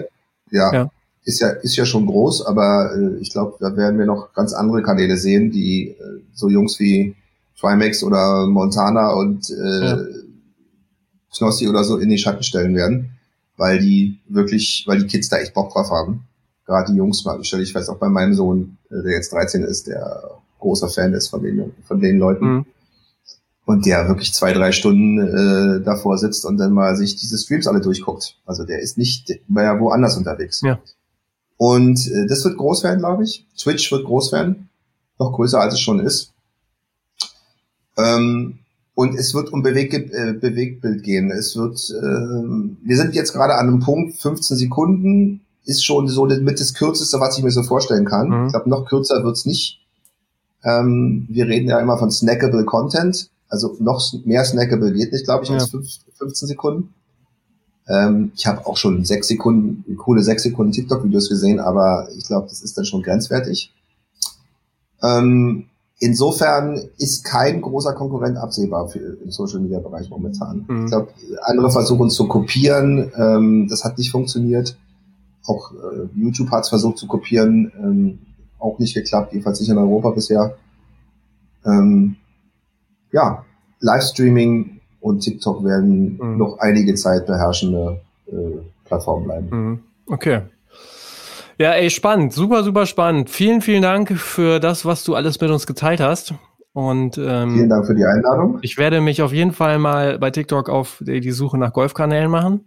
ja, 0.55 0.73
ja, 0.73 0.91
Ist 1.25 1.41
ja, 1.41 1.49
ist 1.49 1.77
ja 1.77 1.85
schon 1.85 2.07
groß, 2.07 2.47
aber 2.47 2.95
äh, 2.97 3.17
ich 3.21 3.33
glaube, 3.33 3.57
da 3.61 3.77
werden 3.77 3.99
wir 3.99 4.07
noch 4.07 4.33
ganz 4.33 4.53
andere 4.53 4.83
Kanäle 4.83 5.17
sehen, 5.17 5.51
die 5.51 5.89
äh, 5.89 6.23
so 6.33 6.49
Jungs 6.49 6.79
wie 6.79 7.17
Trimax 7.59 8.03
oder 8.03 8.47
Montana 8.47 9.13
und 9.13 9.51
äh, 9.51 9.85
ja. 9.85 9.99
Knossi 11.37 11.69
oder 11.69 11.83
so 11.83 11.99
in 11.99 12.09
den 12.09 12.19
Schatten 12.19 12.43
stellen 12.43 12.75
werden, 12.77 13.11
weil 13.57 13.81
die 13.81 14.21
wirklich, 14.29 14.85
weil 14.87 15.01
die 15.01 15.07
Kids 15.07 15.29
da 15.29 15.39
echt 15.39 15.55
Bock 15.55 15.73
drauf 15.73 15.91
haben. 15.91 16.25
Gerade 16.67 16.93
die 16.93 16.99
Jungs, 16.99 17.25
ich 17.41 17.75
weiß 17.75 17.89
auch 17.89 17.99
bei 17.99 18.09
meinem 18.09 18.35
Sohn, 18.35 18.79
äh, 18.91 19.03
der 19.03 19.13
jetzt 19.13 19.33
13 19.33 19.65
ist, 19.65 19.89
der 19.89 20.31
großer 20.61 20.89
Fan 20.89 21.13
ist 21.13 21.29
von 21.29 21.43
den, 21.43 21.73
von 21.87 22.01
den 22.01 22.19
Leuten. 22.19 22.47
Mhm. 22.47 22.67
Und 23.67 23.87
der 23.87 24.09
wirklich 24.09 24.35
zwei, 24.35 24.53
drei 24.53 24.73
Stunden 24.73 25.19
äh, 25.19 25.83
davor 25.83 26.19
sitzt 26.19 26.45
und 26.45 26.59
dann 26.59 26.73
mal 26.73 26.97
sich 26.97 27.17
diese 27.17 27.39
Streams 27.39 27.67
alle 27.67 27.81
durchguckt. 27.81 28.37
Also 28.45 28.65
der 28.65 28.81
ist 28.81 28.99
nicht 28.99 29.41
mehr 29.49 29.81
woanders 29.81 30.19
unterwegs. 30.19 30.61
Ja. 30.63 30.79
Und 31.57 32.07
äh, 32.11 32.27
das 32.27 32.45
wird 32.45 32.59
groß 32.59 32.85
werden, 32.85 32.99
glaube 32.99 33.25
ich. 33.25 33.47
Twitch 33.57 33.91
wird 33.91 34.05
groß 34.05 34.33
werden. 34.33 34.69
Noch 35.19 35.33
größer, 35.33 35.61
als 35.61 35.75
es 35.75 35.81
schon 35.81 36.01
ist. 36.01 36.33
Ähm, 37.97 38.59
und 38.95 39.15
es 39.15 39.35
wird 39.35 39.53
um 39.53 39.63
Beweg 39.63 39.93
äh, 39.95 40.35
Bewegtbild 40.35 41.03
gehen. 41.03 41.31
Es 41.31 41.57
wird, 41.57 41.79
äh, 41.91 42.85
wir 42.85 42.97
sind 42.97 43.15
jetzt 43.15 43.33
gerade 43.33 43.55
an 43.55 43.69
einem 43.69 43.81
Punkt, 43.81 44.17
15 44.17 44.57
Sekunden 44.57 45.41
ist 45.65 45.85
schon 45.85 46.09
so 46.09 46.27
mit 46.27 46.61
das 46.61 46.75
Kürzeste, 46.75 47.21
was 47.21 47.39
ich 47.39 47.45
mir 47.45 47.51
so 47.51 47.63
vorstellen 47.63 48.05
kann. 48.05 48.29
Mhm. 48.29 48.47
Ich 48.47 48.53
glaube, 48.53 48.69
noch 48.69 48.87
kürzer 48.87 49.25
wird's 49.25 49.47
nicht. 49.47 49.81
Ähm, 50.63 51.27
wir 51.29 51.47
reden 51.47 51.69
ja 51.69 51.81
immer 51.81 51.99
von 51.99 52.11
snackable 52.11 52.65
Content. 52.65 53.31
Also 53.55 53.77
noch 53.79 54.03
mehr 54.25 54.45
snackable 54.45 54.93
geht 54.93 55.13
nicht, 55.13 55.27
glaube 55.27 55.45
ich, 55.45 55.51
ja. 55.51 55.59
als 55.59 55.71
15 55.71 56.49
Sekunden. 56.49 56.93
Ähm, 57.87 58.33
ich 58.35 58.49
habe 58.49 58.67
auch 58.67 58.77
schon 58.77 59.05
sechs 59.05 59.29
Sekunden, 59.29 59.97
coole 59.97 60.25
sechs 60.25 60.43
Sekunden 60.43 60.73
TikTok-Videos 60.73 61.29
gesehen, 61.29 61.61
aber 61.61 62.09
ich 62.17 62.27
glaube, 62.27 62.49
das 62.49 62.63
ist 62.63 62.77
dann 62.77 62.85
schon 62.85 63.03
grenzwertig. 63.03 63.73
Ähm, 65.05 65.67
insofern 66.01 66.81
ist 66.99 67.23
kein 67.25 67.61
großer 67.61 67.93
Konkurrent 67.93 68.39
absehbar 68.39 68.89
für 68.89 68.99
im 68.99 69.31
Social 69.31 69.61
Media 69.61 69.79
Bereich 69.79 70.11
momentan. 70.11 70.65
Mhm. 70.67 70.85
Ich 70.87 70.91
glaube, 70.91 71.09
andere 71.43 71.71
versuchen 71.71 72.11
zu 72.11 72.27
kopieren, 72.27 73.13
ähm, 73.17 73.69
das 73.71 73.85
hat 73.85 73.99
nicht 73.99 74.11
funktioniert. 74.11 74.77
Auch 75.47 75.71
äh, 75.71 76.09
YouTube 76.17 76.51
hat 76.51 76.65
es 76.65 76.71
versucht 76.71 76.99
zu 76.99 77.07
kopieren, 77.07 77.71
ähm, 77.81 78.19
auch 78.59 78.81
nicht 78.81 78.95
geklappt, 78.95 79.33
jedenfalls 79.33 79.61
nicht 79.61 79.69
in 79.69 79.79
Europa 79.79 80.11
bisher. 80.11 80.57
Ähm, 81.65 82.17
ja, 83.15 83.45
Livestreaming 83.81 84.81
und 85.01 85.21
TikTok 85.21 85.65
werden 85.65 86.19
mhm. 86.21 86.37
noch 86.37 86.59
einige 86.59 86.95
Zeit 86.95 87.27
beherrschende 87.27 88.01
äh, 88.27 88.33
Plattformen 88.85 89.25
bleiben. 89.25 89.49
Mhm. 89.51 89.81
Okay. 90.07 90.41
Ja, 91.57 91.71
ey, 91.73 91.89
spannend, 91.91 92.33
super, 92.33 92.65
super 92.65 92.87
spannend. 92.87 93.31
Vielen, 93.31 93.61
vielen 93.61 93.83
Dank 93.83 94.11
für 94.19 94.59
das, 94.59 94.85
was 94.85 95.05
du 95.05 95.15
alles 95.15 95.41
mit 95.41 95.51
uns 95.51 95.67
geteilt 95.67 96.01
hast. 96.01 96.35
Und 96.73 97.17
ähm, 97.19 97.55
vielen 97.55 97.69
Dank 97.69 97.87
für 97.87 97.95
die 97.95 98.05
Einladung. 98.05 98.59
Ich 98.63 98.77
werde 98.79 99.01
mich 99.01 99.23
auf 99.23 99.33
jeden 99.33 99.53
Fall 99.53 99.79
mal 99.79 100.19
bei 100.19 100.33
TikTok 100.33 100.69
auf 100.69 101.01
die 101.01 101.31
Suche 101.31 101.57
nach 101.57 101.73
Golfkanälen 101.73 102.29
machen. 102.29 102.65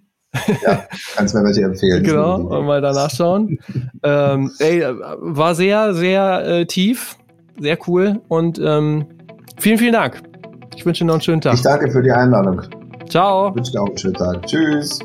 Ja, 0.63 0.85
kannst 1.15 1.35
mir 1.35 1.43
welche 1.43 1.63
empfehlen. 1.63 2.03
genau, 2.05 2.35
und 2.37 2.65
mal 2.65 2.79
danach 2.79 3.09
schauen. 3.09 3.59
ähm, 4.03 4.51
ey, 4.59 4.81
war 5.19 5.55
sehr, 5.55 5.93
sehr 5.93 6.45
äh, 6.45 6.65
tief, 6.65 7.17
sehr 7.59 7.77
cool 7.87 8.21
und 8.29 8.59
ähm, 8.63 9.07
vielen, 9.57 9.77
vielen 9.77 9.93
Dank. 9.93 10.21
Ich 10.77 10.85
wünsche 10.85 11.03
dir 11.03 11.07
noch 11.07 11.15
einen 11.15 11.21
schönen 11.21 11.41
Tag. 11.41 11.55
Ich 11.55 11.63
danke 11.63 11.89
für 11.89 12.03
die 12.03 12.11
Einladung. 12.11 12.61
Ciao. 13.09 13.49
Ich 13.49 13.55
wünsche 13.55 13.71
dir 13.71 13.81
auch 13.81 13.87
einen 13.87 13.97
schönen 13.97 14.13
Tag. 14.13 14.45
Tschüss. 14.45 14.99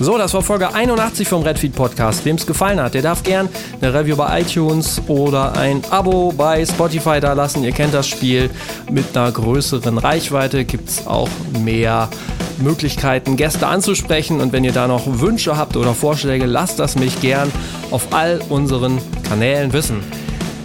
So, 0.00 0.18
das 0.18 0.34
war 0.34 0.42
Folge 0.42 0.74
81 0.74 1.28
vom 1.28 1.44
Redfeed 1.44 1.72
Podcast. 1.76 2.24
Wem 2.24 2.34
es 2.34 2.44
gefallen 2.44 2.80
hat, 2.80 2.94
der 2.94 3.02
darf 3.02 3.22
gern 3.22 3.48
eine 3.80 3.94
Review 3.94 4.16
bei 4.16 4.40
iTunes 4.40 5.00
oder 5.06 5.56
ein 5.56 5.80
Abo 5.90 6.34
bei 6.36 6.66
Spotify 6.66 7.20
da 7.20 7.34
lassen. 7.34 7.62
Ihr 7.62 7.70
kennt 7.70 7.94
das 7.94 8.08
Spiel. 8.08 8.50
Mit 8.90 9.16
einer 9.16 9.30
größeren 9.30 9.96
Reichweite 9.96 10.64
gibt 10.64 10.88
es 10.88 11.06
auch 11.06 11.28
mehr 11.62 12.08
Möglichkeiten, 12.58 13.36
Gäste 13.36 13.68
anzusprechen. 13.68 14.40
Und 14.40 14.52
wenn 14.52 14.64
ihr 14.64 14.72
da 14.72 14.88
noch 14.88 15.20
Wünsche 15.20 15.56
habt 15.56 15.76
oder 15.76 15.94
Vorschläge, 15.94 16.46
lasst 16.46 16.80
das 16.80 16.96
mich 16.96 17.20
gern 17.20 17.52
auf 17.92 18.08
all 18.12 18.40
unseren 18.48 18.98
Kanälen 19.28 19.72
wissen. 19.72 20.02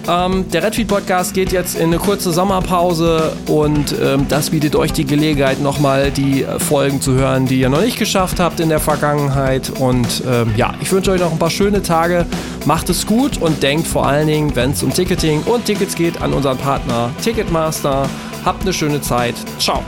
Ähm, 0.08 0.50
der 0.52 0.64
Redfeed 0.64 0.88
Podcast 0.88 1.34
geht 1.34 1.52
jetzt 1.52 1.76
in 1.76 1.88
eine 1.88 1.98
kurze 1.98 2.32
Sommerpause 2.32 3.34
und 3.48 3.94
ähm, 4.02 4.28
das 4.28 4.50
bietet 4.50 4.76
euch 4.76 4.94
die 4.94 5.06
Gelegenheit, 5.06 5.62
nochmal 5.62 6.12
die 6.12 6.44
äh, 6.44 6.60
Folgen 6.60 7.02
zu 7.02 7.14
hören, 7.14 7.46
die 7.46 7.60
ihr 7.60 7.70
noch 7.70 7.82
nicht 7.82 8.00
geschafft 8.00 8.40
habt 8.40 8.60
in 8.60 8.70
der 8.70 8.80
Vergangenheit. 8.80 9.70
Und 9.80 10.24
ähm, 10.28 10.54
ja, 10.56 10.74
ich 10.82 10.92
wünsche 10.92 11.12
euch 11.12 11.20
noch 11.20 11.32
ein 11.32 11.40
paar 11.40 11.50
schöne 11.50 11.84
Tage. 11.84 12.26
Macht 12.66 12.90
es 12.90 13.06
gut 13.06 13.42
und 13.42 13.62
denkt 13.62 13.88
vor 13.88 14.08
allen 14.08 14.28
Dingen, 14.28 14.56
wenn 14.56 14.72
es 14.72 14.84
um 14.84 14.94
Ticketing 14.94 15.44
und 15.44 15.66
Tickets 15.66 15.96
geht, 15.96 16.22
an 16.22 16.34
unseren 16.34 16.58
Partner 16.58 17.12
Ticketmaster. 17.24 18.08
Habt 18.46 18.62
eine 18.64 18.74
schöne 18.74 19.02
Zeit. 19.02 19.36
Ciao. 19.60 19.84